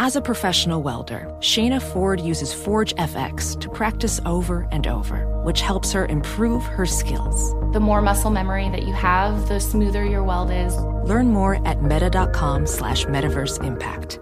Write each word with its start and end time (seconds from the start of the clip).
As 0.00 0.14
a 0.14 0.20
professional 0.20 0.80
welder, 0.80 1.26
Shayna 1.40 1.82
Ford 1.82 2.20
uses 2.20 2.54
Forge 2.54 2.94
FX 2.94 3.60
to 3.60 3.68
practice 3.68 4.20
over 4.24 4.68
and 4.70 4.86
over, 4.86 5.26
which 5.42 5.60
helps 5.60 5.90
her 5.90 6.06
improve 6.06 6.62
her 6.62 6.86
skills. 6.86 7.52
The 7.72 7.80
more 7.80 8.00
muscle 8.00 8.30
memory 8.30 8.68
that 8.68 8.84
you 8.84 8.92
have, 8.92 9.48
the 9.48 9.58
smoother 9.58 10.04
your 10.04 10.22
weld 10.22 10.52
is. 10.52 10.76
Learn 11.04 11.32
more 11.32 11.66
at 11.66 11.82
meta.com 11.82 12.64
slash 12.68 13.06
metaverse 13.06 13.60
impact. 13.64 14.20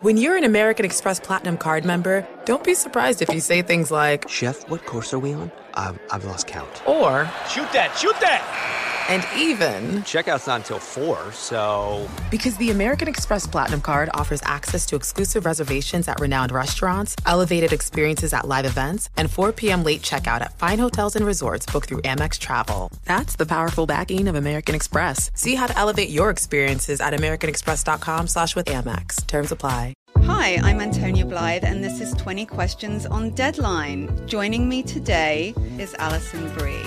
When 0.00 0.16
you're 0.16 0.36
an 0.36 0.44
American 0.44 0.84
Express 0.84 1.20
Platinum 1.20 1.56
card 1.56 1.84
member, 1.84 2.26
don't 2.44 2.64
be 2.64 2.74
surprised 2.74 3.22
if 3.22 3.28
you 3.32 3.38
say 3.38 3.62
things 3.62 3.92
like, 3.92 4.28
Chef, 4.28 4.68
what 4.68 4.84
course 4.84 5.14
are 5.14 5.20
we 5.20 5.32
on? 5.32 5.52
I've, 5.74 6.00
I've 6.10 6.24
lost 6.24 6.48
count. 6.48 6.82
or, 6.88 7.30
Shoot 7.48 7.70
that, 7.72 7.96
shoot 7.96 8.18
that! 8.20 8.89
And 9.10 9.26
even, 9.36 10.02
Checkout's 10.04 10.46
not 10.46 10.60
until 10.60 10.78
4, 10.78 11.32
so. 11.32 12.08
because 12.30 12.56
the 12.58 12.70
American 12.70 13.08
Express 13.08 13.44
Platinum 13.44 13.80
card 13.80 14.08
offers 14.14 14.40
access 14.44 14.86
to 14.86 14.94
exclusive 14.94 15.44
reservations 15.44 16.06
at 16.06 16.20
renowned 16.20 16.52
restaurants, 16.52 17.16
elevated 17.26 17.72
experiences 17.72 18.32
at 18.32 18.46
live 18.46 18.66
events, 18.66 19.10
and 19.16 19.28
4 19.28 19.52
p.m. 19.52 19.82
late 19.82 20.02
checkout 20.02 20.42
at 20.42 20.56
fine 20.58 20.78
hotels 20.78 21.16
and 21.16 21.26
resorts 21.26 21.66
booked 21.66 21.88
through 21.88 22.02
Amex 22.02 22.38
Travel. 22.38 22.92
That's 23.04 23.34
the 23.34 23.46
powerful 23.46 23.84
backing 23.84 24.28
of 24.28 24.36
American 24.36 24.76
Express. 24.76 25.30
See 25.34 25.56
how 25.56 25.66
to 25.66 25.76
elevate 25.76 26.10
your 26.10 26.30
experiences 26.30 27.00
at 27.00 27.12
americanexpress.com 27.12 28.28
slash 28.28 28.54
with 28.54 28.66
Amex. 28.66 29.26
Terms 29.26 29.50
apply. 29.50 29.94
Hi, 30.22 30.56
I'm 30.62 30.80
Antonia 30.80 31.26
Blythe, 31.26 31.64
and 31.64 31.82
this 31.82 32.00
is 32.00 32.12
20 32.14 32.46
Questions 32.46 33.06
on 33.06 33.30
Deadline. 33.30 34.26
Joining 34.28 34.68
me 34.68 34.84
today 34.84 35.52
is 35.78 35.94
Alison 35.98 36.52
Brie. 36.54 36.86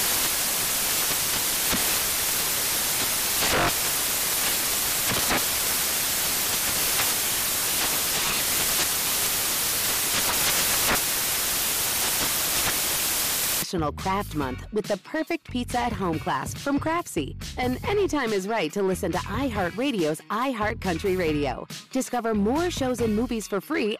National 13.71 13.93
Craft 13.93 14.35
Month 14.35 14.67
with 14.73 14.85
the 14.85 14.97
perfect 14.97 15.49
pizza 15.49 15.79
at 15.79 15.93
home 15.93 16.19
class 16.19 16.53
from 16.53 16.77
Craftsy. 16.77 17.37
And 17.57 17.77
anytime 17.87 18.33
is 18.33 18.45
right 18.45 18.69
to 18.73 18.83
listen 18.83 19.13
to 19.13 19.17
iHeartRadio's 19.19 20.19
iHeart 20.29 20.81
Country 20.81 21.15
Radio. 21.15 21.65
Discover 21.93 22.35
more 22.35 22.69
shows 22.69 22.99
and 22.99 23.15
movies 23.15 23.47
for 23.47 23.61
free 23.61 23.95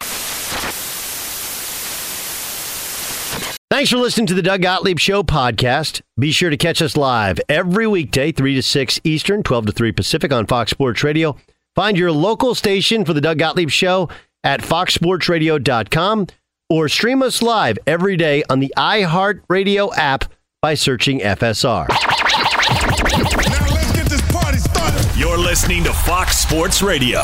Thanks 3.70 3.88
for 3.88 3.96
listening 3.96 4.26
to 4.26 4.34
the 4.34 4.42
Doug 4.42 4.60
Gottlieb 4.60 4.98
Show 4.98 5.22
podcast. 5.22 6.02
Be 6.20 6.30
sure 6.30 6.50
to 6.50 6.58
catch 6.58 6.82
us 6.82 6.94
live 6.94 7.40
every 7.48 7.86
weekday, 7.86 8.30
3 8.30 8.56
to 8.56 8.62
6 8.62 9.00
Eastern, 9.02 9.42
12 9.42 9.66
to 9.66 9.72
3 9.72 9.92
Pacific 9.92 10.30
on 10.30 10.46
Fox 10.46 10.70
Sports 10.70 11.02
Radio. 11.02 11.38
Find 11.74 11.96
your 11.96 12.12
local 12.12 12.54
station 12.54 13.06
for 13.06 13.14
the 13.14 13.22
Doug 13.22 13.38
Gottlieb 13.38 13.70
Show 13.70 14.10
at 14.44 14.60
foxsportsradio.com 14.60 16.26
or 16.72 16.88
stream 16.88 17.22
us 17.22 17.42
live 17.42 17.78
every 17.86 18.16
day 18.16 18.42
on 18.48 18.58
the 18.58 18.72
iHeartRadio 18.78 19.94
app 19.94 20.24
by 20.62 20.72
searching 20.72 21.20
FSR. 21.20 21.86
Now 21.90 23.74
let's 23.74 23.92
get 23.92 24.06
this 24.06 24.22
party 24.32 24.56
started. 24.56 25.18
You're 25.18 25.36
listening 25.36 25.84
to 25.84 25.92
Fox 25.92 26.38
Sports 26.38 26.80
Radio. 26.80 27.20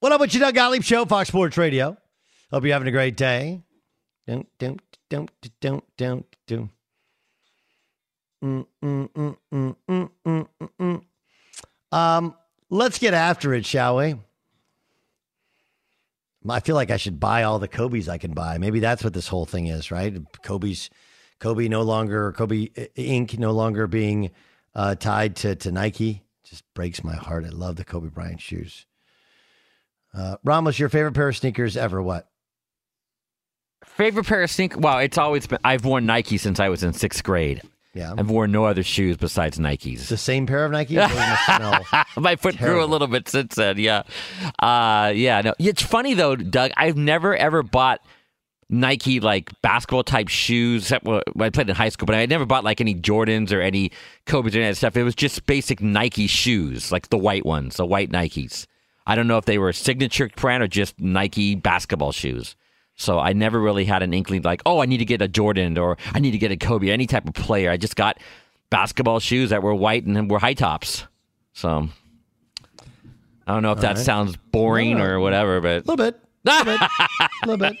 What 0.00 0.12
up 0.12 0.20
with 0.22 0.32
you, 0.32 0.40
Doug 0.40 0.54
Gottlieb 0.54 0.82
Show, 0.82 1.04
Fox 1.04 1.28
Sports 1.28 1.58
Radio? 1.58 1.98
Hope 2.50 2.64
you're 2.64 2.72
having 2.72 2.88
a 2.88 2.90
great 2.90 3.18
day. 3.18 3.60
Don't, 4.26 4.46
don't, 4.58 4.80
don't, 5.10 5.30
don't, 5.60 5.84
don't, 5.98 6.26
don't. 6.46 6.70
Mm, 8.42 8.66
mm, 8.82 9.08
mm, 9.10 9.36
mm, 9.52 9.76
mm, 9.90 10.10
mm, 10.26 10.48
mm, 10.58 10.68
mm. 10.80 11.96
Um, 11.96 12.34
let's 12.70 12.98
get 12.98 13.12
after 13.12 13.52
it, 13.52 13.66
shall 13.66 13.96
we? 13.96 14.14
I 16.48 16.60
feel 16.60 16.74
like 16.74 16.90
I 16.90 16.96
should 16.98 17.18
buy 17.18 17.44
all 17.44 17.58
the 17.58 17.68
Kobe's 17.68 18.08
I 18.08 18.18
can 18.18 18.32
buy. 18.32 18.58
Maybe 18.58 18.80
that's 18.80 19.02
what 19.02 19.14
this 19.14 19.28
whole 19.28 19.46
thing 19.46 19.66
is, 19.66 19.90
right? 19.90 20.14
Kobe's 20.42 20.90
Kobe 21.40 21.68
no 21.68 21.82
longer 21.82 22.32
Kobe 22.32 22.68
Inc. 22.68 23.38
no 23.38 23.52
longer 23.52 23.86
being 23.86 24.30
uh, 24.74 24.94
tied 24.94 25.36
to 25.36 25.56
to 25.56 25.72
Nike. 25.72 26.22
Just 26.44 26.64
breaks 26.74 27.02
my 27.02 27.14
heart. 27.14 27.44
I 27.46 27.48
love 27.48 27.76
the 27.76 27.84
Kobe 27.84 28.08
Bryant 28.08 28.40
shoes. 28.40 28.86
Uh, 30.12 30.36
Ramos, 30.44 30.78
your 30.78 30.88
favorite 30.88 31.12
pair 31.14 31.28
of 31.28 31.36
sneakers 31.36 31.76
ever? 31.76 32.02
What? 32.02 32.28
Favorite 33.84 34.26
pair 34.26 34.42
of 34.42 34.50
sneakers? 34.50 34.78
Well, 34.80 34.98
it's 34.98 35.18
always 35.18 35.46
been. 35.46 35.58
I've 35.64 35.84
worn 35.84 36.06
Nike 36.06 36.38
since 36.38 36.60
I 36.60 36.68
was 36.68 36.82
in 36.82 36.92
sixth 36.92 37.24
grade. 37.24 37.62
Yeah. 37.94 38.14
I've 38.16 38.28
worn 38.28 38.50
no 38.50 38.64
other 38.64 38.82
shoes 38.82 39.16
besides 39.16 39.58
Nikes. 39.58 40.08
The 40.08 40.16
same 40.16 40.46
pair 40.46 40.64
of 40.64 40.72
Nikes? 40.72 41.08
Or 41.08 41.12
you 41.12 41.16
must 41.16 41.44
smell 41.44 42.04
My 42.22 42.36
foot 42.36 42.58
grew 42.58 42.82
a 42.82 42.86
little 42.86 43.06
bit 43.06 43.28
since 43.28 43.54
then. 43.54 43.78
Yeah. 43.78 44.02
Uh, 44.58 45.12
yeah. 45.14 45.40
No, 45.42 45.54
it's 45.58 45.82
funny 45.82 46.14
though, 46.14 46.34
Doug. 46.36 46.72
I've 46.76 46.96
never 46.96 47.36
ever 47.36 47.62
bought 47.62 48.00
Nike 48.68 49.20
like 49.20 49.50
basketball 49.62 50.02
type 50.02 50.28
shoes. 50.28 50.82
Except 50.82 51.04
when 51.04 51.22
I 51.40 51.50
played 51.50 51.68
in 51.70 51.76
high 51.76 51.88
school, 51.88 52.06
but 52.06 52.16
I 52.16 52.26
never 52.26 52.44
bought 52.44 52.64
like 52.64 52.80
any 52.80 52.94
Jordans 52.94 53.52
or 53.52 53.60
any 53.60 53.92
Kobe's 54.26 54.56
or 54.56 54.60
any 54.60 54.74
stuff. 54.74 54.96
It 54.96 55.04
was 55.04 55.14
just 55.14 55.46
basic 55.46 55.80
Nike 55.80 56.26
shoes, 56.26 56.90
like 56.90 57.10
the 57.10 57.18
white 57.18 57.46
ones, 57.46 57.76
the 57.76 57.86
white 57.86 58.10
Nikes. 58.10 58.66
I 59.06 59.14
don't 59.14 59.28
know 59.28 59.38
if 59.38 59.44
they 59.44 59.58
were 59.58 59.68
a 59.68 59.74
signature 59.74 60.30
brand 60.34 60.62
or 60.62 60.66
just 60.68 60.98
Nike 60.98 61.54
basketball 61.54 62.12
shoes. 62.12 62.56
So 62.96 63.18
I 63.18 63.32
never 63.32 63.60
really 63.60 63.84
had 63.84 64.02
an 64.02 64.14
inkling 64.14 64.42
like, 64.42 64.62
oh, 64.66 64.80
I 64.80 64.86
need 64.86 64.98
to 64.98 65.04
get 65.04 65.20
a 65.20 65.28
Jordan 65.28 65.76
or 65.78 65.96
I 66.12 66.20
need 66.20 66.30
to 66.30 66.38
get 66.38 66.52
a 66.52 66.56
Kobe, 66.56 66.90
any 66.90 67.06
type 67.06 67.26
of 67.26 67.34
player. 67.34 67.70
I 67.70 67.76
just 67.76 67.96
got 67.96 68.18
basketball 68.70 69.18
shoes 69.20 69.50
that 69.50 69.62
were 69.62 69.74
white 69.74 70.04
and 70.04 70.30
were 70.30 70.38
high 70.38 70.54
tops. 70.54 71.04
So 71.54 71.88
I 73.46 73.52
don't 73.52 73.62
know 73.62 73.72
if 73.72 73.78
All 73.78 73.82
that 73.82 73.96
right. 73.96 74.04
sounds 74.04 74.36
boring 74.52 74.98
No. 74.98 75.04
or 75.04 75.20
whatever, 75.20 75.60
but 75.60 75.76
A 75.84 75.90
little 75.90 75.96
bit. 75.96 76.20
A 76.46 76.88
little 77.46 77.56
bit. 77.56 77.76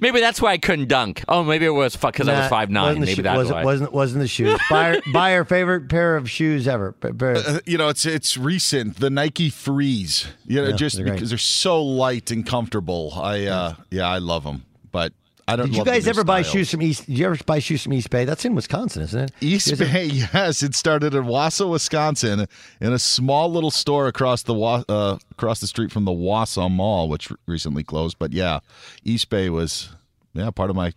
maybe 0.00 0.20
that's 0.20 0.40
why 0.40 0.52
I 0.52 0.58
couldn't 0.58 0.88
dunk. 0.88 1.22
Oh, 1.28 1.42
maybe 1.44 1.66
it 1.66 1.70
was 1.70 1.94
because 1.96 2.28
I 2.28 2.40
was 2.40 2.48
five 2.48 2.70
nine. 2.70 2.84
wasn't 2.84 3.00
the 3.00 3.06
Maybe 3.06 3.16
shoe- 3.16 3.22
that's 3.22 3.36
wasn't, 3.36 3.56
why. 3.56 3.64
wasn't 3.64 3.92
wasn't 3.92 4.20
the 4.22 4.28
shoes. 4.28 4.58
buy, 4.70 4.84
her, 4.94 5.00
buy 5.12 5.32
her 5.32 5.44
favorite 5.44 5.88
pair 5.88 6.16
of 6.16 6.30
shoes 6.30 6.66
ever. 6.66 6.92
Pa- 6.92 7.12
pair- 7.12 7.36
Uh, 7.36 7.58
you 7.66 7.76
know, 7.76 7.88
it's 7.88 8.06
it's 8.06 8.36
recent. 8.38 8.98
The 9.00 9.10
Nike 9.10 9.50
Freeze. 9.50 10.26
You 10.46 10.62
know, 10.62 10.68
Yeah, 10.68 10.76
just 10.76 10.96
they're 10.96 11.04
great. 11.04 11.14
because 11.14 11.28
they're 11.30 11.38
so 11.38 11.82
light 11.82 12.30
and 12.30 12.46
comfortable. 12.46 13.12
I 13.14 13.44
uh, 13.46 13.74
yeah, 13.90 14.08
I 14.08 14.18
love 14.18 14.44
them. 14.44 14.64
But 14.90 15.12
I 15.48 15.56
don't. 15.56 15.66
Did 15.66 15.76
you 15.76 15.84
guys 15.84 16.06
ever 16.06 16.24
buy 16.24 16.42
styles. 16.42 16.52
shoes 16.52 16.70
from 16.70 16.82
East? 16.82 17.06
Did 17.06 17.18
you 17.18 17.24
ever 17.26 17.36
buy 17.46 17.58
shoes 17.58 17.82
from 17.82 17.94
East 17.94 18.10
Bay? 18.10 18.26
That's 18.26 18.44
in 18.44 18.54
Wisconsin, 18.54 19.02
isn't 19.02 19.20
it? 19.20 19.32
East 19.40 19.72
ever- 19.72 19.84
Bay, 19.86 20.04
yes, 20.12 20.62
it 20.62 20.74
started 20.74 21.14
in 21.14 21.24
Wausau, 21.24 21.70
Wisconsin, 21.70 22.46
in 22.80 22.92
a 22.92 22.98
small 22.98 23.50
little 23.50 23.70
store 23.70 24.08
across 24.08 24.42
the 24.42 24.52
Wa- 24.52 24.84
uh, 24.88 25.16
across 25.32 25.60
the 25.60 25.66
street 25.66 25.90
from 25.90 26.04
the 26.04 26.12
Wausau 26.12 26.70
Mall, 26.70 27.08
which 27.08 27.32
recently 27.46 27.82
closed. 27.82 28.18
But 28.18 28.34
yeah, 28.34 28.60
East 29.04 29.30
Bay 29.30 29.48
was 29.48 29.88
yeah 30.34 30.50
part 30.50 30.68
of 30.68 30.76
my 30.76 30.92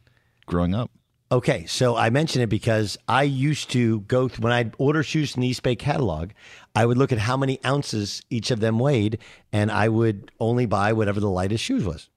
growing 0.45 0.75
up. 0.75 0.91
Okay, 1.31 1.65
so 1.65 1.95
I 1.95 2.09
mention 2.09 2.41
it 2.41 2.49
because 2.49 2.97
I 3.07 3.23
used 3.23 3.71
to 3.71 4.01
go 4.01 4.27
when 4.27 4.51
I'd 4.51 4.73
order 4.77 5.01
shoes 5.01 5.31
from 5.31 5.43
the 5.43 5.47
East 5.47 5.63
Bay 5.63 5.77
catalog. 5.77 6.31
I 6.75 6.85
would 6.85 6.97
look 6.97 7.13
at 7.13 7.19
how 7.19 7.37
many 7.37 7.57
ounces 7.65 8.21
each 8.29 8.51
of 8.51 8.59
them 8.59 8.79
weighed, 8.79 9.17
and 9.53 9.71
I 9.71 9.87
would 9.87 10.29
only 10.41 10.65
buy 10.65 10.91
whatever 10.91 11.21
the 11.21 11.29
lightest 11.29 11.63
shoes 11.63 11.85
was. 11.85 12.09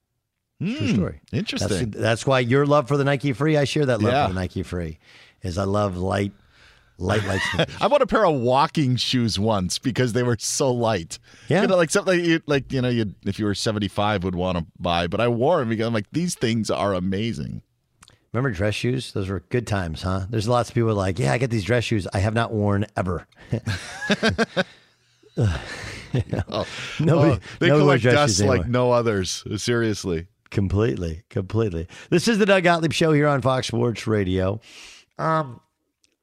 True 0.60 0.74
Hmm, 0.76 0.94
story. 0.94 1.20
Interesting. 1.32 1.90
That's, 1.90 2.02
that's 2.02 2.26
why 2.26 2.40
your 2.40 2.64
love 2.66 2.88
for 2.88 2.96
the 2.96 3.04
Nike 3.04 3.32
Free. 3.32 3.56
I 3.56 3.64
share 3.64 3.86
that 3.86 4.00
love 4.00 4.12
Yeah. 4.12 4.26
for 4.28 4.32
the 4.34 4.40
Nike 4.40 4.62
Free. 4.62 4.98
Is 5.42 5.58
I 5.58 5.64
love 5.64 5.96
light, 5.96 6.32
light, 6.96 7.24
light. 7.26 7.40
sneakers. 7.54 7.76
I 7.80 7.88
bought 7.88 8.00
a 8.02 8.06
pair 8.06 8.24
of 8.24 8.40
walking 8.40 8.96
shoes 8.96 9.38
once 9.38 9.78
because 9.78 10.12
they 10.14 10.22
were 10.22 10.36
so 10.38 10.72
light. 10.72 11.18
Yeah. 11.48 11.62
you 11.62 11.68
know, 11.68 11.76
like 11.76 11.90
something 11.90 12.18
you 12.24 12.40
like 12.46 12.72
you 12.72 12.80
know 12.80 12.88
you 12.88 13.14
if 13.26 13.38
you 13.38 13.44
were 13.44 13.54
seventy 13.54 13.88
five 13.88 14.24
would 14.24 14.34
want 14.36 14.56
to 14.58 14.64
buy, 14.78 15.06
but 15.06 15.20
I 15.20 15.28
wore 15.28 15.58
them 15.58 15.68
because 15.68 15.86
I'm 15.86 15.92
like 15.92 16.06
these 16.12 16.34
things 16.34 16.70
are 16.70 16.94
amazing. 16.94 17.62
Remember 18.32 18.50
dress 18.50 18.74
shoes? 18.74 19.12
Those 19.12 19.28
were 19.28 19.40
good 19.48 19.66
times, 19.66 20.02
huh? 20.02 20.26
There's 20.30 20.48
lots 20.48 20.68
of 20.68 20.74
people 20.74 20.92
like, 20.94 21.18
yeah, 21.20 21.32
I 21.32 21.38
get 21.38 21.50
these 21.50 21.62
dress 21.64 21.84
shoes 21.84 22.06
I 22.12 22.18
have 22.18 22.34
not 22.34 22.52
worn 22.52 22.86
ever. 22.96 23.26
Oh, 26.48 26.64
Nobody- 27.00 27.32
oh, 27.32 27.38
they 27.58 27.68
collect 27.68 28.04
dust 28.04 28.40
like 28.40 28.68
no 28.68 28.92
others. 28.92 29.42
Seriously. 29.56 30.28
Completely, 30.54 31.24
completely. 31.30 31.88
This 32.10 32.28
is 32.28 32.38
the 32.38 32.46
Doug 32.46 32.62
Gottlieb 32.62 32.92
Show 32.92 33.12
here 33.12 33.26
on 33.26 33.42
Fox 33.42 33.66
Sports 33.66 34.06
Radio. 34.06 34.60
Um, 35.18 35.60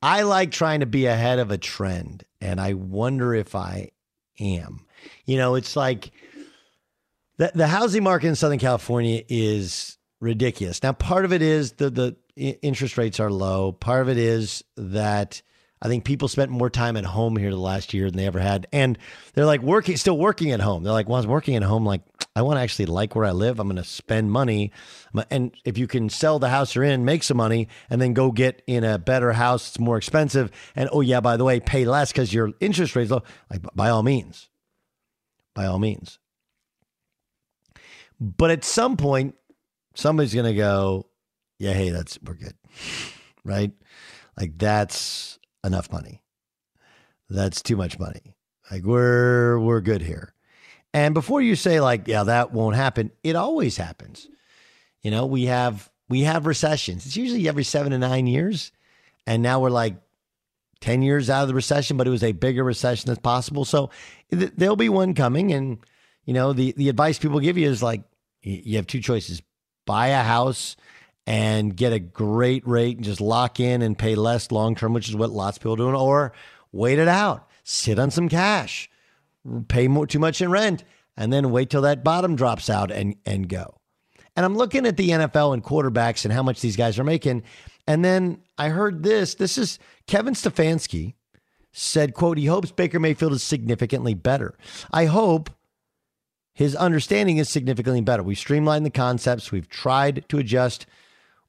I 0.01 0.21
like 0.21 0.51
trying 0.51 0.79
to 0.79 0.85
be 0.85 1.05
ahead 1.05 1.37
of 1.37 1.51
a 1.51 1.57
trend, 1.57 2.23
and 2.39 2.59
I 2.61 2.73
wonder 2.73 3.35
if 3.35 3.55
I 3.55 3.91
am. 4.39 4.85
You 5.25 5.35
know, 5.35 5.55
it's 5.55 5.75
like 5.75 6.11
the 7.39 7.51
the 7.53 7.67
housing 7.67 8.03
market 8.03 8.27
in 8.29 8.35
Southern 8.37 8.57
California 8.57 9.21
is 9.27 9.97
ridiculous. 10.21 10.81
Now, 10.81 10.93
part 10.93 11.25
of 11.25 11.33
it 11.33 11.41
is 11.41 11.73
the 11.73 11.89
the 11.89 12.15
interest 12.37 12.97
rates 12.97 13.19
are 13.19 13.29
low. 13.29 13.73
Part 13.73 14.03
of 14.03 14.07
it 14.07 14.17
is 14.17 14.63
that 14.77 15.41
I 15.81 15.87
think 15.87 16.05
people 16.05 16.27
spent 16.27 16.51
more 16.51 16.69
time 16.69 16.95
at 16.95 17.05
home 17.05 17.35
here 17.35 17.49
the 17.49 17.57
last 17.57 17.93
year 17.93 18.09
than 18.09 18.17
they 18.17 18.27
ever 18.27 18.39
had, 18.39 18.67
and 18.71 18.97
they're 19.33 19.45
like 19.45 19.61
working, 19.61 19.97
still 19.97 20.17
working 20.17 20.51
at 20.51 20.59
home. 20.59 20.83
They're 20.83 20.93
like, 20.93 21.09
well, 21.09 21.15
I 21.15 21.19
was 21.19 21.27
working 21.27 21.55
at 21.55 21.63
home. 21.63 21.85
Like, 21.85 22.01
I 22.35 22.43
want 22.43 22.57
to 22.57 22.61
actually 22.61 22.85
like 22.85 23.15
where 23.15 23.25
I 23.25 23.31
live. 23.31 23.59
I'm 23.59 23.67
going 23.67 23.77
to 23.77 23.83
spend 23.83 24.31
money, 24.31 24.71
and 25.31 25.51
if 25.65 25.79
you 25.79 25.87
can 25.87 26.09
sell 26.09 26.37
the 26.37 26.49
house 26.49 26.75
you're 26.75 26.83
in, 26.83 27.03
make 27.03 27.23
some 27.23 27.37
money, 27.37 27.67
and 27.89 27.99
then 27.99 28.13
go 28.13 28.31
get 28.31 28.61
in 28.67 28.83
a 28.83 28.99
better 28.99 29.33
house, 29.33 29.69
it's 29.69 29.79
more 29.79 29.97
expensive. 29.97 30.51
And 30.75 30.87
oh 30.91 31.01
yeah, 31.01 31.19
by 31.19 31.35
the 31.35 31.43
way, 31.43 31.59
pay 31.59 31.85
less 31.85 32.11
because 32.11 32.31
your 32.31 32.51
interest 32.59 32.95
rate's 32.95 33.09
low. 33.09 33.23
Like, 33.49 33.61
by 33.73 33.89
all 33.89 34.03
means, 34.03 34.49
by 35.55 35.65
all 35.65 35.79
means. 35.79 36.19
But 38.19 38.51
at 38.51 38.63
some 38.63 38.97
point, 38.97 39.33
somebody's 39.95 40.35
going 40.35 40.45
to 40.45 40.53
go, 40.53 41.07
yeah, 41.57 41.73
hey, 41.73 41.89
that's, 41.89 42.19
we're 42.23 42.35
good. 42.35 42.53
Right? 43.43 43.71
Like, 44.37 44.59
that's 44.59 45.39
enough 45.63 45.91
money. 45.91 46.21
That's 47.29 47.61
too 47.61 47.77
much 47.77 47.99
money. 47.99 48.35
Like, 48.69 48.83
we're, 48.83 49.59
we're 49.59 49.81
good 49.81 50.01
here. 50.01 50.33
And 50.93 51.13
before 51.13 51.41
you 51.41 51.55
say, 51.55 51.79
like, 51.79 52.07
yeah, 52.07 52.23
that 52.23 52.51
won't 52.51 52.75
happen, 52.75 53.11
it 53.23 53.35
always 53.35 53.77
happens. 53.77 54.27
You 55.01 55.11
know, 55.11 55.25
we 55.25 55.45
have, 55.45 55.89
we 56.09 56.21
have 56.21 56.45
recessions. 56.45 57.05
It's 57.05 57.15
usually 57.17 57.47
every 57.47 57.63
seven 57.63 57.91
to 57.91 57.97
nine 57.97 58.27
years. 58.27 58.71
And 59.25 59.41
now 59.41 59.59
we're 59.59 59.69
like 59.69 59.95
10 60.81 61.01
years 61.01 61.29
out 61.29 61.43
of 61.43 61.47
the 61.47 61.53
recession, 61.53 61.95
but 61.95 62.07
it 62.07 62.11
was 62.11 62.23
a 62.23 62.33
bigger 62.33 62.63
recession 62.63 63.07
that's 63.07 63.21
possible. 63.21 63.65
So 63.65 63.89
th- 64.31 64.51
there'll 64.57 64.75
be 64.75 64.89
one 64.89 65.13
coming. 65.13 65.53
And, 65.53 65.77
you 66.25 66.33
know, 66.33 66.53
the, 66.53 66.73
the 66.73 66.89
advice 66.89 67.19
people 67.19 67.39
give 67.39 67.57
you 67.57 67.69
is 67.69 67.81
like, 67.81 68.03
you 68.41 68.77
have 68.77 68.87
two 68.87 69.01
choices 69.01 69.41
buy 69.85 70.07
a 70.07 70.23
house 70.23 70.75
and 71.27 71.75
get 71.75 71.93
a 71.93 71.99
great 71.99 72.67
rate 72.67 72.97
and 72.97 73.05
just 73.05 73.21
lock 73.21 73.59
in 73.59 73.81
and 73.81 73.97
pay 73.97 74.15
less 74.15 74.51
long 74.51 74.75
term, 74.75 74.93
which 74.93 75.09
is 75.09 75.15
what 75.15 75.29
lots 75.29 75.57
of 75.57 75.63
people 75.63 75.73
are 75.73 75.77
doing, 75.77 75.95
or 75.95 76.33
wait 76.71 76.99
it 76.99 77.07
out, 77.07 77.47
sit 77.63 77.99
on 77.99 78.11
some 78.11 78.29
cash, 78.29 78.89
pay 79.67 79.87
more 79.87 80.07
too 80.07 80.19
much 80.19 80.41
in 80.41 80.49
rent, 80.49 80.83
and 81.17 81.31
then 81.31 81.51
wait 81.51 81.69
till 81.69 81.81
that 81.81 82.03
bottom 82.03 82.35
drops 82.35 82.69
out 82.69 82.91
and, 82.91 83.15
and 83.25 83.47
go. 83.49 83.77
And 84.35 84.45
I'm 84.45 84.55
looking 84.55 84.85
at 84.85 84.97
the 84.97 85.09
NFL 85.09 85.53
and 85.53 85.63
quarterbacks 85.63 86.23
and 86.23 86.33
how 86.33 86.43
much 86.43 86.61
these 86.61 86.77
guys 86.77 86.97
are 86.97 87.03
making. 87.03 87.43
And 87.85 88.03
then 88.03 88.41
I 88.57 88.69
heard 88.69 89.03
this. 89.03 89.35
This 89.35 89.57
is 89.57 89.77
Kevin 90.07 90.33
Stefanski 90.33 91.15
said, 91.73 92.13
quote, 92.13 92.37
he 92.37 92.45
hopes 92.45 92.71
Baker 92.71 92.99
Mayfield 92.99 93.33
is 93.33 93.43
significantly 93.43 94.13
better. 94.13 94.57
I 94.91 95.05
hope 95.05 95.49
his 96.53 96.75
understanding 96.75 97.37
is 97.37 97.49
significantly 97.49 98.01
better. 98.01 98.23
We've 98.23 98.37
streamlined 98.37 98.85
the 98.85 98.91
concepts. 98.91 99.51
We've 99.51 99.69
tried 99.69 100.27
to 100.29 100.37
adjust 100.37 100.85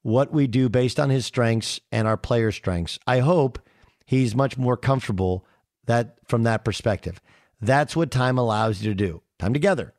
what 0.03 0.33
we 0.33 0.47
do 0.47 0.69
based 0.69 1.01
on 1.01 1.11
his 1.11 1.27
strengths 1.27 1.81
and 1.91 2.07
our 2.07 2.17
player 2.17 2.53
strengths. 2.53 2.99
I 3.07 3.21
hope 3.21 3.59
he's 4.05 4.35
much 4.35 4.59
more 4.59 4.77
comfortable 4.77 5.47
that 5.87 6.17
from 6.27 6.43
that 6.43 6.65
perspective. 6.65 7.21
That's 7.61 7.97
what 7.97 8.11
time 8.11 8.39
allows 8.39 8.83
you 8.83 8.91
to 8.91 8.95
do. 8.95 9.23
Time 9.39 9.53
together. 9.53 9.95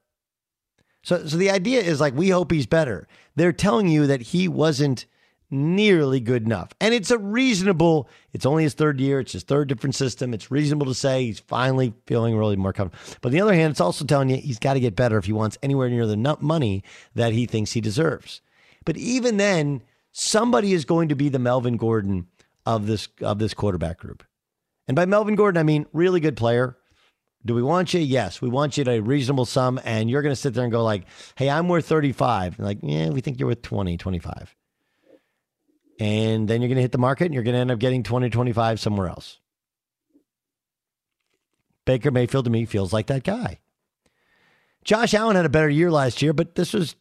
So 1.03 1.25
so 1.25 1.37
the 1.37 1.49
idea 1.49 1.81
is 1.81 1.99
like 1.99 2.15
we 2.15 2.29
hope 2.29 2.51
he's 2.51 2.65
better. 2.65 3.07
They're 3.35 3.53
telling 3.53 3.87
you 3.87 4.07
that 4.07 4.21
he 4.21 4.47
wasn't 4.47 5.05
nearly 5.53 6.19
good 6.19 6.45
enough. 6.45 6.69
And 6.81 6.93
it's 6.93 7.11
a 7.11 7.17
reasonable, 7.17 8.09
it's 8.33 8.45
only 8.45 8.63
his 8.63 8.73
third 8.73 8.99
year, 8.99 9.19
it's 9.19 9.33
his 9.33 9.43
third 9.43 9.69
different 9.69 9.93
system. 9.93 10.33
It's 10.33 10.49
reasonable 10.49 10.87
to 10.87 10.95
say 10.95 11.25
he's 11.25 11.39
finally 11.39 11.93
feeling 12.07 12.35
really 12.35 12.55
more 12.55 12.73
comfortable. 12.73 13.17
But 13.21 13.29
on 13.29 13.33
the 13.33 13.41
other 13.41 13.53
hand, 13.53 13.71
it's 13.71 13.79
also 13.79 14.03
telling 14.03 14.29
you 14.29 14.37
he's 14.37 14.57
got 14.57 14.73
to 14.73 14.79
get 14.79 14.95
better 14.95 15.17
if 15.17 15.25
he 15.25 15.33
wants 15.33 15.57
anywhere 15.61 15.89
near 15.89 16.07
the 16.07 16.37
money 16.41 16.83
that 17.13 17.33
he 17.33 17.45
thinks 17.45 17.73
he 17.73 17.81
deserves. 17.81 18.41
But 18.83 18.97
even 18.97 19.37
then, 19.37 19.83
somebody 20.13 20.71
is 20.71 20.85
going 20.85 21.09
to 21.09 21.15
be 21.15 21.27
the 21.27 21.39
Melvin 21.39 21.75
Gordon 21.75 22.27
of 22.65 22.87
this 22.87 23.09
of 23.21 23.39
this 23.39 23.53
quarterback 23.53 23.97
group. 23.97 24.23
And 24.87 24.95
by 24.95 25.05
Melvin 25.05 25.35
Gordon, 25.35 25.59
I 25.59 25.63
mean 25.63 25.85
really 25.91 26.21
good 26.21 26.37
player. 26.37 26.77
Do 27.45 27.53
we 27.53 27.63
want 27.63 27.93
you? 27.93 27.99
Yes, 27.99 28.41
we 28.41 28.47
want 28.47 28.77
you 28.77 28.81
at 28.81 28.87
a 28.87 29.01
reasonable 29.01 29.45
sum. 29.45 29.79
And 29.83 30.09
you're 30.09 30.21
going 30.21 30.31
to 30.31 30.39
sit 30.39 30.53
there 30.53 30.63
and 30.63 30.71
go 30.71 30.81
like, 30.81 31.03
hey, 31.35 31.49
I'm 31.49 31.67
worth 31.67 31.85
35. 31.85 32.57
And 32.57 32.65
like, 32.65 32.77
yeah, 32.81 33.09
we 33.09 33.19
think 33.19 33.37
you're 33.37 33.49
worth 33.49 33.61
20, 33.61 33.97
25. 33.97 34.55
And 35.99 36.47
then 36.47 36.61
you're 36.61 36.69
going 36.69 36.77
to 36.77 36.81
hit 36.81 36.93
the 36.93 36.97
market 36.97 37.25
and 37.25 37.33
you're 37.33 37.43
going 37.43 37.55
to 37.55 37.59
end 37.59 37.71
up 37.71 37.79
getting 37.79 38.03
20, 38.03 38.29
25 38.29 38.79
somewhere 38.79 39.09
else. 39.09 39.39
Baker 41.85 42.11
Mayfield 42.11 42.45
to 42.45 42.51
me 42.51 42.65
feels 42.65 42.93
like 42.93 43.07
that 43.07 43.23
guy. 43.23 43.59
Josh 44.85 45.13
Allen 45.13 45.35
had 45.35 45.45
a 45.45 45.49
better 45.49 45.69
year 45.69 45.91
last 45.91 46.21
year, 46.21 46.33
but 46.33 46.55
this 46.55 46.73
was 46.73 46.95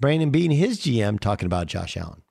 Brandon 0.00 0.30
Beane, 0.30 0.52
his 0.52 0.80
GM, 0.80 1.18
talking 1.18 1.46
about 1.46 1.66
Josh 1.66 1.96
Allen. 1.96 2.22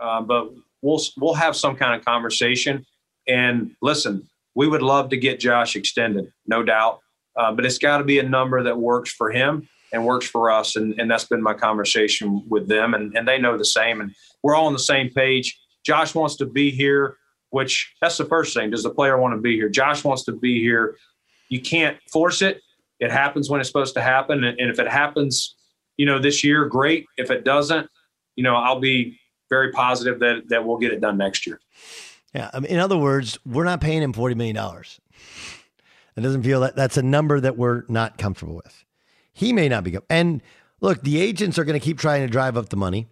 Uh, 0.00 0.20
but 0.20 0.50
we'll 0.82 1.00
we'll 1.18 1.34
have 1.34 1.56
some 1.56 1.76
kind 1.76 1.98
of 1.98 2.04
conversation. 2.04 2.84
And 3.28 3.72
listen, 3.82 4.28
we 4.54 4.66
would 4.68 4.82
love 4.82 5.10
to 5.10 5.16
get 5.16 5.40
Josh 5.40 5.76
extended, 5.76 6.32
no 6.46 6.62
doubt. 6.62 7.00
Uh, 7.36 7.52
but 7.52 7.64
it's 7.64 7.78
got 7.78 7.98
to 7.98 8.04
be 8.04 8.18
a 8.18 8.22
number 8.22 8.62
that 8.62 8.76
works 8.76 9.12
for 9.12 9.30
him 9.30 9.68
and 9.92 10.04
works 10.04 10.26
for 10.26 10.50
us. 10.50 10.76
And, 10.76 10.98
and 11.00 11.10
that's 11.10 11.24
been 11.24 11.42
my 11.42 11.54
conversation 11.54 12.44
with 12.48 12.68
them, 12.68 12.94
and, 12.94 13.16
and 13.16 13.26
they 13.26 13.38
know 13.38 13.56
the 13.56 13.64
same. 13.64 14.00
And 14.00 14.14
we're 14.42 14.54
all 14.54 14.66
on 14.66 14.72
the 14.72 14.78
same 14.78 15.10
page. 15.10 15.58
Josh 15.84 16.14
wants 16.14 16.36
to 16.36 16.46
be 16.46 16.70
here, 16.70 17.16
which 17.50 17.94
that's 18.00 18.18
the 18.18 18.24
first 18.24 18.54
thing. 18.54 18.70
Does 18.70 18.82
the 18.82 18.90
player 18.90 19.18
want 19.18 19.34
to 19.34 19.40
be 19.40 19.54
here? 19.54 19.68
Josh 19.68 20.04
wants 20.04 20.24
to 20.24 20.32
be 20.32 20.60
here. 20.60 20.96
You 21.48 21.60
can't 21.60 21.96
force 22.12 22.42
it. 22.42 22.60
It 22.98 23.10
happens 23.10 23.48
when 23.48 23.60
it's 23.60 23.68
supposed 23.68 23.94
to 23.94 24.02
happen. 24.02 24.44
And, 24.44 24.58
and 24.60 24.70
if 24.70 24.78
it 24.78 24.88
happens, 24.88 25.56
you 25.96 26.06
know, 26.06 26.18
this 26.18 26.44
year, 26.44 26.66
great. 26.66 27.06
If 27.16 27.30
it 27.30 27.44
doesn't, 27.44 27.88
you 28.36 28.44
know, 28.44 28.56
I'll 28.56 28.80
be 28.80 29.18
very 29.50 29.72
positive 29.72 30.20
that 30.20 30.48
that 30.48 30.64
we'll 30.64 30.78
get 30.78 30.92
it 30.92 31.00
done 31.00 31.18
next 31.18 31.46
year. 31.46 31.60
Yeah. 32.34 32.50
I 32.54 32.60
mean, 32.60 32.70
in 32.70 32.78
other 32.78 32.96
words, 32.96 33.38
we're 33.44 33.64
not 33.64 33.80
paying 33.80 34.02
him 34.02 34.12
$40 34.12 34.36
million. 34.36 34.56
It 36.16 36.20
doesn't 36.20 36.42
feel 36.42 36.60
that 36.60 36.76
that's 36.76 36.96
a 36.96 37.02
number 37.02 37.40
that 37.40 37.56
we're 37.56 37.82
not 37.88 38.18
comfortable 38.18 38.54
with. 38.54 38.84
He 39.32 39.52
may 39.52 39.68
not 39.68 39.84
be. 39.84 39.96
And 40.08 40.42
look, 40.80 41.02
the 41.02 41.20
agents 41.20 41.58
are 41.58 41.64
going 41.64 41.78
to 41.78 41.84
keep 41.84 41.98
trying 41.98 42.26
to 42.26 42.30
drive 42.30 42.56
up 42.56 42.68
the 42.68 42.76
money. 42.76 43.08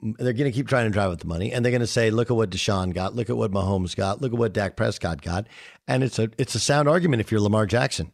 They're 0.00 0.32
going 0.32 0.50
to 0.50 0.52
keep 0.52 0.68
trying 0.68 0.86
to 0.86 0.90
drive 0.90 1.12
up 1.12 1.20
the 1.20 1.28
money, 1.28 1.52
and 1.52 1.64
they're 1.64 1.70
going 1.70 1.80
to 1.80 1.86
say, 1.86 2.10
"Look 2.10 2.28
at 2.28 2.36
what 2.36 2.50
Deshaun 2.50 2.92
got. 2.92 3.14
Look 3.14 3.30
at 3.30 3.36
what 3.36 3.52
Mahomes 3.52 3.94
got. 3.94 4.20
Look 4.20 4.32
at 4.32 4.38
what 4.38 4.52
Dak 4.52 4.76
Prescott 4.76 5.22
got." 5.22 5.46
And 5.86 6.02
it's 6.02 6.18
a 6.18 6.28
it's 6.38 6.56
a 6.56 6.58
sound 6.58 6.88
argument 6.88 7.20
if 7.20 7.30
you're 7.30 7.40
Lamar 7.40 7.66
Jackson. 7.66 8.12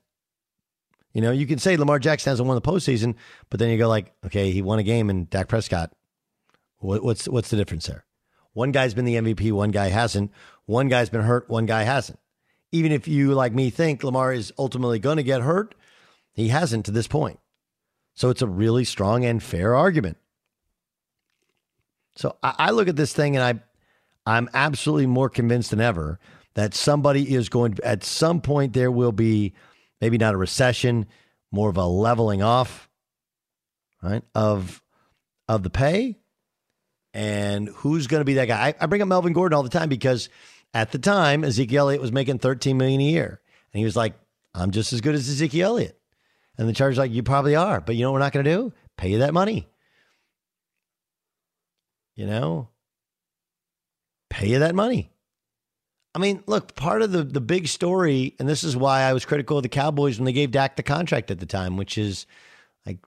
You 1.19 1.23
know, 1.23 1.33
you 1.33 1.49
can 1.49 1.59
say 1.59 1.77
Lamar 1.77 1.99
Jackson 1.99 2.31
hasn't 2.31 2.47
won 2.47 2.55
the 2.55 2.61
postseason, 2.61 3.17
but 3.51 3.59
then 3.59 3.71
you 3.71 3.77
go 3.77 3.89
like, 3.89 4.15
"Okay, 4.25 4.53
he 4.53 4.63
won 4.63 4.79
a 4.79 4.85
game, 4.85 5.11
and 5.11 5.29
Dak 5.29 5.49
Prescott. 5.49 5.93
What, 6.77 7.03
what's 7.03 7.27
what's 7.27 7.51
the 7.51 7.57
difference 7.57 7.89
there? 7.89 8.05
One 8.53 8.71
guy's 8.71 8.95
been 8.95 9.05
the 9.05 9.17
MVP, 9.17 9.51
one 9.51 9.73
guy 9.73 9.89
hasn't. 9.89 10.31
One 10.67 10.87
guy's 10.87 11.11
been 11.11 11.23
hurt, 11.23 11.51
one 11.51 11.67
guy 11.67 11.83
hasn't. 11.83 12.21
Even 12.71 12.93
if 12.93 13.09
you, 13.09 13.35
like 13.35 13.53
me, 13.53 13.69
think 13.69 14.05
Lamar 14.05 14.33
is 14.33 14.53
ultimately 14.57 15.01
going 15.01 15.17
to 15.17 15.25
get 15.25 15.41
hurt, 15.41 15.75
he 16.35 16.51
hasn't 16.51 16.87
to 16.87 16.93
this 16.93 17.09
point. 17.09 17.41
So 18.15 18.31
it's 18.31 18.43
a 18.43 18.47
really 18.47 18.85
strong 18.85 19.25
and 19.25 19.43
fair 19.43 19.75
argument. 19.75 20.19
So 22.15 22.37
I, 22.45 22.55
I 22.59 22.71
look 22.71 22.87
at 22.87 22.95
this 22.95 23.13
thing 23.13 23.35
and 23.35 23.45
I 23.45 23.61
I'm 24.25 24.49
absolutely 24.55 25.07
more 25.07 25.29
convinced 25.29 25.71
than 25.71 25.81
ever 25.81 26.21
that 26.55 26.75
somebody 26.75 27.35
is 27.35 27.49
going 27.49 27.75
to 27.75 27.85
at 27.85 28.05
some 28.05 28.41
point 28.41 28.73
there 28.73 28.93
will 28.93 29.11
be 29.11 29.55
maybe 30.01 30.19
not 30.19 30.35
a 30.35 30.39
recession, 30.39 31.07
more 31.51 31.71
of 31.71 31.77
a 31.77 31.87
leveling 31.87 32.43
off, 32.43 32.89
right? 34.03 34.23
Of 34.35 34.83
of 35.49 35.63
the 35.63 35.71
pay. 35.71 36.17
And 37.15 37.69
who's 37.69 38.07
going 38.07 38.21
to 38.21 38.25
be 38.25 38.35
that 38.35 38.49
guy? 38.49 38.69
I, 38.69 38.75
I 38.81 38.87
bring 38.87 39.03
up 39.03 39.09
Melvin 39.09 39.33
Gordon 39.33 39.57
all 39.57 39.63
the 39.63 39.71
time 39.71 39.89
because 39.89 40.29
at 40.75 40.93
the 40.93 40.99
time 40.99 41.43
Ezekiel 41.43 41.87
Elliott 41.87 42.03
was 42.03 42.13
making 42.13 42.39
13 42.39 42.77
million 42.77 43.01
a 43.01 43.05
year. 43.05 43.41
And 43.73 43.79
he 43.79 43.85
was 43.85 43.97
like, 43.97 44.15
I'm 44.55 44.71
just 44.71 44.93
as 44.93 45.01
good 45.01 45.15
as 45.15 45.29
Ezekiel 45.29 45.71
Elliott. 45.71 45.99
And 46.59 46.69
the 46.69 46.73
Chargers 46.73 46.99
like, 46.99 47.13
you 47.13 47.23
probably 47.23 47.57
are, 47.57 47.81
but 47.81 47.95
you 47.95 48.03
know 48.03 48.11
what 48.11 48.17
we're 48.17 48.25
not 48.25 48.33
going 48.33 48.45
to 48.45 48.55
do? 48.55 48.73
Pay 48.97 49.11
you 49.11 49.19
that 49.19 49.33
money. 49.33 49.69
You 52.15 52.27
know? 52.27 52.69
Pay 54.29 54.49
you 54.49 54.59
that 54.59 54.75
money. 54.75 55.11
I 56.19 56.21
mean, 56.21 56.43
look, 56.47 56.75
part 56.75 57.03
of 57.03 57.13
the 57.13 57.23
the 57.23 57.41
big 57.41 57.69
story, 57.69 58.35
and 58.41 58.49
this 58.49 58.65
is 58.65 58.77
why 58.77 59.03
I 59.03 59.13
was 59.13 59.25
critical 59.25 59.57
of 59.57 59.63
the 59.63 59.69
Cowboys 59.69 60.19
when 60.19 60.25
they 60.25 60.33
gave 60.33 60.51
Dak 60.51 60.75
the 60.75 60.83
contract 60.83 61.31
at 61.31 61.39
the 61.39 61.47
time, 61.47 61.77
which 61.77 61.97
is 61.97 62.27
like 62.85 62.99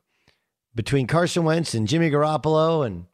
between 0.74 1.08
Carson 1.08 1.44
Wentz 1.44 1.74
and 1.74 1.89
Jimmy 1.89 2.10
Garoppolo 2.10 2.88
and 2.88 3.08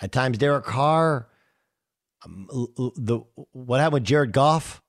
at 0.00 0.10
times 0.10 0.38
Derek 0.38 0.64
Carr, 0.64 1.28
um, 2.24 2.48
the 2.96 3.20
what 3.52 3.80
happened 3.80 3.92
with 3.92 4.04
Jared 4.04 4.32
Goff. 4.32 4.80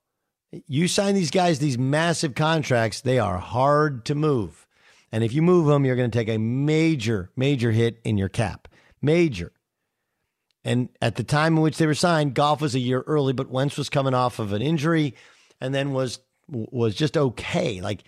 You 0.65 0.87
sign 0.87 1.13
these 1.13 1.31
guys 1.31 1.59
these 1.59 1.77
massive 1.77 2.33
contracts, 2.33 3.01
they 3.01 3.19
are 3.19 3.37
hard 3.37 4.05
to 4.05 4.15
move. 4.15 4.65
And 5.11 5.25
if 5.25 5.33
you 5.33 5.41
move 5.41 5.65
them, 5.65 5.83
you're 5.83 5.97
going 5.97 6.09
to 6.09 6.17
take 6.17 6.29
a 6.29 6.37
major, 6.37 7.31
major 7.35 7.71
hit 7.71 7.99
in 8.05 8.17
your 8.17 8.29
cap. 8.29 8.69
Major. 9.01 9.51
And 10.63 10.89
at 11.01 11.15
the 11.15 11.23
time 11.23 11.57
in 11.57 11.63
which 11.63 11.77
they 11.77 11.87
were 11.87 11.95
signed, 11.95 12.35
Goff 12.35 12.61
was 12.61 12.75
a 12.75 12.79
year 12.79 13.03
early, 13.07 13.33
but 13.33 13.49
Wentz 13.49 13.77
was 13.77 13.89
coming 13.89 14.13
off 14.13 14.39
of 14.39 14.53
an 14.53 14.61
injury 14.61 15.15
and 15.59 15.73
then 15.73 15.93
was 15.93 16.19
was 16.47 16.95
just 16.95 17.17
okay. 17.17 17.81
Like 17.81 18.03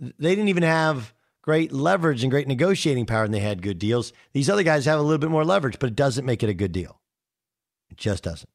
they 0.00 0.34
didn't 0.34 0.48
even 0.48 0.62
have 0.62 1.12
great 1.42 1.72
leverage 1.72 2.22
and 2.22 2.30
great 2.30 2.48
negotiating 2.48 3.06
power 3.06 3.24
and 3.24 3.34
they 3.34 3.40
had 3.40 3.62
good 3.62 3.78
deals. 3.78 4.12
These 4.32 4.48
other 4.48 4.62
guys 4.62 4.86
have 4.86 4.98
a 4.98 5.02
little 5.02 5.18
bit 5.18 5.30
more 5.30 5.44
leverage, 5.44 5.78
but 5.78 5.90
it 5.90 5.96
doesn't 5.96 6.24
make 6.24 6.42
it 6.42 6.48
a 6.50 6.54
good 6.54 6.72
deal. 6.72 7.00
It 7.90 7.96
just 7.96 8.24
doesn't. 8.24 8.48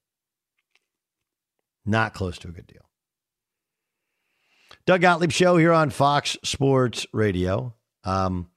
Not 1.85 2.13
close 2.13 2.37
to 2.39 2.49
a 2.49 2.51
good 2.51 2.67
deal. 2.67 2.87
Doug 4.85 5.01
Gottlieb 5.01 5.31
show 5.31 5.57
here 5.57 5.73
on 5.73 5.89
Fox 5.89 6.37
Sports 6.43 7.05
Radio. 7.13 7.73
Um, 8.03 8.49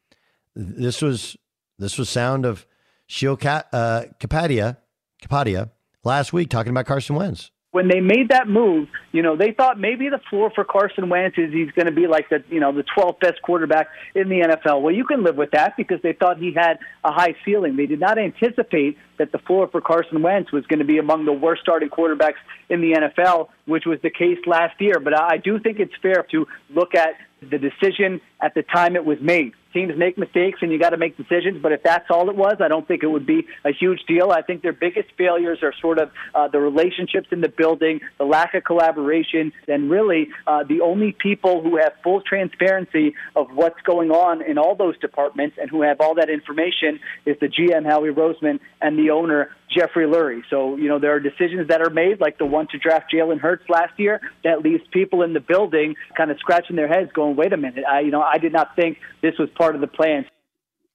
this 0.55 1.03
was 1.03 1.37
this 1.79 1.99
was 1.99 2.09
sound 2.09 2.45
of 2.45 2.67
Sheil 3.07 3.33
uh, 3.33 4.05
Kapadia, 4.21 4.77
Kapadia 5.21 5.71
last 6.05 6.33
week 6.33 6.51
talking 6.51 6.71
about 6.71 6.87
Carson 6.87 7.17
Wentz 7.17 7.51
when 7.73 7.87
they 7.87 8.01
made 8.01 8.31
that 8.31 8.49
move, 8.49 8.89
you 9.13 9.23
know, 9.23 9.37
they 9.37 9.53
thought 9.53 9.79
maybe 9.79 10.09
the 10.09 10.21
floor 10.29 10.51
for 10.53 10.65
Carson 10.65 11.09
Wentz 11.09 11.39
is 11.39 11.53
he's 11.53 11.71
going 11.73 11.87
to 11.87 11.93
be 11.93 12.09
like 12.09 12.29
the, 12.29 12.43
you 12.49 12.59
know, 12.59 12.73
the 12.73 12.83
12th 12.97 13.21
best 13.21 13.41
quarterback 13.43 13.89
in 14.15 14.29
the 14.29 14.41
NFL. 14.41 14.83
Well, 14.83 14.93
you 14.93 15.05
can 15.05 15.23
live 15.23 15.37
with 15.37 15.53
that 15.53 15.77
because 15.77 16.01
they 16.03 16.13
thought 16.13 16.39
he 16.39 16.53
had 16.53 16.79
a 17.05 17.13
high 17.13 17.37
ceiling. 17.45 17.77
They 17.77 17.87
did 17.87 18.01
not 18.01 18.19
anticipate 18.19 18.99
that 19.19 19.31
the 19.31 19.39
floor 19.39 19.69
for 19.69 19.81
Carson 19.81 20.21
Wentz 20.23 20.51
was 20.51 20.67
going 20.67 20.81
to 20.81 20.85
be 20.85 20.99
among 20.99 21.27
the 21.27 21.33
worst 21.33 21.63
starting 21.63 21.91
quarterbacks 21.91 22.41
in 22.69 22.81
the 22.81 22.93
NFL, 22.93 23.51
which 23.67 23.87
was 23.87 24.01
the 24.03 24.11
case 24.11 24.39
last 24.47 24.81
year. 24.81 24.99
But 24.99 25.17
I 25.17 25.37
do 25.37 25.61
think 25.61 25.79
it's 25.79 25.95
fair 26.03 26.27
to 26.33 26.47
look 26.71 26.97
at 26.97 27.11
the 27.41 27.59
decision 27.59 28.21
at 28.43 28.55
the 28.55 28.63
time 28.63 28.97
it 28.97 29.05
was 29.05 29.19
made. 29.21 29.53
Teams 29.73 29.93
make 29.97 30.19
mistakes 30.19 30.59
and 30.63 30.73
you 30.73 30.81
got 30.81 30.91
to 30.91 30.97
make 30.97 31.17
decisions, 31.17 31.63
but 31.63 31.71
if 31.71 31.83
that's 31.85 32.07
all 32.11 32.29
it 32.29 32.35
was, 32.35 32.57
I 32.61 32.67
don't 32.67 32.89
think 32.89 33.05
it 33.05 33.07
would 33.07 33.27
be 33.27 33.47
a 33.65 33.71
huge 33.73 34.01
deal. 34.09 34.33
I 34.33 34.43
think 34.43 34.63
their 34.63 34.73
biggest 34.73 35.11
failures 35.17 35.61
are 35.63 35.73
sort 35.81 36.01
of 36.01 36.11
uh, 36.35 36.49
the 36.49 36.59
relationships 36.59 37.29
in 37.31 37.41
the 37.41 37.49
building, 37.49 38.01
the 38.19 38.25
lack 38.25 38.55
of 38.55 38.65
collaboration, 38.65 39.53
and 39.69 39.89
really 39.89 40.29
uh, 40.49 40.65
the 40.65 40.81
only 40.81 41.13
people 41.13 41.63
who 41.63 41.77
have 41.77 41.93
full 42.03 42.21
transparency 42.21 43.15
of 43.37 43.47
what's 43.55 43.81
going 43.83 44.11
on 44.11 44.43
in 44.43 44.59
all 44.59 44.75
those 44.75 44.99
departments 44.99 45.57
and 45.61 45.71
who 45.71 45.83
have 45.83 46.01
all 46.01 46.17
that 46.17 46.31
information 46.31 46.99
is 47.25 47.37
the 47.41 47.47
GM, 47.47 47.87
Howie 47.87 48.11
Roseman, 48.11 48.59
and 48.83 48.99
the 48.99 49.11
owner, 49.11 49.51
Jeffrey 49.71 50.07
Lurie. 50.07 50.43
So, 50.51 50.77
you 50.77 50.89
know, 50.89 50.99
there 50.99 51.15
are 51.15 51.21
decisions 51.21 51.69
that 51.69 51.81
are 51.81 51.91
made, 51.91 52.21
like 52.21 52.39
the 52.39 52.47
one 52.47 52.67
to 52.73 52.79
draft 52.79 53.13
Jalen 53.15 53.39
Hurts 53.39 53.69
last 53.69 53.93
year, 53.99 54.21
that 54.43 54.63
leaves 54.63 54.83
people 54.91 55.23
in 55.23 55.33
the 55.33 55.41
building 55.41 55.95
kind 56.17 56.33
of 56.33 56.39
scratching 56.39 56.75
their 56.75 56.89
heads 56.89 57.13
going, 57.13 57.37
wait 57.37 57.53
a 57.53 57.57
minute, 57.57 57.85
I, 57.89 58.01
you 58.01 58.11
know, 58.11 58.23
I 58.31 58.39
did 58.39 58.53
not 58.53 58.75
think 58.77 58.99
this 59.23 59.39
was 59.39 59.49
part 59.57 59.75
of 59.75 59.81
the 59.81 59.87
plan. 59.87 60.25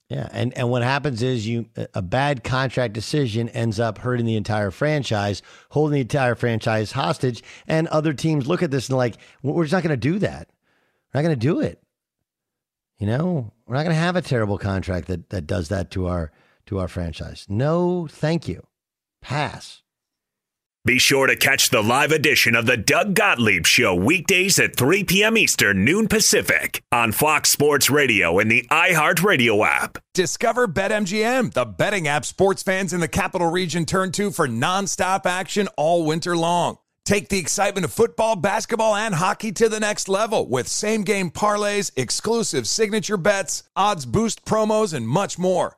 Yeah, 0.09 0.29
and, 0.31 0.55
and 0.55 0.69
what 0.69 0.83
happens 0.83 1.23
is 1.23 1.47
you 1.47 1.65
a 1.95 2.01
bad 2.01 2.43
contract 2.43 2.93
decision 2.93 3.49
ends 3.49 3.79
up 3.79 3.97
hurting 3.97 4.27
the 4.27 4.35
entire 4.35 4.69
franchise, 4.69 5.41
holding 5.69 5.95
the 5.95 6.01
entire 6.01 6.35
franchise 6.35 6.91
hostage, 6.91 7.43
and 7.67 7.87
other 7.87 8.13
teams 8.13 8.47
look 8.47 8.61
at 8.61 8.69
this 8.69 8.89
and 8.89 8.97
like, 8.97 9.15
we're 9.41 9.63
just 9.63 9.73
not 9.73 9.81
going 9.81 9.89
to 9.89 9.97
do 9.97 10.19
that. 10.19 10.49
We're 11.11 11.21
not 11.21 11.27
going 11.27 11.39
to 11.39 11.47
do 11.47 11.59
it. 11.59 11.81
You 12.99 13.07
know, 13.07 13.51
we're 13.65 13.75
not 13.75 13.83
going 13.83 13.95
to 13.95 14.01
have 14.01 14.15
a 14.15 14.21
terrible 14.21 14.57
contract 14.57 15.07
that 15.07 15.29
that 15.31 15.47
does 15.47 15.69
that 15.69 15.91
to 15.91 16.07
our 16.07 16.31
to 16.67 16.79
our 16.79 16.87
franchise. 16.87 17.45
No, 17.49 18.07
thank 18.09 18.47
you. 18.47 18.65
Pass. 19.21 19.81
Be 20.85 20.99
sure 20.99 21.25
to 21.25 21.35
catch 21.35 21.71
the 21.71 21.81
live 21.81 22.11
edition 22.11 22.55
of 22.55 22.67
the 22.67 22.77
Doug 22.77 23.15
Gottlieb 23.15 23.65
Show 23.65 23.95
weekdays 23.95 24.59
at 24.59 24.75
3 24.75 25.03
p.m. 25.03 25.35
Eastern, 25.35 25.83
noon 25.83 26.07
Pacific 26.07 26.83
on 26.91 27.11
Fox 27.11 27.49
Sports 27.49 27.89
Radio 27.89 28.37
and 28.37 28.51
the 28.51 28.67
iHeartRadio 28.69 29.65
app. 29.65 29.97
Discover 30.13 30.67
BetMGM, 30.67 31.53
the 31.53 31.65
betting 31.65 32.07
app 32.07 32.23
sports 32.23 32.61
fans 32.61 32.93
in 32.93 32.99
the 32.99 33.07
capital 33.07 33.49
region 33.49 33.87
turn 33.87 34.11
to 34.11 34.29
for 34.29 34.47
nonstop 34.47 35.25
action 35.25 35.67
all 35.75 36.05
winter 36.05 36.37
long. 36.37 36.77
Take 37.03 37.29
the 37.29 37.39
excitement 37.39 37.85
of 37.85 37.91
football, 37.91 38.35
basketball, 38.35 38.95
and 38.95 39.15
hockey 39.15 39.51
to 39.53 39.67
the 39.67 39.79
next 39.79 40.07
level 40.07 40.47
with 40.47 40.67
same 40.67 41.01
game 41.01 41.31
parlays, 41.31 41.91
exclusive 41.95 42.67
signature 42.67 43.17
bets, 43.17 43.63
odds 43.75 44.05
boost 44.05 44.45
promos, 44.45 44.93
and 44.93 45.07
much 45.07 45.39
more. 45.39 45.77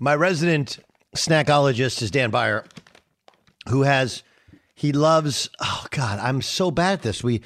My 0.00 0.14
resident 0.14 0.78
snackologist 1.14 2.00
is 2.00 2.10
Dan 2.10 2.32
Byer, 2.32 2.64
who 3.68 3.82
has 3.82 4.22
he 4.74 4.92
loves 4.92 5.50
oh 5.60 5.86
god, 5.90 6.18
I'm 6.18 6.40
so 6.40 6.70
bad 6.70 6.94
at 6.94 7.02
this. 7.02 7.22
We 7.22 7.42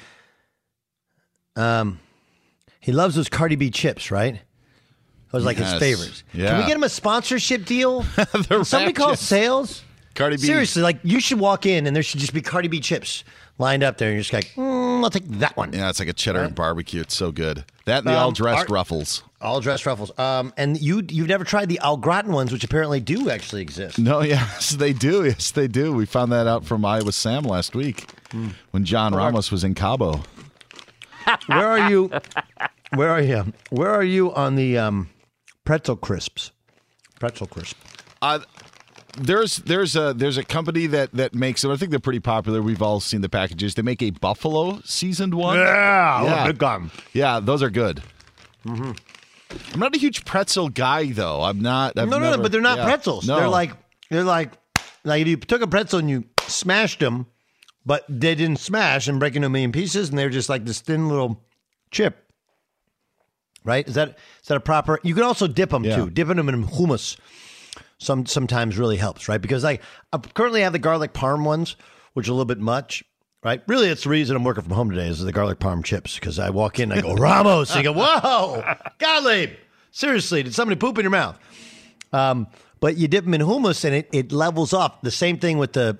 um 1.57 1.99
he 2.79 2.93
loves 2.93 3.15
those 3.15 3.27
Cardi 3.27 3.57
B 3.57 3.69
chips, 3.69 4.09
right? 4.09 4.39
Those 5.31 5.43
are 5.43 5.45
like 5.45 5.57
his 5.57 5.73
favorites. 5.73 6.23
Can 6.31 6.59
we 6.59 6.65
get 6.65 6.77
him 6.77 6.83
a 6.83 6.89
sponsorship 6.89 7.65
deal? 7.65 8.03
Somebody 8.63 8.93
call 8.93 9.17
sales. 9.17 9.83
Cardi 10.13 10.37
B. 10.37 10.43
Seriously, 10.43 10.81
like 10.81 10.99
you 11.03 11.19
should 11.19 11.39
walk 11.39 11.65
in 11.65 11.85
and 11.85 11.93
there 11.93 12.03
should 12.03 12.21
just 12.21 12.33
be 12.33 12.41
Cardi 12.41 12.69
B 12.69 12.79
chips 12.79 13.25
lined 13.57 13.83
up 13.83 13.97
there, 13.97 14.09
and 14.09 14.15
you're 14.15 14.21
just 14.23 14.33
like, 14.33 14.51
mm, 14.55 15.03
I'll 15.03 15.09
take 15.09 15.27
that 15.39 15.55
one. 15.57 15.73
Yeah, 15.73 15.89
it's 15.89 15.99
like 15.99 16.07
a 16.09 16.13
cheddar 16.13 16.41
and 16.43 16.53
barbecue. 16.55 17.01
It's 17.01 17.15
so 17.15 17.31
good. 17.31 17.63
That 17.85 17.99
and 17.99 18.07
the 18.07 18.11
Um, 18.13 18.17
all 18.17 18.31
dressed 18.31 18.69
ruffles. 18.69 19.23
All 19.41 19.61
dressed 19.61 19.85
ruffles. 19.85 20.17
Um, 20.19 20.53
and 20.57 20.79
you 20.81 21.03
you've 21.09 21.27
never 21.27 21.43
tried 21.43 21.69
the 21.69 21.79
au 21.83 21.97
gratin 21.97 22.31
ones, 22.33 22.51
which 22.51 22.63
apparently 22.63 22.99
do 22.99 23.29
actually 23.29 23.61
exist. 23.61 23.99
No, 23.99 24.21
yes, 24.23 24.71
they 24.71 24.91
do. 24.93 25.23
Yes, 25.25 25.51
they 25.51 25.67
do. 25.67 25.93
We 25.93 26.05
found 26.05 26.31
that 26.31 26.47
out 26.47 26.65
from 26.65 26.83
Iowa 26.83 27.11
Sam 27.11 27.43
last 27.43 27.75
week 27.75 28.09
Hmm. 28.31 28.49
when 28.71 28.83
John 28.85 29.13
Ramos 29.13 29.51
was 29.51 29.63
in 29.63 29.75
Cabo. 29.75 30.23
Where 31.47 31.67
are 31.67 31.89
you? 31.89 32.11
Where 32.93 33.09
are 33.09 33.21
you? 33.21 33.53
Where 33.69 33.89
are 33.91 34.03
you 34.03 34.33
on 34.33 34.55
the 34.55 34.77
um, 34.77 35.09
pretzel 35.63 35.95
crisps? 35.95 36.51
Pretzel 37.19 37.47
crisp. 37.47 37.75
Uh, 38.21 38.39
there's 39.17 39.57
there's 39.57 39.95
a 39.95 40.13
there's 40.13 40.37
a 40.37 40.43
company 40.43 40.87
that 40.87 41.11
that 41.13 41.33
makes 41.33 41.61
them. 41.61 41.71
I 41.71 41.77
think 41.77 41.91
they're 41.91 41.99
pretty 41.99 42.19
popular. 42.19 42.61
We've 42.61 42.81
all 42.81 42.99
seen 42.99 43.21
the 43.21 43.29
packages. 43.29 43.75
They 43.75 43.81
make 43.81 44.01
a 44.01 44.11
buffalo 44.11 44.81
seasoned 44.83 45.33
one. 45.33 45.57
Yeah, 45.57 46.19
oh, 46.21 46.25
yeah. 46.25 46.89
Yeah, 47.13 47.39
those 47.39 47.63
are 47.63 47.69
good. 47.69 48.03
Mm-hmm. 48.65 48.91
I'm 49.73 49.79
not 49.79 49.95
a 49.95 49.99
huge 49.99 50.25
pretzel 50.25 50.69
guy 50.69 51.11
though. 51.11 51.41
I'm 51.41 51.61
not. 51.61 51.97
I've 51.97 52.09
no, 52.09 52.19
no, 52.19 52.35
no, 52.35 52.41
but 52.41 52.51
they're 52.51 52.61
not 52.61 52.79
yeah. 52.79 52.85
pretzels. 52.85 53.27
No. 53.27 53.37
They're 53.37 53.47
like 53.47 53.71
they're 54.09 54.23
like 54.23 54.51
like 55.03 55.21
if 55.21 55.27
you 55.27 55.37
took 55.37 55.61
a 55.61 55.67
pretzel 55.67 55.99
and 55.99 56.09
you 56.09 56.25
smashed 56.47 56.99
them, 56.99 57.27
but 57.85 58.05
they 58.09 58.35
didn't 58.35 58.59
smash 58.59 59.07
and 59.07 59.19
break 59.19 59.35
into 59.35 59.47
a 59.47 59.49
million 59.49 59.71
pieces, 59.71 60.09
and 60.09 60.17
they're 60.17 60.29
just 60.29 60.49
like 60.49 60.65
this 60.65 60.81
thin 60.81 61.07
little 61.07 61.41
chip. 61.91 62.21
Right? 63.63 63.87
Is 63.87 63.95
that 63.95 64.17
is 64.41 64.47
that 64.47 64.57
a 64.57 64.59
proper? 64.59 64.99
You 65.03 65.13
can 65.13 65.23
also 65.23 65.47
dip 65.47 65.69
them 65.69 65.83
Yeah. 65.83 65.95
too. 65.95 66.09
Dipping 66.09 66.37
them 66.37 66.49
in 66.49 66.65
hummus 66.65 67.17
some 67.97 68.25
sometimes 68.25 68.77
really 68.77 68.97
helps, 68.97 69.27
right? 69.27 69.41
Because 69.41 69.63
I, 69.63 69.79
I 70.11 70.17
currently 70.17 70.61
have 70.61 70.73
the 70.73 70.79
garlic 70.79 71.13
parm 71.13 71.43
ones, 71.43 71.75
which 72.13 72.27
are 72.27 72.31
a 72.31 72.33
little 72.33 72.45
bit 72.45 72.59
much. 72.59 73.03
Right, 73.43 73.61
really, 73.67 73.89
it's 73.89 74.05
the 74.05 74.09
reason 74.09 74.35
I'm 74.35 74.43
working 74.43 74.63
from 74.63 74.73
home 74.73 74.89
today 74.89 75.07
is 75.07 75.19
the 75.19 75.31
garlic 75.31 75.59
parm 75.59 75.83
chips 75.83 76.15
because 76.15 76.39
I 76.39 76.49
walk 76.49 76.79
in 76.79 76.91
I 76.91 77.01
go 77.01 77.13
Ramos, 77.13 77.69
and 77.75 77.85
you 77.85 77.93
go, 77.93 77.99
whoa, 77.99 78.63
Gottlieb, 78.97 79.51
seriously, 79.91 80.41
did 80.41 80.55
somebody 80.55 80.79
poop 80.79 80.97
in 80.97 81.03
your 81.03 81.11
mouth? 81.11 81.37
Um, 82.11 82.47
but 82.79 82.97
you 82.97 83.07
dip 83.07 83.23
them 83.23 83.35
in 83.35 83.41
hummus 83.41 83.85
and 83.85 83.93
it, 83.93 84.09
it 84.11 84.31
levels 84.31 84.73
off. 84.73 85.01
The 85.01 85.11
same 85.11 85.37
thing 85.37 85.59
with 85.59 85.73
the 85.73 85.97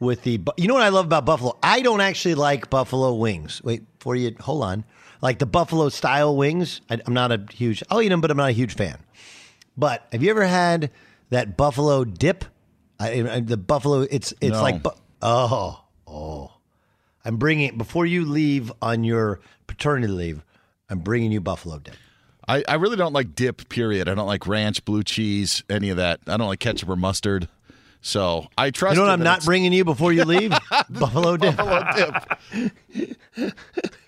with 0.00 0.22
the 0.22 0.40
you 0.56 0.68
know 0.68 0.74
what 0.74 0.82
I 0.82 0.90
love 0.90 1.06
about 1.06 1.24
buffalo? 1.24 1.58
I 1.62 1.80
don't 1.80 2.00
actually 2.00 2.34
like 2.34 2.70
buffalo 2.70 3.14
wings. 3.14 3.62
Wait, 3.64 3.82
for 3.98 4.14
you, 4.14 4.34
hold 4.40 4.62
on. 4.62 4.84
Like 5.20 5.40
the 5.40 5.46
buffalo 5.46 5.88
style 5.88 6.36
wings, 6.36 6.80
I, 6.88 7.00
I'm 7.06 7.14
not 7.14 7.32
a 7.32 7.44
huge. 7.52 7.82
I'll 7.90 8.00
eat 8.00 8.08
them, 8.08 8.20
but 8.20 8.30
I'm 8.30 8.36
not 8.36 8.50
a 8.50 8.52
huge 8.52 8.74
fan. 8.74 8.98
But 9.76 10.06
have 10.12 10.22
you 10.22 10.30
ever 10.30 10.46
had 10.46 10.90
that 11.30 11.56
buffalo 11.56 12.04
dip? 12.04 12.44
I, 13.00 13.22
I- 13.22 13.40
the 13.40 13.56
buffalo, 13.56 14.00
it's 14.02 14.32
it's 14.40 14.52
No. 14.52 14.62
like 14.62 14.82
bu- 14.82 14.90
oh 15.22 15.84
oh. 16.06 16.52
I'm 17.24 17.36
bringing 17.36 17.76
before 17.76 18.06
you 18.06 18.24
leave 18.24 18.72
on 18.80 19.04
your 19.04 19.40
paternity 19.66 20.12
leave. 20.12 20.44
I'm 20.88 21.00
bringing 21.00 21.30
you 21.32 21.40
buffalo 21.40 21.78
dip. 21.78 21.94
I, 22.46 22.64
I 22.66 22.74
really 22.76 22.96
don't 22.96 23.12
like 23.12 23.34
dip. 23.34 23.68
Period. 23.68 24.08
I 24.08 24.14
don't 24.14 24.26
like 24.26 24.46
ranch, 24.46 24.82
blue 24.86 25.02
cheese, 25.02 25.62
any 25.68 25.90
of 25.90 25.98
that. 25.98 26.20
I 26.26 26.38
don't 26.38 26.48
like 26.48 26.60
ketchup 26.60 26.88
or 26.88 26.96
mustard. 26.96 27.46
So 28.00 28.46
I 28.56 28.70
trust. 28.70 28.94
You 28.94 29.02
know 29.02 29.06
what 29.08 29.12
I'm 29.12 29.22
not 29.22 29.38
it's- 29.38 29.44
bringing 29.46 29.72
you 29.74 29.84
before 29.84 30.12
you 30.12 30.24
leave? 30.24 30.50
buffalo 30.90 31.36
dip. 31.36 31.56
Buffalo 31.56 32.16
dip. 32.96 33.54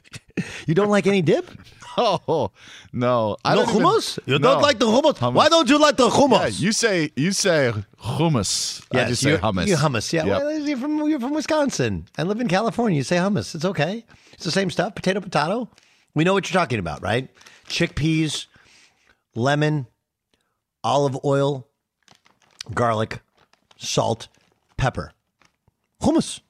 You 0.66 0.74
don't 0.74 0.88
like 0.88 1.06
any 1.06 1.22
dip? 1.22 1.50
Oh 1.96 2.52
no! 2.92 3.36
I 3.44 3.56
No 3.56 3.64
don't 3.64 3.74
even- 3.74 3.82
hummus? 3.82 4.18
You 4.24 4.38
No. 4.38 4.52
don't 4.52 4.62
like 4.62 4.78
the 4.78 4.86
hummus? 4.86 5.34
Why 5.34 5.48
don't 5.48 5.68
you 5.68 5.76
like 5.76 5.96
the 5.96 6.08
hummus? 6.08 6.60
Yeah, 6.60 6.66
you 6.66 6.72
say 6.72 7.10
you 7.16 7.32
say 7.32 7.72
hummus. 8.00 8.86
I 8.92 9.04
just 9.06 9.22
say 9.22 9.36
hummus. 9.36 9.66
You 9.66 9.74
hummus, 9.76 10.12
yeah. 10.12 10.24
Yep. 10.24 10.40
Well, 10.40 10.58
you're 10.60 10.78
from 10.78 11.08
you're 11.10 11.18
from 11.18 11.34
Wisconsin. 11.34 12.06
I 12.16 12.22
live 12.22 12.40
in 12.40 12.46
California. 12.46 12.96
You 12.96 13.02
say 13.02 13.16
hummus. 13.16 13.56
It's 13.56 13.64
okay. 13.64 14.04
It's 14.32 14.44
the 14.44 14.52
same 14.52 14.70
stuff. 14.70 14.94
Potato, 14.94 15.20
potato. 15.20 15.68
We 16.14 16.22
know 16.22 16.32
what 16.32 16.48
you're 16.48 16.58
talking 16.60 16.78
about, 16.78 17.02
right? 17.02 17.28
Chickpeas, 17.68 18.46
lemon, 19.34 19.88
olive 20.84 21.18
oil, 21.24 21.66
garlic, 22.72 23.20
salt, 23.78 24.28
pepper, 24.76 25.12
hummus. 26.00 26.40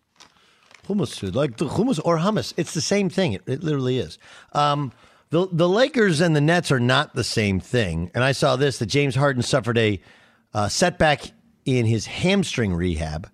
Hummus, 0.91 1.19
food, 1.19 1.37
like 1.37 1.57
the 1.57 1.67
hummus 1.67 2.01
or 2.05 2.19
hummus. 2.19 2.53
It's 2.57 2.75
the 2.75 2.81
same 2.81 3.09
thing. 3.09 3.35
It, 3.35 3.43
it 3.47 3.63
literally 3.63 3.99
is. 3.99 4.19
Um, 4.53 4.93
the 5.31 5.47
the 5.51 5.69
Lakers 5.69 6.21
and 6.21 6.35
the 6.35 6.41
Nets 6.41 6.73
are 6.73 6.81
not 6.81 7.15
the 7.15 7.25
same 7.25 7.61
thing. 7.61 8.11
And 8.15 8.25
I 8.25 8.33
saw 8.33 8.57
this 8.57 8.79
that 8.79 8.87
James 8.87 9.15
Harden 9.15 9.43
suffered 9.43 9.79
a 9.79 10.01
uh, 10.53 10.69
setback 10.69 11.31
in 11.65 11.87
his 11.87 12.07
hamstring 12.07 12.75
rehab. 12.75 13.31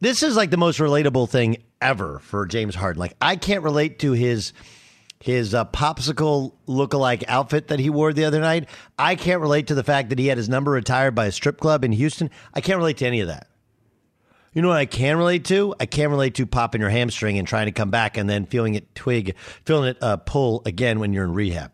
This 0.00 0.22
is 0.22 0.36
like 0.36 0.50
the 0.50 0.56
most 0.56 0.78
relatable 0.78 1.28
thing 1.28 1.58
ever 1.80 2.20
for 2.20 2.46
James 2.46 2.74
Harden. 2.74 2.98
Like 2.98 3.14
I 3.20 3.36
can't 3.36 3.62
relate 3.62 3.98
to 4.00 4.12
his 4.12 4.52
his 5.20 5.54
uh, 5.54 5.64
popsicle 5.66 6.54
lookalike 6.66 7.24
outfit 7.28 7.68
that 7.68 7.80
he 7.80 7.90
wore 7.90 8.12
the 8.12 8.24
other 8.24 8.40
night. 8.40 8.68
I 8.98 9.16
can't 9.16 9.40
relate 9.40 9.66
to 9.66 9.74
the 9.74 9.84
fact 9.84 10.10
that 10.10 10.18
he 10.18 10.28
had 10.28 10.38
his 10.38 10.48
number 10.48 10.70
retired 10.70 11.14
by 11.14 11.26
a 11.26 11.32
strip 11.32 11.58
club 11.58 11.84
in 11.84 11.92
Houston. 11.92 12.30
I 12.54 12.60
can't 12.60 12.78
relate 12.78 12.98
to 12.98 13.06
any 13.06 13.20
of 13.20 13.28
that. 13.28 13.48
You 14.54 14.62
know 14.62 14.68
what 14.68 14.78
I 14.78 14.86
can 14.86 15.18
relate 15.18 15.44
to? 15.46 15.74
I 15.78 15.86
can 15.86 16.10
relate 16.10 16.34
to 16.36 16.46
popping 16.46 16.80
your 16.80 16.90
hamstring 16.90 17.38
and 17.38 17.46
trying 17.46 17.66
to 17.66 17.72
come 17.72 17.90
back 17.90 18.16
and 18.16 18.28
then 18.28 18.46
feeling 18.46 18.74
it 18.74 18.94
twig, 18.94 19.36
feeling 19.64 19.90
it 19.90 19.98
uh, 20.02 20.16
pull 20.16 20.62
again 20.64 21.00
when 21.00 21.12
you're 21.12 21.24
in 21.24 21.34
rehab. 21.34 21.72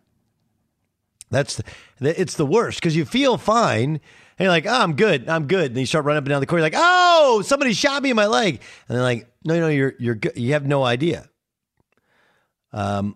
That's 1.31 1.61
the, 1.99 2.21
it's 2.21 2.35
the 2.35 2.45
worst 2.45 2.79
because 2.79 2.95
you 2.95 3.05
feel 3.05 3.37
fine 3.37 3.99
and 4.37 4.45
you're 4.45 4.49
like, 4.49 4.65
oh, 4.65 4.81
I'm 4.81 4.95
good, 4.95 5.29
I'm 5.29 5.47
good. 5.47 5.71
And 5.71 5.79
you 5.79 5.85
start 5.85 6.05
running 6.05 6.19
up 6.19 6.25
and 6.25 6.29
down 6.29 6.41
the 6.41 6.45
court, 6.45 6.59
you're 6.59 6.65
like, 6.69 6.73
oh, 6.75 7.41
somebody 7.45 7.73
shot 7.73 8.03
me 8.03 8.09
in 8.09 8.15
my 8.15 8.27
leg, 8.27 8.61
and 8.87 8.95
they're 8.95 9.03
like, 9.03 9.31
no, 9.43 9.59
no, 9.59 9.67
you're 9.69 9.93
you're 9.97 10.15
good. 10.15 10.33
You 10.35 10.53
have 10.53 10.65
no 10.65 10.83
idea. 10.83 11.29
Um, 12.73 13.15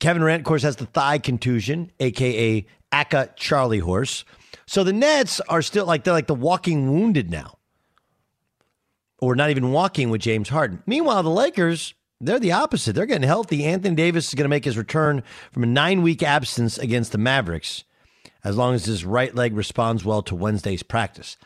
Kevin 0.00 0.20
Durant, 0.20 0.40
of 0.40 0.44
course, 0.46 0.62
has 0.62 0.76
the 0.76 0.86
thigh 0.86 1.18
contusion, 1.18 1.92
aka 2.00 2.66
ACA 2.92 3.30
Charlie 3.36 3.78
horse. 3.78 4.24
So 4.66 4.84
the 4.84 4.92
Nets 4.92 5.40
are 5.48 5.62
still 5.62 5.86
like 5.86 6.04
they're 6.04 6.12
like 6.12 6.26
the 6.26 6.34
walking 6.34 6.92
wounded 6.92 7.30
now 7.30 7.57
or 9.20 9.34
not 9.34 9.50
even 9.50 9.72
walking 9.72 10.10
with 10.10 10.20
James 10.20 10.48
Harden. 10.48 10.82
Meanwhile, 10.86 11.22
the 11.22 11.30
Lakers, 11.30 11.94
they're 12.20 12.38
the 12.38 12.52
opposite. 12.52 12.94
They're 12.94 13.06
getting 13.06 13.26
healthy. 13.26 13.64
Anthony 13.64 13.94
Davis 13.94 14.28
is 14.28 14.34
going 14.34 14.44
to 14.44 14.48
make 14.48 14.64
his 14.64 14.78
return 14.78 15.22
from 15.52 15.62
a 15.62 15.66
nine 15.66 16.02
week 16.02 16.22
absence 16.22 16.78
against 16.78 17.12
the 17.12 17.18
Mavericks 17.18 17.84
as 18.44 18.56
long 18.56 18.74
as 18.74 18.86
his 18.86 19.04
right 19.04 19.34
leg 19.34 19.54
responds 19.56 20.04
well 20.04 20.22
to 20.22 20.34
Wednesday's 20.34 20.82
practice. 20.82 21.36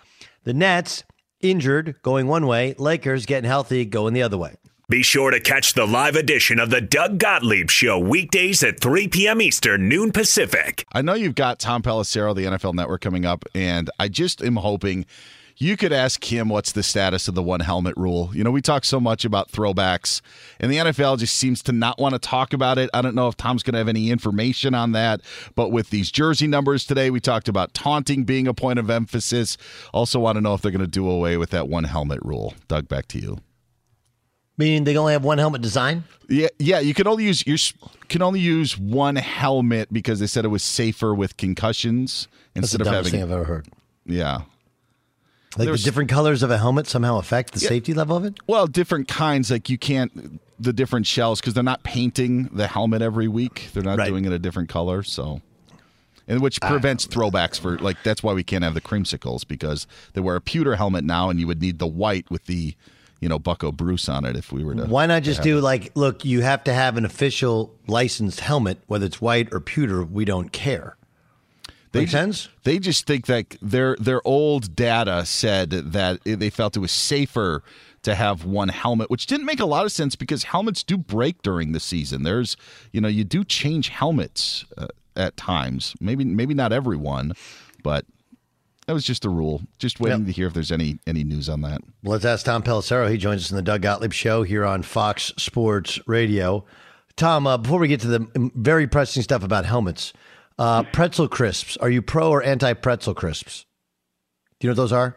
The 0.44 0.54
Nets, 0.54 1.04
injured, 1.40 1.96
going 2.02 2.26
one 2.26 2.46
way, 2.46 2.74
Lakers 2.78 3.26
getting 3.26 3.48
healthy, 3.48 3.84
going 3.84 4.14
the 4.14 4.22
other 4.22 4.38
way. 4.38 4.56
Be 4.88 5.02
sure 5.02 5.30
to 5.30 5.40
catch 5.40 5.72
the 5.72 5.86
live 5.86 6.16
edition 6.16 6.58
of 6.58 6.68
the 6.68 6.80
Doug 6.80 7.18
Gottlieb 7.18 7.70
Show 7.70 7.98
weekdays 7.98 8.62
at 8.62 8.80
3 8.80 9.08
p.m. 9.08 9.40
Eastern, 9.40 9.88
noon 9.88 10.12
Pacific. 10.12 10.84
I 10.92 11.00
know 11.00 11.14
you've 11.14 11.34
got 11.34 11.58
Tom 11.58 11.82
Pelissero, 11.82 12.34
the 12.34 12.44
NFL 12.44 12.74
Network, 12.74 13.00
coming 13.00 13.24
up, 13.24 13.44
and 13.54 13.88
I 13.98 14.08
just 14.08 14.42
am 14.42 14.56
hoping 14.56 15.06
you 15.62 15.76
could 15.76 15.92
ask 15.92 16.24
him 16.24 16.48
what's 16.48 16.72
the 16.72 16.82
status 16.82 17.28
of 17.28 17.36
the 17.36 17.42
one 17.42 17.60
helmet 17.60 17.94
rule. 17.96 18.32
You 18.34 18.42
know, 18.42 18.50
we 18.50 18.60
talk 18.60 18.84
so 18.84 18.98
much 18.98 19.24
about 19.24 19.50
throwbacks, 19.50 20.20
and 20.58 20.72
the 20.72 20.76
NFL 20.78 21.18
just 21.18 21.36
seems 21.36 21.62
to 21.62 21.72
not 21.72 22.00
want 22.00 22.14
to 22.14 22.18
talk 22.18 22.52
about 22.52 22.78
it. 22.78 22.90
I 22.92 23.00
don't 23.00 23.14
know 23.14 23.28
if 23.28 23.36
Tom's 23.36 23.62
going 23.62 23.74
to 23.74 23.78
have 23.78 23.88
any 23.88 24.10
information 24.10 24.74
on 24.74 24.90
that, 24.92 25.20
but 25.54 25.70
with 25.70 25.90
these 25.90 26.10
jersey 26.10 26.48
numbers 26.48 26.84
today, 26.84 27.10
we 27.10 27.20
talked 27.20 27.48
about 27.48 27.74
taunting 27.74 28.24
being 28.24 28.48
a 28.48 28.54
point 28.54 28.80
of 28.80 28.90
emphasis. 28.90 29.56
Also, 29.94 30.18
want 30.18 30.34
to 30.36 30.40
know 30.40 30.52
if 30.54 30.62
they're 30.62 30.72
going 30.72 30.80
to 30.80 30.86
do 30.88 31.08
away 31.08 31.36
with 31.36 31.50
that 31.50 31.68
one 31.68 31.84
helmet 31.84 32.18
rule. 32.22 32.54
Doug, 32.66 32.88
back 32.88 33.06
to 33.08 33.20
you. 33.20 33.38
Meaning 34.58 34.82
they 34.82 34.96
only 34.96 35.12
have 35.12 35.24
one 35.24 35.38
helmet 35.38 35.62
design? 35.62 36.02
Yeah, 36.28 36.48
yeah. 36.58 36.80
You 36.80 36.92
can 36.92 37.06
only 37.06 37.24
use 37.24 37.46
you 37.46 37.56
can 38.08 38.20
only 38.20 38.40
use 38.40 38.76
one 38.76 39.16
helmet 39.16 39.92
because 39.92 40.18
they 40.18 40.26
said 40.26 40.44
it 40.44 40.48
was 40.48 40.62
safer 40.62 41.14
with 41.14 41.36
concussions 41.36 42.26
That's 42.54 42.72
instead 42.72 42.80
the 42.80 42.90
of 42.90 42.94
having. 42.96 43.12
thing 43.12 43.22
I've 43.22 43.30
ever 43.30 43.44
heard. 43.44 43.68
Yeah. 44.04 44.42
Like 45.56 45.66
There's- 45.66 45.80
the 45.80 45.84
different 45.84 46.10
colors 46.10 46.42
of 46.42 46.50
a 46.50 46.58
helmet 46.58 46.86
somehow 46.86 47.18
affect 47.18 47.52
the 47.52 47.60
Yeah. 47.60 47.68
safety 47.68 47.92
level 47.92 48.16
of 48.16 48.24
it? 48.24 48.38
Well, 48.46 48.66
different 48.66 49.08
kinds. 49.08 49.50
Like 49.50 49.68
you 49.68 49.78
can't 49.78 50.40
the 50.62 50.72
different 50.72 51.06
shells 51.06 51.40
because 51.40 51.54
they're 51.54 51.62
not 51.62 51.82
painting 51.82 52.48
the 52.52 52.68
helmet 52.68 53.02
every 53.02 53.28
week. 53.28 53.70
They're 53.74 53.82
not 53.82 53.98
doing 54.06 54.24
it 54.24 54.32
a 54.32 54.38
different 54.38 54.68
color. 54.68 55.02
So, 55.02 55.42
and 56.28 56.40
which 56.40 56.58
ah. 56.62 56.68
prevents 56.68 57.06
throwbacks 57.06 57.58
for 57.58 57.78
like 57.78 57.96
that's 58.02 58.22
why 58.22 58.32
we 58.32 58.44
can't 58.44 58.64
have 58.64 58.74
the 58.74 58.80
creamsicles 58.80 59.46
because 59.46 59.86
they 60.14 60.20
wear 60.20 60.36
a 60.36 60.40
pewter 60.40 60.76
helmet 60.76 61.04
now, 61.04 61.30
and 61.30 61.40
you 61.40 61.46
would 61.46 61.60
need 61.60 61.78
the 61.78 61.86
white 61.86 62.30
with 62.30 62.46
the 62.46 62.74
you 63.20 63.28
know 63.28 63.38
Bucco 63.38 63.72
Bruce 63.72 64.08
on 64.08 64.24
it 64.24 64.36
if 64.36 64.52
we 64.52 64.64
were 64.64 64.74
to. 64.74 64.84
Why 64.84 65.06
not 65.06 65.22
just 65.22 65.42
do 65.42 65.58
it. 65.58 65.62
like, 65.62 65.92
look, 65.94 66.24
you 66.24 66.42
have 66.42 66.64
to 66.64 66.72
have 66.72 66.96
an 66.96 67.04
official 67.04 67.74
licensed 67.86 68.40
helmet, 68.40 68.78
whether 68.86 69.06
it's 69.06 69.20
white 69.20 69.52
or 69.52 69.60
pewter, 69.60 70.04
we 70.04 70.24
don't 70.24 70.52
care. 70.52 70.96
Make 72.00 72.08
ju- 72.08 72.12
sense? 72.12 72.48
They 72.64 72.78
just 72.78 73.06
think 73.06 73.26
that 73.26 73.56
their 73.60 73.96
their 74.00 74.26
old 74.26 74.74
data 74.74 75.24
said 75.26 75.70
that 75.70 76.20
they 76.24 76.50
felt 76.50 76.76
it 76.76 76.80
was 76.80 76.92
safer 76.92 77.62
to 78.02 78.14
have 78.14 78.44
one 78.44 78.68
helmet, 78.68 79.10
which 79.10 79.26
didn't 79.26 79.46
make 79.46 79.60
a 79.60 79.64
lot 79.64 79.84
of 79.84 79.92
sense 79.92 80.16
because 80.16 80.44
helmets 80.44 80.82
do 80.82 80.96
break 80.96 81.40
during 81.42 81.72
the 81.72 81.80
season. 81.80 82.24
There's, 82.24 82.56
you 82.92 83.00
know, 83.00 83.08
you 83.08 83.24
do 83.24 83.44
change 83.44 83.90
helmets 83.90 84.64
uh, 84.76 84.88
at 85.16 85.36
times. 85.36 85.94
Maybe 86.00 86.24
maybe 86.24 86.54
not 86.54 86.72
everyone, 86.72 87.32
but 87.82 88.04
that 88.86 88.92
was 88.94 89.04
just 89.04 89.24
a 89.24 89.28
rule. 89.28 89.62
Just 89.78 90.00
waiting 90.00 90.26
to 90.26 90.32
hear 90.32 90.48
if 90.48 90.54
there's 90.54 90.72
any 90.72 90.98
any 91.06 91.24
news 91.24 91.48
on 91.48 91.60
that. 91.62 91.80
Well, 92.02 92.12
let's 92.12 92.24
ask 92.24 92.44
Tom 92.44 92.62
Pelissero. 92.62 93.10
He 93.10 93.16
joins 93.16 93.44
us 93.44 93.50
in 93.50 93.56
the 93.56 93.62
Doug 93.62 93.82
Gottlieb 93.82 94.12
Show 94.12 94.42
here 94.42 94.64
on 94.64 94.82
Fox 94.82 95.32
Sports 95.36 96.00
Radio. 96.06 96.64
Tom, 97.14 97.46
uh, 97.46 97.58
before 97.58 97.78
we 97.78 97.88
get 97.88 98.00
to 98.00 98.08
the 98.08 98.50
very 98.54 98.86
pressing 98.86 99.22
stuff 99.22 99.44
about 99.44 99.66
helmets, 99.66 100.12
uh, 100.58 100.82
pretzel 100.84 101.28
crisps. 101.28 101.76
Are 101.78 101.90
you 101.90 102.02
pro 102.02 102.30
or 102.30 102.42
anti 102.42 102.72
pretzel 102.74 103.14
crisps? 103.14 103.64
Do 104.60 104.66
you 104.66 104.70
know 104.70 104.72
what 104.72 104.76
those 104.82 104.92
are? 104.92 105.16